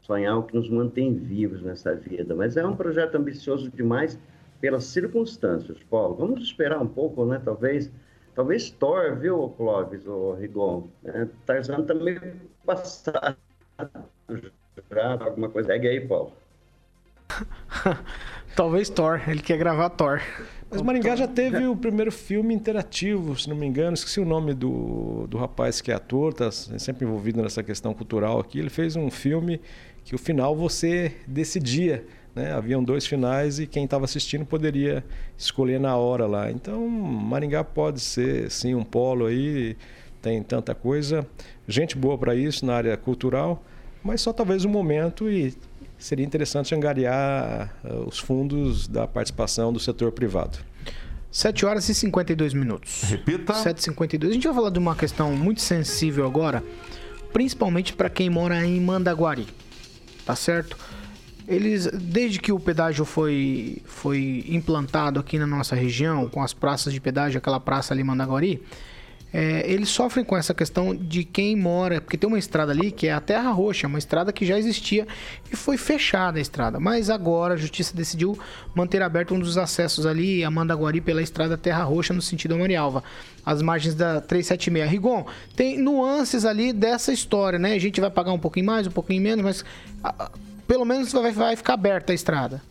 sonhar 0.00 0.32
é 0.32 0.36
o 0.36 0.42
que 0.42 0.54
nos 0.54 0.70
mantém 0.70 1.14
vivos 1.14 1.62
nessa 1.62 1.94
vida, 1.94 2.34
mas 2.34 2.56
é 2.56 2.64
um 2.64 2.76
projeto 2.76 3.16
ambicioso 3.16 3.70
demais 3.70 4.18
pelas 4.60 4.84
circunstâncias, 4.84 5.78
Paulo. 5.90 6.14
Vamos 6.14 6.42
esperar 6.42 6.80
um 6.80 6.86
pouco, 6.86 7.26
né, 7.26 7.40
talvez 7.44 7.90
Talvez 8.34 8.70
Thor, 8.70 9.16
viu, 9.16 9.48
Clóvis, 9.56 10.06
o 10.06 10.32
Rigon? 10.34 10.88
É, 11.04 11.26
Tarzan 11.44 11.82
tá 11.82 11.94
meio 11.94 12.20
passado 12.64 13.36
já, 14.90 15.12
alguma 15.12 15.48
coisa. 15.48 15.68
Segue 15.68 15.88
aí, 15.88 16.00
Paulo. 16.00 16.32
Talvez 18.56 18.88
Thor, 18.88 19.20
ele 19.28 19.40
quer 19.40 19.56
gravar 19.56 19.90
Thor. 19.90 20.20
Mas 20.70 20.82
Maringá 20.82 21.16
já 21.16 21.26
teve 21.26 21.66
o 21.66 21.76
primeiro 21.76 22.12
filme 22.12 22.54
interativo, 22.54 23.36
se 23.38 23.48
não 23.48 23.56
me 23.56 23.66
engano. 23.66 23.94
Esqueci 23.94 24.20
o 24.20 24.24
nome 24.24 24.54
do, 24.54 25.26
do 25.28 25.36
rapaz 25.36 25.80
que 25.80 25.90
é 25.90 25.94
ator, 25.94 26.30
está 26.30 26.50
sempre 26.50 27.04
envolvido 27.04 27.42
nessa 27.42 27.62
questão 27.62 27.92
cultural 27.92 28.38
aqui. 28.38 28.58
Ele 28.58 28.70
fez 28.70 28.94
um 28.94 29.10
filme 29.10 29.60
que 30.04 30.14
o 30.14 30.18
final 30.18 30.54
você 30.54 31.16
decidia 31.26 32.04
né? 32.34 32.52
Haviam 32.52 32.82
dois 32.82 33.06
finais 33.06 33.58
e 33.58 33.66
quem 33.66 33.84
estava 33.84 34.04
assistindo 34.04 34.44
poderia 34.44 35.04
escolher 35.36 35.80
na 35.80 35.96
hora 35.96 36.26
lá. 36.26 36.50
Então, 36.50 36.88
Maringá 36.88 37.64
pode 37.64 38.00
ser, 38.00 38.50
sim, 38.50 38.74
um 38.74 38.84
polo 38.84 39.26
aí, 39.26 39.76
tem 40.22 40.42
tanta 40.42 40.74
coisa. 40.74 41.26
Gente 41.66 41.96
boa 41.96 42.16
para 42.16 42.34
isso 42.34 42.64
na 42.64 42.74
área 42.74 42.96
cultural, 42.96 43.62
mas 44.02 44.20
só 44.20 44.32
talvez 44.32 44.64
um 44.64 44.70
momento 44.70 45.28
e 45.28 45.54
seria 45.98 46.24
interessante 46.24 46.74
angariar 46.74 47.74
uh, 47.84 48.08
os 48.08 48.18
fundos 48.18 48.88
da 48.88 49.06
participação 49.06 49.72
do 49.72 49.78
setor 49.78 50.12
privado. 50.12 50.58
7 51.30 51.64
horas 51.64 51.88
e 51.88 51.94
52 51.94 52.54
minutos. 52.54 53.02
Repita. 53.02 53.52
7h52. 53.52 54.30
A 54.30 54.32
gente 54.32 54.48
vai 54.48 54.54
falar 54.54 54.70
de 54.70 54.78
uma 54.78 54.96
questão 54.96 55.32
muito 55.36 55.60
sensível 55.60 56.26
agora, 56.26 56.64
principalmente 57.32 57.92
para 57.92 58.10
quem 58.10 58.28
mora 58.28 58.64
em 58.64 58.80
Mandaguari. 58.80 59.46
Tá 60.26 60.34
certo? 60.34 60.76
Eles, 61.50 61.86
desde 61.92 62.38
que 62.38 62.52
o 62.52 62.60
pedágio 62.60 63.04
foi, 63.04 63.82
foi 63.84 64.44
implantado 64.48 65.18
aqui 65.18 65.36
na 65.36 65.46
nossa 65.46 65.74
região, 65.74 66.28
com 66.28 66.42
as 66.42 66.54
praças 66.54 66.92
de 66.92 67.00
pedágio, 67.00 67.38
aquela 67.38 67.58
praça 67.58 67.92
ali 67.92 68.04
Mandaguari, 68.04 68.62
é, 69.32 69.62
eles 69.70 69.88
sofrem 69.88 70.24
com 70.24 70.36
essa 70.36 70.52
questão 70.52 70.94
de 70.94 71.22
quem 71.22 71.54
mora, 71.54 72.00
porque 72.00 72.16
tem 72.16 72.26
uma 72.26 72.38
estrada 72.38 72.72
ali 72.72 72.90
que 72.90 73.06
é 73.06 73.12
a 73.12 73.20
Terra 73.20 73.50
Roxa, 73.50 73.86
uma 73.86 73.98
estrada 73.98 74.32
que 74.32 74.44
já 74.44 74.58
existia 74.58 75.06
e 75.52 75.56
foi 75.56 75.76
fechada 75.76 76.38
a 76.38 76.42
estrada. 76.42 76.80
Mas 76.80 77.08
agora 77.08 77.54
a 77.54 77.56
justiça 77.56 77.96
decidiu 77.96 78.36
manter 78.74 79.02
aberto 79.02 79.34
um 79.34 79.38
dos 79.38 79.56
acessos 79.56 80.04
ali 80.04 80.42
a 80.42 80.50
Mandaguari 80.50 81.00
pela 81.00 81.22
estrada 81.22 81.56
Terra 81.56 81.84
Roxa 81.84 82.12
no 82.12 82.20
sentido 82.20 82.58
Marialva, 82.58 83.04
as 83.46 83.62
margens 83.62 83.94
da 83.94 84.20
376. 84.20 84.90
Rigon, 84.90 85.24
tem 85.54 85.78
nuances 85.78 86.44
ali 86.44 86.72
dessa 86.72 87.12
história, 87.12 87.58
né? 87.58 87.74
A 87.74 87.78
gente 87.78 88.00
vai 88.00 88.10
pagar 88.10 88.32
um 88.32 88.38
pouquinho 88.38 88.66
mais, 88.66 88.86
um 88.88 88.90
pouquinho 88.90 89.22
menos, 89.22 89.44
mas 89.44 89.64
pelo 90.70 90.84
menos 90.84 91.12
vai, 91.12 91.32
vai 91.32 91.56
ficar 91.56 91.74
aberta 91.74 92.12
a 92.12 92.14
estrada. 92.14 92.62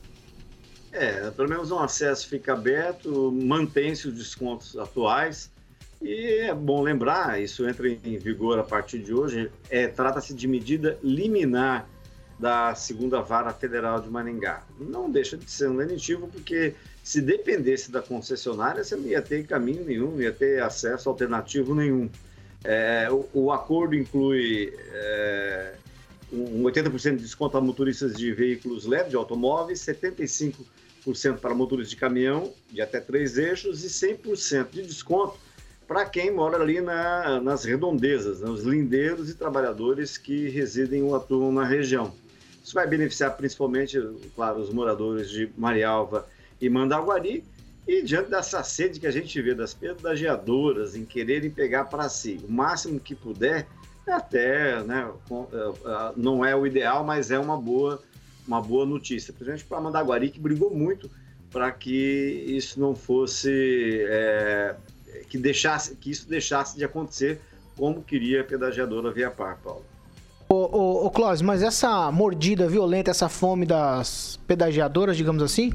É, 0.90 1.30
pelo 1.32 1.50
menos 1.50 1.70
um 1.70 1.80
acesso 1.80 2.30
fica 2.30 2.54
aberto, 2.54 3.30
mantém-se 3.30 4.08
os 4.08 4.14
descontos 4.14 4.78
atuais. 4.78 5.52
E 6.02 6.46
é 6.48 6.54
bom 6.56 6.82
lembrar, 6.82 7.42
isso 7.42 7.68
entra 7.68 7.90
em 7.90 8.18
vigor 8.18 8.58
a 8.58 8.64
partir 8.64 9.00
de 9.00 9.14
hoje, 9.14 9.52
é, 9.70 9.86
trata-se 9.88 10.34
de 10.34 10.48
medida 10.48 10.98
liminar 11.04 11.90
da 12.40 12.74
segunda 12.74 13.20
vara 13.20 13.52
federal 13.52 14.00
de 14.00 14.10
Maringá. 14.10 14.64
Não 14.80 15.12
deixa 15.12 15.36
de 15.36 15.52
ser 15.52 15.68
um 15.68 15.76
lenitivo, 15.76 16.30
porque 16.30 16.76
se 17.04 17.22
dependesse 17.22 17.92
da 17.92 18.02
concessionária, 18.02 18.82
você 18.82 18.96
não 18.96 19.08
ia 19.08 19.22
ter 19.22 19.46
caminho 19.46 19.84
nenhum, 19.84 20.12
não 20.12 20.22
ia 20.22 20.32
ter 20.32 20.64
acesso 20.64 21.10
alternativo 21.10 21.76
nenhum. 21.76 22.10
É, 22.64 23.08
o, 23.12 23.28
o, 23.34 23.52
acordo 23.52 23.96
inclui 23.96 24.74
é, 24.92 25.74
um 26.32 26.64
80% 26.64 27.16
de 27.18 27.24
desconto 27.24 27.52
para 27.52 27.62
motoristas 27.62 28.16
de 28.16 28.32
veículos 28.32 28.86
leves, 28.86 29.10
de 29.10 29.16
automóveis, 29.16 29.80
75% 29.80 30.64
para 31.40 31.54
motoristas 31.54 31.92
de 31.92 31.96
caminhão 31.96 32.54
de 32.72 32.82
até 32.82 33.00
três 33.00 33.38
eixos 33.38 33.84
e 33.84 33.88
100% 33.88 34.70
de 34.72 34.84
desconto 34.84 35.38
para 35.88 36.06
quem 36.06 36.30
mora 36.32 36.62
ali 36.62 36.80
na, 36.82 37.42
nas 37.42 37.64
redondezas, 37.64 38.42
né, 38.42 38.50
os 38.50 38.64
lindeiros 38.64 39.28
e 39.28 39.34
trabalhadores 39.34 40.20
que 40.20 40.48
residem 40.50 41.02
ou 41.02 41.16
atuam 41.16 41.52
na 41.52 41.66
região. 41.66 42.14
Isso 42.64 42.76
vai 42.76 42.86
beneficiar 42.86 43.36
principalmente, 43.36 44.00
claro, 44.36 44.60
os 44.60 44.72
moradores 44.72 45.32
de 45.32 45.50
Marialva 45.58 46.28
e 46.62 46.70
Mandaguari, 46.70 47.44
e 47.88 48.04
diante 48.04 48.30
dessa 48.30 48.62
sede 48.62 49.00
que 49.00 49.08
a 49.08 49.12
gente 49.12 49.42
vê 49.42 49.56
das 49.56 49.74
pedagiadoras 49.74 50.96
em 50.96 51.04
quererem 51.04 51.50
pegar 51.50 51.86
para 51.86 52.08
si 52.08 52.40
o 52.48 52.52
máximo 52.52 53.00
que 53.00 53.16
puder, 53.16 53.68
até, 54.12 54.82
né, 54.84 55.10
não 56.16 56.44
é 56.44 56.56
o 56.56 56.66
ideal, 56.66 57.04
mas 57.04 57.32
é 57.32 57.40
uma 57.40 57.58
boa, 57.58 58.02
uma 58.48 58.62
boa 58.62 58.86
notícia. 58.86 59.34
Principalmente 59.34 59.66
para 59.66 59.82
Mandaguari, 59.82 60.30
que 60.30 60.40
brigou 60.40 60.74
muito 60.74 61.10
para 61.52 61.72
que 61.72 62.46
isso 62.48 62.80
não 62.80 62.96
fosse, 62.96 64.06
é, 64.08 64.76
que, 65.30 65.38
deixasse, 65.38 65.96
que 65.96 66.12
isso 66.12 66.30
deixasse 66.30 66.78
de 66.78 66.86
acontecer 66.86 67.42
como 67.76 68.04
queria 68.04 68.42
a 68.42 68.44
pedagiadora 68.44 69.12
Via 69.12 69.32
Par, 69.32 69.58
Paulo. 69.64 69.86
Ô, 70.50 70.56
ô, 70.56 71.08
ô 71.08 71.12
mas 71.44 71.64
essa 71.64 72.12
mordida 72.12 72.68
violenta, 72.68 73.12
essa 73.12 73.30
fome 73.30 73.66
das 73.66 74.40
pedagiadoras, 74.48 75.16
digamos 75.16 75.42
assim, 75.42 75.72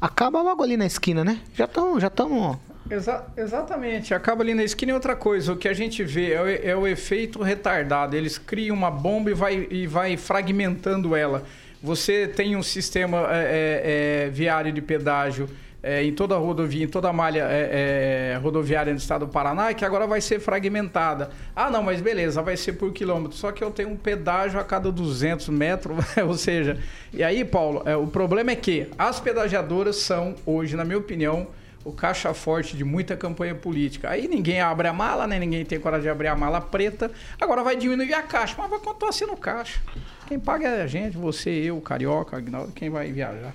acaba 0.00 0.42
logo 0.42 0.62
ali 0.62 0.76
na 0.76 0.86
esquina, 0.86 1.24
né? 1.24 1.40
Já 1.54 1.64
estão, 1.64 1.98
já 1.98 2.08
estão. 2.08 2.58
Exa 2.90 3.26
exatamente, 3.36 4.14
acaba 4.14 4.42
ali 4.42 4.54
na 4.54 4.64
esquina 4.64 4.92
e 4.92 4.94
outra 4.94 5.14
coisa, 5.14 5.52
o 5.52 5.56
que 5.56 5.68
a 5.68 5.74
gente 5.74 6.02
vê 6.02 6.32
é 6.32 6.42
o, 6.42 6.48
é 6.48 6.76
o 6.76 6.86
efeito 6.86 7.42
retardado. 7.42 8.16
Eles 8.16 8.38
criam 8.38 8.74
uma 8.74 8.90
bomba 8.90 9.30
e 9.30 9.34
vai, 9.34 9.68
e 9.70 9.86
vai 9.86 10.16
fragmentando 10.16 11.14
ela. 11.14 11.44
Você 11.82 12.26
tem 12.26 12.56
um 12.56 12.62
sistema 12.62 13.28
é, 13.30 14.24
é, 14.24 14.26
é 14.26 14.30
viário 14.30 14.72
de 14.72 14.80
pedágio 14.80 15.48
é, 15.82 16.02
em 16.02 16.12
toda 16.12 16.34
a 16.34 16.38
rodovia, 16.38 16.84
em 16.84 16.88
toda 16.88 17.08
a 17.08 17.12
malha 17.12 17.46
é, 17.48 18.38
rodoviária 18.42 18.92
do 18.92 18.98
estado 18.98 19.26
do 19.26 19.32
Paraná, 19.32 19.72
que 19.74 19.84
agora 19.84 20.06
vai 20.06 20.20
ser 20.20 20.40
fragmentada. 20.40 21.30
Ah, 21.54 21.70
não, 21.70 21.82
mas 21.82 22.00
beleza, 22.00 22.42
vai 22.42 22.56
ser 22.56 22.72
por 22.72 22.92
quilômetro. 22.92 23.36
Só 23.36 23.52
que 23.52 23.62
eu 23.62 23.70
tenho 23.70 23.90
um 23.90 23.96
pedágio 23.96 24.58
a 24.58 24.64
cada 24.64 24.90
200 24.90 25.48
metros, 25.50 25.98
ou 26.26 26.34
seja... 26.34 26.78
E 27.12 27.22
aí, 27.22 27.44
Paulo, 27.44 27.82
o 28.02 28.06
problema 28.06 28.50
é 28.50 28.56
que 28.56 28.88
as 28.98 29.20
pedagiadoras 29.20 29.96
são, 29.96 30.34
hoje, 30.44 30.74
na 30.74 30.84
minha 30.84 30.98
opinião, 30.98 31.46
o 31.88 31.92
caixa 31.92 32.32
forte 32.34 32.76
de 32.76 32.84
muita 32.84 33.16
campanha 33.16 33.54
política. 33.54 34.10
Aí 34.10 34.28
ninguém 34.28 34.60
abre 34.60 34.88
a 34.88 34.92
mala, 34.92 35.26
né? 35.26 35.38
Ninguém 35.38 35.64
tem 35.64 35.80
coragem 35.80 36.04
de 36.04 36.08
abrir 36.10 36.28
a 36.28 36.36
mala 36.36 36.60
preta. 36.60 37.10
Agora 37.40 37.62
vai 37.62 37.76
diminuir 37.76 38.12
a 38.14 38.22
caixa, 38.22 38.54
mas 38.58 38.68
vai 38.68 38.78
continuar 38.78 39.12
sendo 39.12 39.36
caixa. 39.36 39.80
Quem 40.26 40.38
paga 40.38 40.68
é 40.68 40.82
a 40.82 40.86
gente, 40.86 41.16
você, 41.16 41.50
eu, 41.50 41.80
Carioca, 41.80 42.36
Agnaldo, 42.36 42.72
quem 42.72 42.90
vai 42.90 43.10
viajar. 43.10 43.54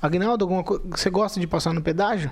Agnaldo, 0.00 0.44
alguma 0.44 0.62
co... 0.62 0.80
você 0.84 1.10
gosta 1.10 1.40
de 1.40 1.46
passar 1.46 1.72
no 1.72 1.82
pedágio? 1.82 2.30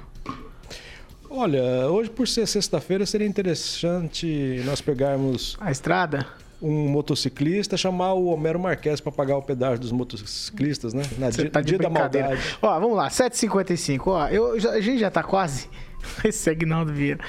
Olha, 1.28 1.88
hoje 1.90 2.08
por 2.08 2.28
ser 2.28 2.46
sexta-feira 2.46 3.04
seria 3.04 3.26
interessante 3.26 4.62
nós 4.64 4.80
pegarmos 4.80 5.56
a 5.60 5.72
estrada 5.72 6.24
um 6.60 6.88
motociclista 6.88 7.76
chamar 7.76 8.14
o 8.14 8.26
Homero 8.26 8.58
Marques 8.58 9.00
para 9.00 9.12
pagar 9.12 9.36
o 9.36 9.42
pedágio 9.42 9.78
dos 9.78 9.92
motociclistas, 9.92 10.94
né? 10.94 11.02
Na 11.18 11.30
dia, 11.30 11.50
tá 11.50 11.60
dia 11.60 11.78
da 11.78 11.90
maldade. 11.90 12.40
Ó, 12.62 12.80
vamos 12.80 12.96
lá, 12.96 13.08
7h55. 13.08 14.02
Ó, 14.06 14.28
eu, 14.28 14.54
a 14.70 14.80
gente 14.80 14.98
já 14.98 15.10
tá 15.10 15.22
quase 15.22 15.68
esse 16.24 16.48
é 16.48 16.52
Agnaldo 16.52 16.92
Vieira. 16.92 17.20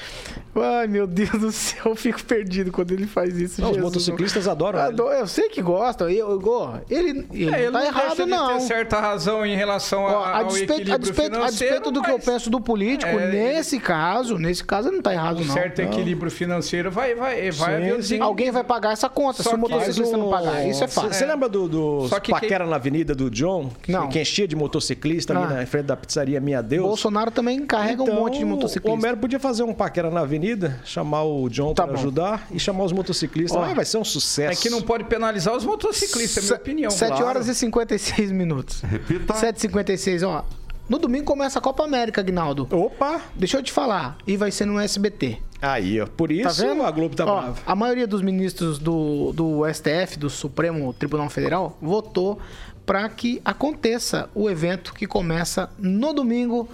Ai, 0.55 0.87
meu 0.87 1.05
Deus 1.05 1.29
do 1.31 1.51
céu, 1.51 1.83
eu 1.87 1.95
fico 1.95 2.23
perdido 2.23 2.71
quando 2.71 2.91
ele 2.91 3.05
faz 3.05 3.37
isso. 3.37 3.61
Não, 3.61 3.71
os 3.71 3.77
motociclistas 3.77 4.47
adoram. 4.47 4.79
Adoro, 4.79 5.13
eu 5.13 5.27
sei 5.27 5.49
que 5.49 5.61
gostam. 5.61 6.09
Eu, 6.09 6.31
eu, 6.31 6.81
ele 6.89 7.07
ele, 7.07 7.55
é, 7.55 7.61
ele 7.61 7.69
não 7.69 7.79
tá 7.79 7.85
errado, 7.85 8.25
não. 8.25 8.47
tem 8.49 8.59
certa 8.61 8.99
razão 8.99 9.45
em 9.45 9.55
relação 9.55 10.01
Ó, 10.01 10.23
a, 10.23 10.37
ao 10.37 10.57
equilíbrio 10.57 10.93
a 10.93 10.97
despeito, 10.97 11.39
a 11.39 11.45
despeito 11.47 11.91
do 11.91 11.99
mas... 11.99 12.07
que 12.07 12.13
eu 12.13 12.19
penso 12.19 12.49
do 12.49 12.59
político, 12.59 13.11
é, 13.11 13.31
nesse 13.31 13.79
caso, 13.79 14.37
nesse 14.37 14.63
caso 14.63 14.89
ele 14.89 14.97
não 14.97 15.03
tá 15.03 15.13
errado, 15.13 15.41
um 15.41 15.45
não. 15.45 15.53
certo 15.53 15.81
não. 15.81 15.89
equilíbrio 15.89 16.31
financeiro 16.31 16.91
vai, 16.91 17.15
vai, 17.15 17.51
vai 17.51 17.75
haver... 17.75 18.03
Sim. 18.03 18.19
Alguém 18.19 18.51
vai 18.51 18.63
pagar 18.63 18.93
essa 18.93 19.09
conta 19.09 19.43
Só 19.43 19.51
se 19.51 19.55
o 19.55 19.59
motociclista 19.59 20.17
não 20.17 20.29
pagar. 20.29 20.67
Isso 20.67 20.83
é 20.83 20.87
fato. 20.87 21.13
Você 21.13 21.25
lembra 21.25 21.49
do, 21.49 21.67
do 21.67 22.07
Só 22.07 22.19
que 22.19 22.31
paquera 22.31 22.63
que... 22.63 22.69
na 22.69 22.75
avenida 22.75 23.15
do 23.15 23.29
John? 23.29 23.71
Que, 23.81 23.91
não. 23.91 24.09
Que 24.09 24.21
enchia 24.21 24.47
de 24.47 24.55
motociclista 24.55 25.33
ali 25.37 25.43
ah. 25.43 25.57
na 25.57 25.65
frente 25.65 25.85
da 25.85 25.97
pizzaria 25.97 26.39
Minha 26.39 26.61
Deus? 26.61 26.85
Bolsonaro 26.85 27.31
também 27.31 27.65
carrega 27.65 28.03
um 28.03 28.13
monte 28.13 28.39
de 28.39 28.45
motociclista. 28.45 28.66
O 28.83 28.91
Homero 28.91 29.17
podia 29.17 29.39
fazer 29.39 29.63
um 29.63 29.73
paquera 29.73 30.09
na 30.09 30.21
avenida, 30.21 30.79
chamar 30.83 31.23
o 31.23 31.49
John 31.49 31.73
tá 31.73 31.85
para 31.85 31.97
ajudar 31.97 32.47
e 32.51 32.59
chamar 32.59 32.83
os 32.83 32.91
motociclistas. 32.91 33.61
Ah, 33.61 33.73
vai 33.73 33.85
ser 33.85 33.97
um 33.97 34.03
sucesso. 34.03 34.59
É 34.59 34.61
que 34.61 34.69
não 34.69 34.81
pode 34.81 35.03
penalizar 35.05 35.55
os 35.55 35.65
motociclistas, 35.65 36.45
é 36.45 36.47
minha 36.47 36.59
opinião. 36.59 36.91
7 36.91 37.09
claro. 37.09 37.25
horas 37.25 37.47
e 37.47 37.55
56 37.55 38.31
minutos. 38.31 38.81
Repita. 38.81 39.33
7h56, 39.33 40.27
ó. 40.27 40.43
No 40.89 40.97
domingo 40.97 41.25
começa 41.25 41.59
a 41.59 41.61
Copa 41.61 41.83
América, 41.83 42.21
Agnaldo. 42.21 42.67
Opa! 42.71 43.21
Deixa 43.35 43.57
eu 43.57 43.63
te 43.63 43.73
falar. 43.73 44.17
E 44.25 44.37
vai 44.37 44.51
ser 44.51 44.65
no 44.65 44.79
SBT. 44.79 45.37
Aí, 45.61 45.99
ó. 45.99 46.07
Por 46.07 46.31
isso 46.31 46.63
tá 46.63 46.87
a 46.87 46.91
Globo 46.91 47.15
tá 47.15 47.25
ó, 47.25 47.41
brava. 47.41 47.57
A 47.65 47.75
maioria 47.75 48.07
dos 48.07 48.21
ministros 48.21 48.79
do, 48.79 49.33
do 49.33 49.61
STF, 49.67 50.17
do 50.17 50.29
Supremo 50.29 50.93
Tribunal 50.93 51.29
Federal, 51.29 51.77
votou 51.81 52.39
para 52.85 53.09
que 53.09 53.41
aconteça 53.43 54.29
o 54.33 54.49
evento 54.49 54.93
que 54.93 55.05
começa 55.05 55.69
no 55.77 56.13
domingo, 56.13 56.69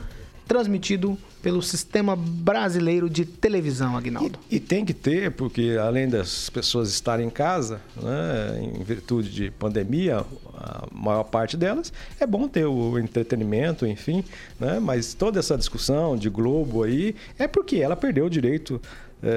transmitido 0.48 1.18
pelo 1.44 1.62
sistema 1.62 2.16
brasileiro 2.16 3.10
de 3.10 3.26
televisão, 3.26 3.98
Agnaldo. 3.98 4.39
E, 4.50 4.56
e, 4.56 4.60
tem 4.62 4.86
que 4.86 4.94
ter, 4.94 5.30
porque 5.32 5.78
além 5.80 6.08
das 6.08 6.50
pessoas 6.50 6.89
estarem 6.89 7.28
em 7.28 7.30
casa, 7.30 7.82
né, 8.02 8.62
em 8.64 8.82
virtude 8.82 9.30
de 9.30 9.52
pandemia, 9.52 10.24
a 10.56 10.88
maior 10.89 11.26
parte 11.26 11.58
delas, 11.58 11.91
é 12.18 12.26
bom 12.26 12.48
ter 12.48 12.66
o 12.66 12.98
entretenimento, 12.98 13.86
enfim, 13.86 14.24
né, 14.58 14.80
mas 14.80 15.14
toda 15.14 15.38
essa 15.38 15.58
discussão 15.58 16.16
de 16.16 16.30
Globo 16.30 16.82
aí 16.82 17.14
é 17.38 17.46
porque 17.46 17.76
ela 17.76 17.98
perdeu 17.98 18.28
o 18.28 18.30
direito 18.30 18.82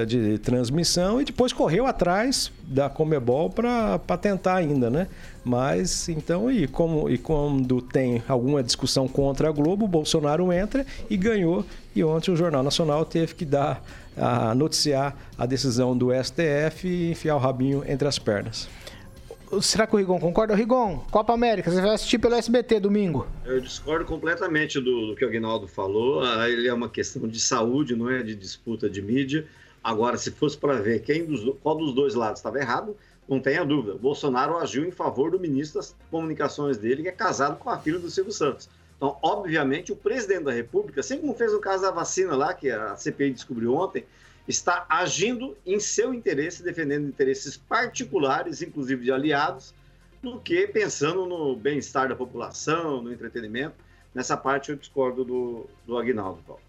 de 0.05 0.37
transmissão 0.39 1.21
e 1.21 1.25
depois 1.25 1.53
correu 1.53 1.85
atrás 1.85 2.51
da 2.63 2.89
Comebol 2.89 3.49
para 3.49 4.17
tentar 4.21 4.55
ainda, 4.55 4.89
né? 4.89 5.07
Mas 5.45 6.09
então, 6.09 6.51
e, 6.51 6.67
como, 6.67 7.09
e 7.09 7.17
quando 7.17 7.81
tem 7.81 8.21
alguma 8.27 8.61
discussão 8.61 9.07
contra 9.07 9.47
a 9.47 9.51
Globo, 9.51 9.85
o 9.85 9.87
Bolsonaro 9.87 10.51
entra 10.51 10.85
e 11.09 11.15
ganhou. 11.15 11.65
E 11.95 12.03
ontem 12.03 12.31
o 12.31 12.35
Jornal 12.35 12.61
Nacional 12.61 13.05
teve 13.05 13.33
que 13.33 13.45
dar 13.45 13.81
a 14.17 14.53
noticiar 14.53 15.15
a 15.37 15.45
decisão 15.45 15.97
do 15.97 16.09
STF 16.11 16.85
e 16.85 17.11
enfiar 17.11 17.35
o 17.35 17.39
rabinho 17.39 17.83
entre 17.87 18.07
as 18.07 18.19
pernas. 18.19 18.67
Será 19.61 19.87
que 19.87 19.95
o 19.95 19.97
Rigon 19.97 20.19
concorda? 20.19 20.53
Rigon, 20.53 21.05
Copa 21.09 21.33
América, 21.33 21.71
você 21.71 21.79
vai 21.79 21.91
assistir 21.91 22.17
pelo 22.17 22.35
SBT 22.35 22.81
domingo? 22.81 23.25
Eu 23.45 23.61
discordo 23.61 24.03
completamente 24.03 24.81
do, 24.81 25.07
do 25.07 25.15
que 25.15 25.23
o 25.23 25.27
Aguinaldo 25.29 25.65
falou. 25.65 26.21
Ah, 26.21 26.49
ele 26.49 26.67
é 26.67 26.73
uma 26.73 26.89
questão 26.89 27.25
de 27.25 27.39
saúde, 27.39 27.95
não 27.95 28.09
é 28.09 28.21
de 28.21 28.35
disputa 28.35 28.89
de 28.89 29.01
mídia. 29.01 29.47
Agora, 29.87 30.17
se 30.17 30.31
fosse 30.31 30.57
para 30.57 30.73
ver 30.81 31.01
quem 31.01 31.23
dos, 31.23 31.55
qual 31.63 31.77
dos 31.77 31.93
dois 31.93 32.13
lados 32.13 32.39
estava 32.39 32.59
errado, 32.59 32.93
não 33.25 33.39
tenha 33.39 33.63
dúvida. 33.63 33.97
Bolsonaro 33.97 34.57
agiu 34.57 34.85
em 34.85 34.91
favor 34.91 35.31
do 35.31 35.39
ministro 35.39 35.79
das 35.79 35.95
comunicações 36.11 36.77
dele, 36.77 37.03
que 37.03 37.07
é 37.07 37.13
casado 37.13 37.55
com 37.57 37.69
a 37.69 37.79
filha 37.79 37.97
do 37.97 38.09
Silvio 38.09 38.33
Santos. 38.33 38.67
Então, 38.97 39.17
obviamente, 39.21 39.93
o 39.93 39.95
presidente 39.95 40.43
da 40.43 40.51
República, 40.51 40.99
assim 40.99 41.19
como 41.19 41.33
fez 41.33 41.53
o 41.53 41.61
caso 41.61 41.83
da 41.83 41.91
vacina 41.91 42.35
lá, 42.35 42.53
que 42.53 42.69
a 42.69 42.97
CPI 42.97 43.31
descobriu 43.31 43.75
ontem, 43.75 44.03
está 44.45 44.85
agindo 44.89 45.55
em 45.65 45.79
seu 45.79 46.13
interesse, 46.13 46.61
defendendo 46.61 47.07
interesses 47.07 47.55
particulares, 47.55 48.61
inclusive 48.61 49.05
de 49.05 49.11
aliados, 49.13 49.73
do 50.21 50.37
que 50.37 50.67
pensando 50.67 51.25
no 51.25 51.55
bem-estar 51.55 52.09
da 52.09 52.15
população, 52.17 53.01
no 53.01 53.13
entretenimento. 53.13 53.75
Nessa 54.13 54.35
parte 54.35 54.69
eu 54.69 54.75
discordo 54.75 55.23
do, 55.23 55.65
do 55.85 55.97
Aguinaldo, 55.97 56.43
Paulo. 56.45 56.66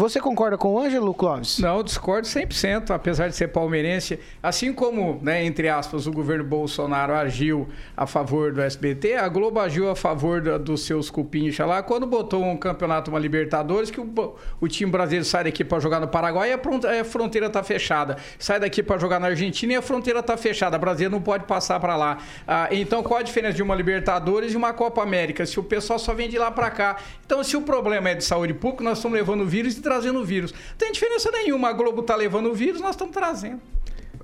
Você 0.00 0.18
concorda 0.18 0.56
com 0.56 0.72
o 0.72 0.78
Ângelo, 0.80 1.12
Clóvis? 1.12 1.58
Não, 1.58 1.82
discordo 1.82 2.26
100%, 2.26 2.90
apesar 2.90 3.28
de 3.28 3.36
ser 3.36 3.48
palmeirense. 3.48 4.18
Assim 4.42 4.72
como, 4.72 5.20
né, 5.22 5.44
entre 5.44 5.68
aspas, 5.68 6.06
o 6.06 6.10
governo 6.10 6.42
Bolsonaro 6.42 7.12
agiu 7.12 7.68
a 7.94 8.06
favor 8.06 8.50
do 8.50 8.62
SBT, 8.62 9.16
a 9.16 9.28
Globo 9.28 9.60
agiu 9.60 9.90
a 9.90 9.94
favor 9.94 10.40
do, 10.40 10.58
dos 10.58 10.86
seus 10.86 11.10
cupinhos 11.10 11.58
lá, 11.58 11.82
quando 11.82 12.06
botou 12.06 12.42
um 12.42 12.56
campeonato, 12.56 13.10
uma 13.10 13.20
Libertadores, 13.20 13.90
que 13.90 14.00
o, 14.00 14.34
o 14.58 14.68
time 14.68 14.90
brasileiro 14.90 15.26
sai 15.26 15.44
daqui 15.44 15.62
para 15.62 15.78
jogar 15.80 16.00
no 16.00 16.08
Paraguai 16.08 16.48
e 16.48 16.52
a, 16.54 17.00
a 17.02 17.04
fronteira 17.04 17.48
está 17.48 17.62
fechada. 17.62 18.16
Sai 18.38 18.58
daqui 18.58 18.82
para 18.82 18.96
jogar 18.96 19.20
na 19.20 19.26
Argentina 19.26 19.74
e 19.74 19.76
a 19.76 19.82
fronteira 19.82 20.20
está 20.20 20.34
fechada. 20.34 20.78
O 20.78 20.80
Brasil 20.80 21.10
não 21.10 21.20
pode 21.20 21.44
passar 21.44 21.78
para 21.78 21.94
lá. 21.94 22.16
Ah, 22.48 22.68
então, 22.70 23.02
qual 23.02 23.20
a 23.20 23.22
diferença 23.22 23.52
de 23.52 23.62
uma 23.62 23.74
Libertadores 23.74 24.54
e 24.54 24.56
uma 24.56 24.72
Copa 24.72 25.02
América? 25.02 25.44
Se 25.44 25.60
o 25.60 25.62
pessoal 25.62 25.98
só 25.98 26.14
vem 26.14 26.30
de 26.30 26.38
lá 26.38 26.50
para 26.50 26.70
cá. 26.70 26.96
Então, 27.26 27.44
se 27.44 27.54
o 27.54 27.60
problema 27.60 28.08
é 28.08 28.14
de 28.14 28.24
saúde 28.24 28.54
pública, 28.54 28.82
nós 28.82 28.96
estamos 28.96 29.18
levando 29.18 29.42
o 29.42 29.46
vírus 29.46 29.76
e 29.76 29.89
trazendo 29.90 30.20
o 30.20 30.24
vírus. 30.24 30.52
Não 30.52 30.76
tem 30.78 30.92
diferença 30.92 31.30
nenhuma. 31.32 31.68
A 31.68 31.72
Globo 31.72 32.00
está 32.00 32.14
levando 32.14 32.46
o 32.50 32.54
vírus, 32.54 32.80
nós 32.80 32.92
estamos 32.92 33.12
trazendo. 33.12 33.60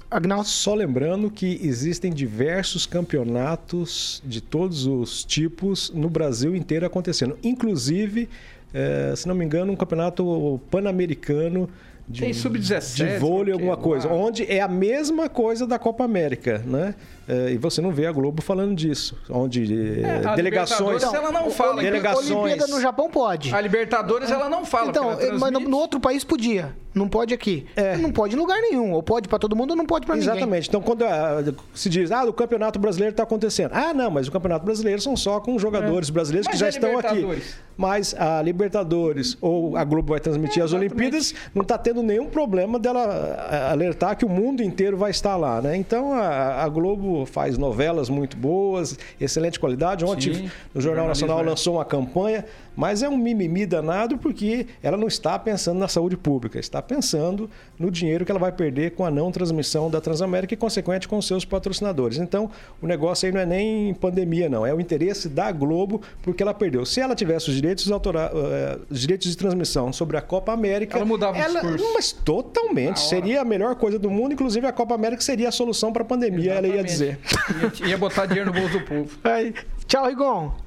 Agnaldo. 0.09 0.47
Só 0.47 0.75
lembrando 0.75 1.29
que 1.29 1.59
existem 1.61 2.13
diversos 2.13 2.87
campeonatos 2.87 4.23
de 4.25 4.41
todos 4.41 4.87
os 4.87 5.25
tipos 5.25 5.91
no 5.91 6.09
Brasil 6.09 6.55
inteiro 6.55 6.87
acontecendo. 6.87 7.37
Inclusive, 7.43 8.29
é, 8.73 9.13
se 9.17 9.27
não 9.27 9.35
me 9.35 9.45
engano, 9.45 9.73
um 9.73 9.77
campeonato 9.77 10.61
pan-americano 10.71 11.69
de, 12.09 12.21
Tem 12.21 12.33
sub-17. 12.33 12.95
De 12.95 13.19
vôlei, 13.19 13.53
alguma 13.53 13.77
coisa. 13.77 14.09
Onde 14.09 14.45
é 14.45 14.61
a 14.61 14.69
mesma 14.69 15.29
coisa 15.29 15.67
da 15.67 15.79
Copa 15.79 16.05
América, 16.05 16.63
né? 16.65 16.95
É, 17.29 17.51
e 17.51 17.59
você 17.59 17.81
não 17.81 17.91
vê 17.91 18.07
a 18.07 18.13
Globo 18.13 18.41
falando 18.41 18.77
disso, 18.77 19.19
onde 19.29 20.03
é, 20.03 20.25
a 20.25 20.37
delegações, 20.37 21.03
Libertadores, 21.03 21.15
ela 21.15 21.33
não 21.33 21.51
fala. 21.51 21.83
delegações, 21.83 22.31
Olimpíada 22.31 22.67
no 22.69 22.81
Japão 22.81 23.11
pode. 23.11 23.53
A 23.53 23.61
Libertadores 23.61 24.31
ela 24.31 24.49
não 24.49 24.65
fala. 24.65 24.91
Então, 24.91 25.11
ela 25.11 25.39
mas 25.39 25.53
no, 25.53 25.61
no 25.61 25.77
outro 25.77 25.99
país 25.99 26.23
podia. 26.23 26.77
Não 26.97 27.07
pode 27.07 27.35
aqui. 27.35 27.67
É. 27.77 27.95
Não 27.99 28.11
pode 28.11 28.35
em 28.35 28.39
lugar 28.39 28.59
nenhum. 28.59 28.93
Ou 28.93 29.03
pode 29.03 29.29
pra 29.29 29.39
todo 29.39 29.55
mundo 29.55 29.73
ou 29.73 29.77
não 29.77 29.85
pode 29.85 30.07
pra 30.07 30.17
ninguém. 30.17 30.31
Exatamente. 30.31 30.67
Então, 30.67 30.81
quando 30.81 31.05
ah, 31.05 31.45
se 31.75 31.91
diz, 31.91 32.11
ah, 32.11 32.25
o 32.25 32.33
Campeonato 32.33 32.79
Brasileiro 32.79 33.13
está 33.13 33.23
acontecendo. 33.23 33.73
Ah, 33.75 33.93
não, 33.93 34.11
mas 34.11 34.29
o 34.29 34.33
Campeonato 34.33 34.65
Brasileiro 34.65 35.03
são 35.03 35.15
só 35.15 35.39
com 35.39 35.59
jogadores 35.59 36.09
brasileiros 36.09 36.47
Mas 36.47 36.55
que 36.55 36.59
já 36.59 36.67
a 36.67 36.69
estão 36.71 36.99
aqui. 36.99 37.43
Mas 37.77 38.15
a 38.15 38.41
Libertadores 38.41 39.37
ou 39.43 39.77
a 39.77 39.85
Globo 39.85 40.13
vai 40.13 40.21
transmitir 40.21 40.65
as 40.65 40.73
Olimpíadas, 40.73 41.35
não 41.55 41.61
está 41.61 41.77
tendo 41.77 42.03
nenhum 42.03 42.31
problema 42.31 42.79
dela 42.79 43.03
ah, 43.03 43.73
alertar 43.73 44.17
que 44.17 44.25
o 44.25 44.29
mundo 44.31 44.63
inteiro 44.63 44.97
vai 44.97 45.11
estar 45.11 45.37
lá, 45.37 45.61
né? 45.61 45.77
Então, 45.77 46.15
a, 46.15 46.65
a 46.65 46.69
Globo 46.71 47.27
faz 47.27 47.59
novelas 47.59 48.09
muito 48.09 48.39
boas, 48.39 48.99
excelente 49.21 49.61
qualidade. 49.61 50.03
Ontem, 50.03 50.33
Sim, 50.33 50.51
no 50.75 50.81
Jornal 50.81 51.07
Nacional, 51.07 51.41
é. 51.41 51.43
lançou 51.43 51.75
uma 51.75 51.85
campanha, 51.85 52.47
mas 52.77 53.03
é 53.03 53.09
um 53.09 53.17
mimimi 53.17 53.65
danado 53.65 54.19
porque 54.19 54.67
ela 54.83 54.97
não 54.97 55.09
está 55.09 55.39
pensando 55.39 55.79
na 55.79 55.89
saúde 55.89 56.17
pública, 56.17 56.59
está 56.59 56.83
pensando 56.83 57.49
no 57.79 57.91
dinheiro 57.91 58.25
que 58.25 58.31
ela 58.31 58.39
vai 58.39 58.53
perder 58.53 58.93
com 58.93 59.05
a 59.05 59.11
não 59.11 59.33
transmissão 59.33 59.91
da 59.91 60.01
Transamérica 60.01 60.55
e, 60.55 60.57
consequente, 60.57 61.09
com 61.09 61.21
seus 61.21 61.45
patrocinadores. 61.45 62.19
Então, 62.19 62.51
o 62.81 62.87
negócio 62.87 63.27
aí 63.27 63.33
não 63.33 63.41
é 63.41 63.47
nem 63.47 63.95
pandemia, 63.95 64.49
não. 64.49 64.67
É 64.67 64.75
o 64.75 64.81
interesse 64.81 65.29
da 65.29 65.51
Globo, 65.51 66.03
porque 66.23 66.43
ela 66.43 66.53
perdeu. 66.53 66.85
Se 66.85 67.01
ela 67.01 67.15
tivesse 67.15 67.49
os 67.49 67.55
direitos, 67.55 67.91
autora... 67.91 68.31
eh, 68.35 68.79
os 68.91 69.01
direitos 69.01 69.31
de 69.31 69.37
transmissão 69.37 69.93
sobre 69.93 70.17
a 70.17 70.21
Copa 70.21 70.53
América... 70.53 70.97
Ela 70.97 71.07
mudava 71.07 71.39
o 71.39 71.43
discurso. 71.43 71.93
Mas 71.95 72.13
totalmente. 72.13 73.01
Seria 73.01 73.41
a 73.41 73.45
melhor 73.45 73.75
coisa 73.77 73.99
do 73.99 74.11
mundo. 74.11 74.33
Inclusive, 74.33 74.67
a 74.67 74.73
Copa 74.73 74.95
América 74.95 75.23
seria 75.23 75.49
a 75.49 75.53
solução 75.53 75.93
para 75.93 76.03
a 76.03 76.07
pandemia, 76.07 76.55
ela 76.55 76.69
ia 76.69 76.85
dizer. 76.85 77.19
Exatamente. 77.25 77.83
Ia, 77.83 77.89
ia 77.91 77.99
botar 77.99 78.27
dinheiro 78.27 78.53
no 78.53 78.61
bolso 78.61 78.79
do 78.79 78.85
povo. 78.85 79.19
Aí. 79.25 79.55
Tchau, 79.87 80.07
Rigon. 80.07 80.66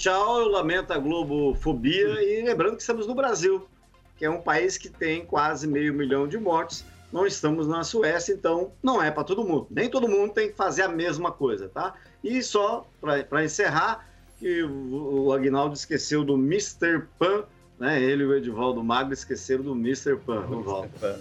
Tchau, 0.00 0.40
eu 0.40 0.48
lamento 0.48 0.94
a 0.94 0.98
globofobia 0.98 2.22
e 2.22 2.40
lembrando 2.42 2.74
que 2.74 2.80
estamos 2.80 3.06
no 3.06 3.14
Brasil, 3.14 3.68
que 4.16 4.24
é 4.24 4.30
um 4.30 4.40
país 4.40 4.78
que 4.78 4.88
tem 4.88 5.26
quase 5.26 5.68
meio 5.68 5.92
milhão 5.92 6.26
de 6.26 6.38
mortes. 6.38 6.86
Não 7.12 7.26
estamos 7.26 7.68
na 7.68 7.84
Suécia, 7.84 8.32
então 8.32 8.72
não 8.82 9.02
é 9.02 9.10
para 9.10 9.24
todo 9.24 9.44
mundo. 9.44 9.66
Nem 9.68 9.90
todo 9.90 10.08
mundo 10.08 10.32
tem 10.32 10.48
que 10.48 10.56
fazer 10.56 10.84
a 10.84 10.88
mesma 10.88 11.30
coisa, 11.30 11.68
tá? 11.68 11.92
E 12.24 12.42
só 12.42 12.88
para 12.98 13.44
encerrar, 13.44 14.08
que 14.38 14.62
o, 14.62 15.34
Agnaldo 15.34 15.74
esqueceu 15.74 16.24
do 16.24 16.32
Mr. 16.32 17.02
Pan, 17.18 17.44
né? 17.78 18.02
Ele 18.02 18.22
e 18.22 18.26
o 18.26 18.34
Edivaldo 18.34 18.82
Magro 18.82 19.12
esqueceram 19.12 19.62
do 19.62 19.72
Mr. 19.72 20.16
Pan. 20.16 20.46
Não 20.48 20.62
volta. 20.62 21.20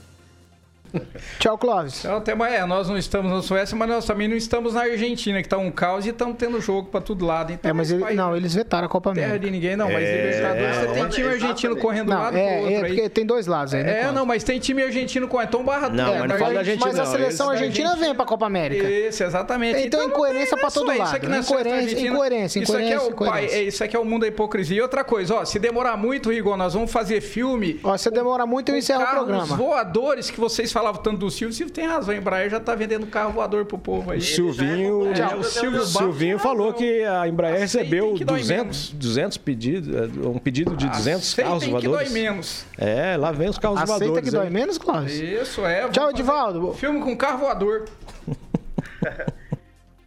Tchau, 1.39 1.57
Clóvis. 1.57 1.99
Então, 2.03 2.17
até 2.17 2.35
mais, 2.35 2.53
é, 2.53 2.65
nós 2.65 2.89
não 2.89 2.97
estamos 2.97 3.31
na 3.31 3.41
Suécia, 3.41 3.75
mas 3.77 3.87
nós 3.89 4.05
também 4.05 4.27
não 4.27 4.35
estamos 4.35 4.73
na 4.73 4.81
Argentina, 4.81 5.41
que 5.41 5.49
tá 5.49 5.57
um 5.57 5.71
caos 5.71 6.05
e 6.05 6.09
estamos 6.09 6.35
tendo 6.37 6.59
jogo 6.61 6.89
para 6.89 7.01
todo 7.01 7.25
lado. 7.25 7.53
Então, 7.53 7.69
É, 7.69 7.73
mas 7.73 7.91
ele, 7.91 8.01
país 8.01 8.17
não, 8.17 8.35
eles 8.35 8.53
vetaram 8.55 8.85
a 8.85 8.89
Copa 8.89 9.13
Terra 9.13 9.27
América. 9.27 9.45
de 9.45 9.51
ninguém, 9.51 9.75
não, 9.75 9.91
mas 9.91 9.99
Libertadores 10.09 10.75
você 10.77 10.87
tem 10.87 11.07
time 11.09 11.27
argentino 11.27 11.53
exatamente. 11.53 11.81
correndo 11.81 12.07
um 12.09 12.13
Não, 12.13 12.19
lado 12.21 12.31
pro 12.33 12.41
é, 12.41 12.57
outro 12.59 12.73
é 12.73 12.75
aí. 12.77 12.85
porque 12.95 13.09
tem 13.09 13.25
dois 13.25 13.47
lados 13.47 13.73
aí, 13.73 13.83
né? 13.83 14.01
É, 14.01 14.11
não, 14.11 14.25
mas 14.25 14.43
tem 14.43 14.59
time 14.59 14.83
argentino 14.83 15.27
correndo. 15.27 15.49
Então 15.49 15.63
barra 15.63 15.89
Não, 15.89 16.05
tudo. 16.05 16.11
mas 16.11 16.19
não 16.21 16.27
Mas 16.27 16.39
fala 16.39 16.53
da 16.53 16.59
a 16.59 16.63
gente- 16.63 16.83
Argentina, 16.83 16.87
Mas 16.91 16.99
a 16.99 17.03
não. 17.03 17.11
seleção 17.11 17.47
Eles- 17.51 17.61
argentina 17.61 17.95
vem 17.95 18.15
pra 18.15 18.25
Copa 18.25 18.45
América. 18.45 18.87
Isso, 18.89 19.23
exatamente. 19.23 19.79
Então, 19.85 19.99
não 20.01 20.07
incoerência 20.09 20.57
pra 20.57 20.69
todo 20.71 20.87
lado. 20.87 21.03
Isso 21.03 21.15
aqui 21.15 21.27
não 21.27 21.35
é 21.35 21.39
Incoerência, 21.39 22.07
incoerência, 22.07 22.59
Isso 22.59 22.75
aqui 22.75 22.91
é 22.91 22.99
o 22.99 23.09
incoerência, 23.09 23.15
pai, 23.15 23.27
incoerência. 23.45 23.55
é, 23.57 23.63
isso 23.63 23.83
aqui 23.83 23.95
é 23.95 23.99
o 23.99 24.05
mundo 24.05 24.21
da 24.21 24.27
hipocrisia. 24.27 24.77
E 24.77 24.81
outra 24.81 25.03
coisa, 25.03 25.35
ó, 25.35 25.45
se 25.45 25.57
demorar 25.59 25.97
muito, 25.97 26.29
Rigon, 26.31 26.57
nós 26.57 26.73
vamos 26.73 26.91
fazer 26.91 27.21
filme. 27.21 27.79
Ó, 27.83 27.95
se 27.97 28.09
demora 28.11 28.45
muito, 28.45 28.69
eu 28.69 28.77
encerro 28.77 29.03
o 29.03 29.07
programa. 29.07 29.55
voadores 29.55 30.29
que 30.29 30.39
vocês 30.39 30.71
falavam 30.79 31.01
tanto 31.01 31.17
do 31.17 31.29
Silvio. 31.29 31.51
O 31.51 31.55
Silvio 31.55 31.73
tem 31.73 31.85
razão, 31.85 32.13
a 32.13 32.17
Embraer 32.17 32.49
já 32.49 32.59
tá 32.59 32.73
vendendo 32.73 33.05
carro 33.07 33.33
voador 33.33 33.65
pro 33.65 33.77
povo 33.77 34.11
aí. 34.11 34.19
O 34.19 34.21
Silvinho, 34.21 35.11
é 35.13 35.19
É, 35.19 35.35
o 35.35 35.43
Silvio 35.43 35.85
Silvinho 35.85 36.37
Barros 36.37 36.43
falou 36.43 36.73
que 36.73 37.03
a 37.03 37.27
Embraer 37.27 37.63
Aceitem 37.63 37.89
recebeu 37.89 38.13
que 38.15 38.23
dói 38.25 38.39
200, 38.39 38.91
200 38.91 39.37
pedidos, 39.37 39.93
eh, 39.95 40.27
um 40.27 40.37
pedido 40.39 40.75
de 40.75 40.87
200 40.87 41.33
carros 41.33 41.57
Aceitem 41.63 41.79
que 41.79 41.87
voadores. 41.87 42.11
dói 42.11 42.21
menos. 42.21 42.65
É, 42.77 43.17
lá 43.17 43.31
vem 43.31 43.49
os 43.49 43.57
carros 43.57 43.81
Aceita 43.81 43.99
voadores. 44.05 44.29
que 44.29 44.35
dói 44.35 44.45
hein? 44.47 44.51
menos, 44.51 44.77
Clóvis? 44.77 45.13
Isso, 45.19 45.65
é. 45.65 45.89
Tchau, 45.89 46.09
Edivaldo. 46.09 46.73
Filme 46.73 47.01
com 47.01 47.15
carro 47.15 47.39
voador. 47.39 47.85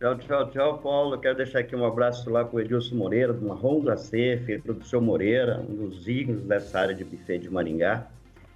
Tchau, 0.03 0.19
tchau, 0.19 0.51
tchau, 0.51 0.79
Paulo. 0.79 1.17
Quero 1.19 1.37
deixar 1.37 1.61
aqui 1.61 1.77
um 1.77 1.87
abraço 1.87 2.29
lá 2.29 2.45
para 2.45 2.57
o 2.57 2.61
Edilson 2.61 2.97
Moreira, 2.97 3.33
do 3.33 3.47
Marrom 3.47 3.79
Glacê, 3.79 4.37
filho 4.45 4.75
do 4.75 4.85
seu 4.85 5.01
Moreira, 5.01 5.65
um 5.69 5.77
dos 5.87 6.09
ícones 6.09 6.43
dessa 6.43 6.81
área 6.81 6.93
de 6.93 7.05
buffet 7.05 7.39
de 7.39 7.49
Maringá. 7.49 8.09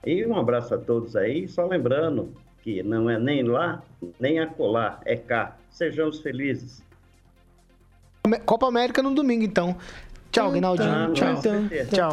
E 0.04 0.24
um 0.26 0.36
abraço 0.36 0.74
a 0.74 0.78
todos 0.78 1.16
aí, 1.16 1.48
só 1.48 1.66
lembrando 1.66 2.32
que 2.62 2.82
não 2.82 3.08
é 3.08 3.18
nem 3.18 3.42
lá, 3.42 3.82
nem 4.20 4.38
acolá, 4.40 5.00
é 5.04 5.16
cá. 5.16 5.56
Sejamos 5.70 6.20
felizes. 6.20 6.82
Copa 8.44 8.66
América 8.66 9.02
no 9.02 9.14
domingo, 9.14 9.44
então. 9.44 9.76
Tchau, 10.32 10.50
Guinaldinho. 10.50 11.12
Tchau. 11.14 11.36
certeza. 11.36 11.90
Tchau. 11.96 12.10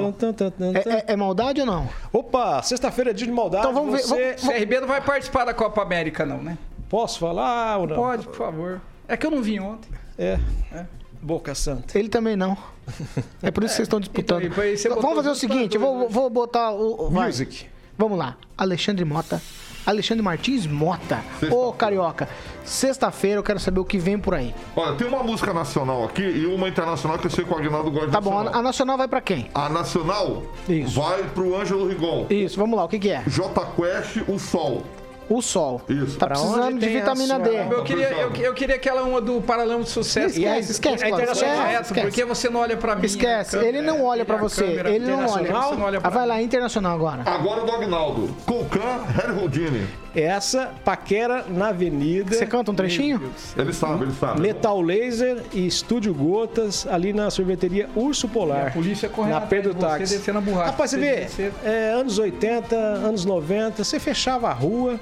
É, 0.75 0.89
é- 0.89 1.05
é 1.13 1.15
maldade 1.15 1.59
ou 1.59 1.65
não? 1.67 1.89
Opa, 2.11 2.61
sexta-feira 2.61 3.09
é 3.09 3.13
dia 3.13 3.25
de 3.27 3.33
maldade. 3.33 3.67
Então 3.67 3.73
vamos 3.73 4.09
ver- 4.09 4.35
você... 4.37 4.47
CRB 4.47 4.79
não 4.81 4.87
vai 4.87 5.01
participar 5.01 5.43
da 5.45 5.53
Copa 5.53 5.81
América, 5.81 6.25
não, 6.25 6.41
né? 6.41 6.57
Posso 6.87 7.19
falar 7.19 7.77
ou 7.79 7.87
não? 7.87 7.95
Pode, 7.95 8.25
por 8.27 8.35
favor. 8.35 8.81
É 9.07 9.17
que 9.17 9.25
eu 9.25 9.31
não 9.31 9.41
vim 9.41 9.59
ontem. 9.59 9.89
É. 10.17 10.39
Boca 11.21 11.55
Santa. 11.55 11.97
Ele 11.97 12.07
também 12.09 12.35
não. 12.35 12.55
É 13.41 13.49
por 13.49 13.63
isso 13.63 13.73
que 13.73 13.77
vocês 13.77 13.87
estão 13.87 13.99
disputando. 13.99 14.43
Então, 14.43 14.63
e 14.63 14.77
você 14.77 14.87
botou 14.89 15.01
Vamos 15.01 15.17
fazer 15.17 15.29
o 15.29 15.35
seguinte, 15.35 15.75
eu 15.75 15.81
vou, 15.81 15.91
lutadores 15.93 16.13
vou 16.13 16.29
botar 16.29 16.71
o... 16.71 17.07
o- 17.07 17.09
vai. 17.09 17.25
Music. 17.27 17.67
Vamos 17.97 18.17
lá. 18.17 18.35
Alexandre 18.57 19.03
Mota. 19.05 19.41
Alexandre 19.85 20.23
Martins 20.23 20.65
Mota. 20.65 21.21
Ô, 21.51 21.73
Carioca. 21.73 22.27
Sexta-feira 22.63 23.39
eu 23.39 23.43
quero 23.43 23.59
saber 23.59 23.81
o 23.81 23.85
que 23.85 23.97
vem 23.97 24.17
por 24.17 24.33
aí. 24.33 24.55
Olha, 24.75 24.95
tem 24.95 25.05
uma 25.05 25.21
música 25.21 25.53
nacional 25.53 26.05
aqui 26.05 26.21
e 26.23 26.45
uma 26.45 26.69
internacional 26.69 27.19
que 27.19 27.27
eu 27.27 27.31
sei 27.31 27.43
que 27.43 27.53
o 27.53 27.57
Aguinaldo 27.57 27.91
gosta 27.91 28.09
Tá 28.11 28.21
bom, 28.21 28.31
nacional. 28.35 28.59
a 28.59 28.63
Nacional 28.63 28.97
vai 28.97 29.07
pra 29.09 29.19
quem? 29.21 29.49
A 29.53 29.67
nacional 29.67 30.43
Isso. 30.69 30.99
vai 31.01 31.23
pro 31.23 31.59
Ângelo 31.59 31.87
Rigon. 31.87 32.27
Isso, 32.29 32.57
vamos 32.57 32.77
lá, 32.77 32.85
o 32.85 32.87
que 32.87 32.97
que 32.97 33.09
é? 33.09 33.23
J 33.27 33.65
Quest, 33.75 34.23
o 34.27 34.39
Sol. 34.39 34.83
O 35.29 35.41
Sol. 35.41 35.81
Isso. 35.87 36.17
Tá 36.17 36.27
Pra 36.27 36.35
precisando 36.35 36.63
onde 36.67 36.79
de 36.79 36.89
vitamina 36.93 37.39
D. 37.39 37.49
Eu 37.71 37.83
queria, 37.83 38.09
eu, 38.11 38.31
eu 38.35 38.53
queria 38.53 38.75
aquela 38.75 39.03
uma 39.03 39.21
do 39.21 39.41
Paralama 39.41 39.83
de 39.83 39.89
Sucesso. 39.89 40.37
Esquece, 40.37 40.71
esquece, 40.73 41.03
É 41.05 41.09
internacional, 41.09 41.55
Esquece, 41.55 41.71
reto, 41.71 41.85
esquece. 41.85 42.07
porque 42.07 42.25
você 42.25 42.49
não 42.49 42.59
olha 42.59 42.77
pra 42.77 42.95
mim. 42.95 43.05
Esquece, 43.05 43.57
ele 43.57 43.81
não 43.81 44.03
olha 44.03 44.25
pra 44.25 44.37
você, 44.37 44.63
ele 44.65 44.99
não 44.99 45.19
olha. 45.27 45.41
internacional, 45.43 45.69
Você 45.69 45.75
não 45.75 45.85
olha 45.85 45.99
Ah, 46.03 46.09
vai 46.09 46.27
lá, 46.27 46.41
internacional 46.41 46.95
agora. 46.95 47.23
Agora 47.25 47.61
do 47.61 47.71
Agnaldo. 47.71 48.35
Colcan, 48.45 49.03
Harry 49.15 49.39
Houdini. 49.39 49.87
Essa, 50.15 50.71
paquera 50.85 51.45
na 51.47 51.69
avenida. 51.69 52.35
Você 52.35 52.45
canta 52.45 52.71
um 52.71 52.75
trechinho? 52.75 53.31
Ele 53.57 53.73
sabe, 53.73 54.03
ele 54.05 54.13
sabe. 54.13 54.41
Metal 54.41 54.79
Laser 54.81 55.41
e 55.53 55.65
Estúdio 55.65 56.13
Gotas, 56.13 56.85
ali 56.87 57.11
na 57.13 57.29
sorveteria 57.31 57.89
Urso 57.95 58.27
Polar. 58.27 58.65
E 58.65 58.67
a 58.67 58.71
polícia 58.71 59.09
correndo 59.09 59.33
Na 59.33 59.41
Pedro 59.41 59.73
de 59.73 59.79
você, 59.79 59.87
Táxi. 59.87 60.17
descendo 60.17 60.37
a 60.37 60.41
borracha. 60.41 60.71
Rapaz, 60.71 60.91
você 60.91 60.97
Você 60.97 61.01
vê, 61.05 61.15
descer. 61.21 61.53
é, 61.63 61.93
anos 61.93 62.17
80, 62.19 62.75
anos 62.75 63.25
90, 63.25 63.83
você 63.83 63.99
fechava 63.99 64.49
a 64.49 64.53
rua, 64.53 64.99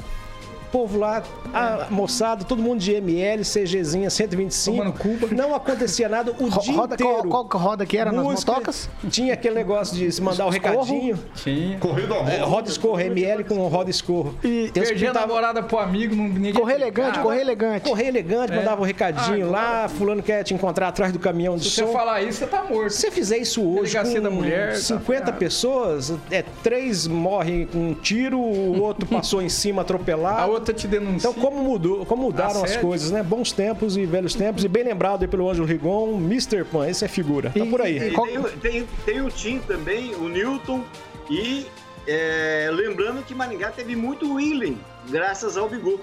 povo 0.72 0.97
lá, 0.97 1.22
a 1.53 1.88
moçada, 1.89 2.43
todo 2.45 2.61
mundo 2.61 2.80
de 2.80 2.93
ML, 2.93 3.43
CGzinha 3.43 4.09
125. 4.09 4.78
Tomando 4.78 4.97
Cuba. 4.97 5.28
Não 5.36 5.53
acontecia 5.55 6.07
nada 6.09 6.32
o 6.39 6.47
Ro- 6.49 6.61
dia 6.61 6.74
roda, 6.74 6.95
inteiro. 6.95 7.13
qual, 7.28 7.30
qual 7.30 7.45
que 7.45 7.57
roda 7.57 7.86
que 7.86 7.97
era 7.97 8.11
nas 8.11 8.24
Música, 8.24 8.51
motocas? 8.53 8.89
Tinha 9.09 9.34
aquele 9.34 9.55
negócio 9.55 9.95
de 9.95 10.11
se 10.11 10.22
mandar 10.22 10.45
o 10.45 10.49
Escorro. 10.49 10.82
recadinho. 10.84 11.19
Tinha. 11.36 11.78
Corrida 11.80 12.13
ao 12.15 12.28
É, 12.28 12.38
roda 12.39 12.69
escorro, 12.69 12.99
ML 12.99 13.43
com 13.43 13.67
roda 13.67 13.89
escorro. 13.89 14.36
E 14.43 14.72
Perdi 14.74 15.07
a 15.07 15.13
namorada 15.13 15.61
pro 15.63 15.80
amigo, 15.80 16.15
não 16.15 16.26
ninguém 16.28 16.53
correr 16.53 16.76
elegante, 16.76 17.19
Ah, 17.19 17.22
correr 17.22 17.41
elegante. 17.41 17.89
Correio 17.89 18.07
elegante, 18.09 18.53
mandava 18.53 18.82
um 18.82 18.86
recadinho 18.86 19.47
Ah, 19.47 19.51
lá, 19.51 19.89
fulano 19.89 20.24
quer 20.24 20.43
te 20.43 20.53
encontrar 20.53 20.88
atrás 20.88 21.11
do 21.11 21.19
caminhão 21.19 21.55
de 21.57 21.65
Se 21.69 21.76
você 21.76 21.86
som. 21.86 21.91
falar 21.93 22.22
isso, 22.24 22.39
você 22.39 22.47
tá 22.47 22.63
morto. 22.63 22.89
Se 22.91 23.01
você 23.01 23.11
fizer 23.11 23.38
isso 23.38 23.61
hoje 23.61 23.91
Delegacia 23.93 24.17
com 24.17 24.24
da 24.24 24.30
mulher, 24.30 24.69
tá 24.74 24.80
50 24.80 25.19
ferrado. 25.26 25.38
pessoas, 25.38 26.13
é, 26.32 26.43
três 26.63 27.07
morrem 27.07 27.65
com 27.67 27.78
um 27.89 27.93
tiro, 27.93 28.39
o 28.39 28.82
outro 28.82 29.05
passou 29.05 29.41
em 29.41 29.49
cima 29.49 29.82
A 29.82 29.84
atropelado. 29.84 30.51
Outra 30.62 30.74
te 30.74 30.88
denuncia. 30.88 31.30
Então, 31.30 31.34
como 31.41 31.62
mudou, 31.64 32.05
como 32.05 32.24
mudaram 32.24 32.57
as 32.64 32.72
Assédio. 32.72 32.82
coisas, 32.82 33.12
né? 33.12 33.22
Bons 33.22 33.51
tempos 33.51 33.97
e 33.97 34.05
velhos 34.05 34.34
tempos. 34.34 34.64
E 34.64 34.68
bem 34.68 34.84
lembrado 34.84 35.22
aí 35.24 35.28
pelo 35.28 35.49
Ângelo 35.49 35.68
Rigon, 35.68 36.18
Mr. 36.18 36.64
Pan, 36.64 36.88
esse 36.89 37.03
é 37.03 37.07
figura. 37.07 37.51
Tá 37.57 37.66
por 37.66 37.82
aí. 37.82 37.97
E 37.97 38.16
tem, 38.16 38.38
o- 38.38 38.43
tem, 38.59 38.88
tem 39.05 39.22
o 39.22 39.30
Tim 39.30 39.59
também, 39.59 40.16
o 40.16 40.28
Newton, 40.30 40.84
e 41.30 41.66
é, 42.07 42.70
lembrando 42.74 43.24
que 43.24 43.36
Maringá 43.36 43.70
teve 43.72 43.95
muito 43.95 44.34
Willing, 44.36 44.78
graças 45.09 45.57
ao 45.57 45.70
Bigu. 45.70 45.99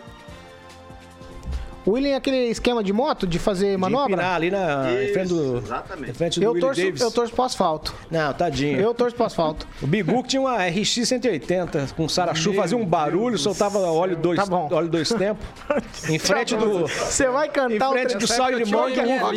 O 1.89 1.93
William 1.93 2.11
é 2.11 2.15
aquele 2.17 2.37
esquema 2.51 2.85
de 2.85 2.93
moto, 2.93 3.27
de 3.27 3.39
fazer 3.39 3.71
De 3.71 3.77
manobra? 3.79 4.13
empinar 4.13 4.35
ali 4.35 4.51
na 4.51 4.93
em 5.03 5.09
frente 5.11 5.29
do, 5.29 5.57
exatamente. 5.57 6.11
em 6.11 6.13
frente 6.15 6.39
do 6.39 6.45
Eu 6.45 6.51
Willie 6.51 6.61
torço, 6.61 6.83
Davis. 6.83 7.01
eu 7.01 7.11
torço 7.11 7.33
pro 7.33 7.45
asfalto. 7.45 7.95
Não, 8.11 8.31
tadinho. 8.35 8.79
Eu 8.79 8.93
torço 8.93 9.17
pro 9.17 9.25
asfalto. 9.25 9.67
O 9.81 9.87
Bigu 9.87 10.23
que 10.23 10.29
tinha 10.29 10.43
uma 10.43 10.55
RX 10.67 11.09
180 11.09 11.89
com 11.97 12.07
Sarachu, 12.07 12.53
fazia 12.53 12.77
um 12.77 12.85
barulho, 12.85 13.31
Deus 13.31 13.41
soltava 13.43 13.79
óleo 13.79 14.17
dois, 14.17 14.39
Tá 14.39 14.45
bom. 14.45 14.69
óleo 14.71 14.89
dois 14.91 15.09
tempos. 15.09 15.47
em 16.11 16.19
frente 16.19 16.55
do. 16.57 16.87
Você 16.87 17.27
vai 17.29 17.47
Em 17.49 17.51
cantar 17.53 17.89
o 17.89 17.93
frente 17.93 18.09
tre- 18.11 18.19
do 18.19 18.27
sal 18.27 18.51
e 18.51 18.63
tinha 18.65 18.67
que 18.67 18.75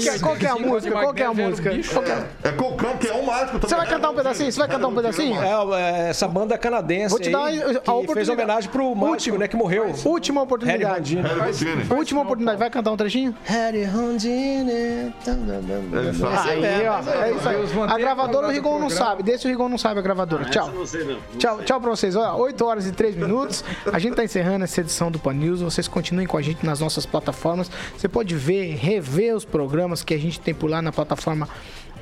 é 0.09 0.19
Qual 0.19 0.35
que 0.35 0.45
é- 0.45 0.49
é 0.49 0.51
a 0.51 0.55
música? 0.57 0.93
de 0.93 1.01
Qual 1.01 1.13
que 1.13 1.21
é 1.21 1.25
a 1.25 1.29
Maguire, 1.29 1.49
música? 1.49 1.69
o 1.69 1.73
é- 1.73 2.49
É 2.49 2.51
Colcan, 2.51 2.97
que 2.97 3.07
é 3.07 3.13
um 3.13 3.25
mágico 3.25 3.51
também. 3.59 3.69
Você 3.69 3.75
vai 3.75 3.87
cantar 3.87 4.09
um 4.09 4.15
pedacinho? 4.15 4.51
Você 4.51 4.59
vai 4.59 4.67
cantar 4.67 4.87
um 4.89 4.95
pedacinho? 4.95 5.41
É, 5.41 6.05
é, 6.05 6.09
essa 6.09 6.27
banda 6.27 6.57
canadense 6.57 7.11
Vou 7.11 7.19
te 7.19 7.29
dar 7.29 7.45
a 7.47 7.49
que 7.51 7.59
oportunidade. 7.65 8.13
fez 8.13 8.27
homenagem 8.27 8.69
pro 8.69 8.93
Mágico, 8.93 9.05
Último. 9.13 9.37
né, 9.37 9.47
que 9.47 9.55
morreu. 9.55 9.93
Última 10.03 10.41
oportunidade. 10.41 11.17
Última 11.89 12.19
o 12.19 12.23
oportunidade. 12.23 12.40
Vai 12.57 12.69
cantar 12.69 12.91
um 12.91 12.97
trechinho? 12.97 13.35
Sabe. 16.13 16.65
Aí, 16.65 16.87
ó. 16.87 16.99
É 17.23 17.31
isso 17.31 17.49
aí. 17.49 17.89
A 17.89 17.97
gravadora 17.97 18.47
o 18.47 18.51
Rigon 18.51 18.79
não 18.79 18.89
sabe. 18.89 19.23
Desse 19.23 19.47
o 19.47 19.49
Rigon 19.49 19.69
não 19.69 19.77
sabe 19.77 19.99
a 19.99 20.03
gravadora. 20.03 20.45
Tchau. 20.45 20.69
Não 20.71 20.85
Tchau, 21.37 21.61
tchau 21.63 21.81
pra 21.81 21.89
vocês. 21.89 22.15
Olha, 22.15 22.33
8 22.33 22.65
horas 22.65 22.87
e 22.87 22.91
3 22.91 23.15
minutos. 23.15 23.63
A 23.91 23.99
gente 23.99 24.15
tá 24.15 24.23
encerrando 24.23 24.63
essa 24.63 24.81
edição 24.81 25.11
do 25.11 25.19
Pan 25.19 25.33
News. 25.33 25.61
Vocês 25.61 25.87
continuem 25.87 26.27
com 26.27 26.37
a 26.37 26.41
gente 26.41 26.65
nas 26.65 26.79
nossas 26.79 27.05
plataformas. 27.05 27.69
Você 27.97 28.07
pode 28.07 28.35
ver, 28.35 28.75
rever 28.75 29.35
os 29.35 29.45
programas 29.45 30.03
que 30.03 30.13
a 30.13 30.19
gente 30.19 30.39
tem 30.39 30.53
por 30.53 30.69
lá 30.69 30.81
na 30.81 30.91
plataforma 30.91 31.47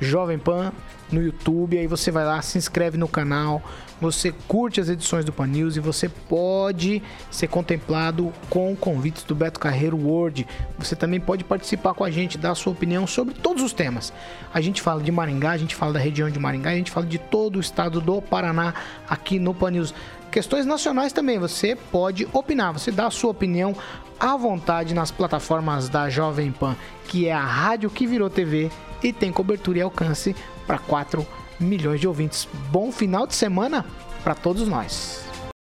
Jovem 0.00 0.38
Pan 0.38 0.72
no 1.12 1.22
YouTube. 1.22 1.78
Aí 1.78 1.86
você 1.86 2.10
vai 2.10 2.24
lá, 2.24 2.40
se 2.42 2.58
inscreve 2.58 2.96
no 2.96 3.08
canal. 3.08 3.62
Você 4.00 4.32
curte 4.48 4.80
as 4.80 4.88
edições 4.88 5.24
do 5.24 5.32
Pan 5.32 5.46
News 5.46 5.76
e 5.76 5.80
você 5.80 6.08
pode 6.08 7.02
ser 7.30 7.48
contemplado 7.48 8.32
com 8.48 8.74
convites 8.74 9.24
do 9.24 9.34
Beto 9.34 9.60
Carreiro 9.60 9.96
World. 9.96 10.46
Você 10.78 10.96
também 10.96 11.20
pode 11.20 11.44
participar 11.44 11.92
com 11.92 12.02
a 12.02 12.10
gente, 12.10 12.38
dar 12.38 12.52
a 12.52 12.54
sua 12.54 12.72
opinião 12.72 13.06
sobre 13.06 13.34
todos 13.34 13.62
os 13.62 13.72
temas. 13.72 14.12
A 14.54 14.60
gente 14.60 14.80
fala 14.80 15.02
de 15.02 15.12
Maringá, 15.12 15.50
a 15.50 15.58
gente 15.58 15.76
fala 15.76 15.92
da 15.92 16.00
região 16.00 16.30
de 16.30 16.38
Maringá, 16.38 16.70
a 16.70 16.76
gente 16.76 16.90
fala 16.90 17.06
de 17.06 17.18
todo 17.18 17.56
o 17.56 17.60
estado 17.60 18.00
do 18.00 18.22
Paraná 18.22 18.72
aqui 19.08 19.38
no 19.38 19.52
Pan 19.52 19.72
News. 19.72 19.94
Questões 20.30 20.64
nacionais 20.64 21.12
também, 21.12 21.38
você 21.38 21.76
pode 21.76 22.26
opinar, 22.32 22.72
você 22.72 22.92
dá 22.92 23.08
a 23.08 23.10
sua 23.10 23.32
opinião 23.32 23.74
à 24.18 24.36
vontade 24.36 24.94
nas 24.94 25.10
plataformas 25.10 25.88
da 25.88 26.08
Jovem 26.08 26.52
Pan, 26.52 26.76
que 27.10 27.26
é 27.26 27.32
a 27.32 27.44
rádio 27.44 27.90
que 27.90 28.06
virou 28.06 28.30
TV 28.30 28.70
e 29.02 29.12
tem 29.12 29.32
cobertura 29.32 29.78
e 29.80 29.82
alcance 29.82 30.34
para 30.64 30.78
4 30.78 31.26
milhões 31.58 32.00
de 32.00 32.06
ouvintes. 32.06 32.48
Bom 32.70 32.92
final 32.92 33.26
de 33.26 33.34
semana 33.34 33.84
para 34.22 34.32
todos 34.32 34.68
nós. 34.68 35.29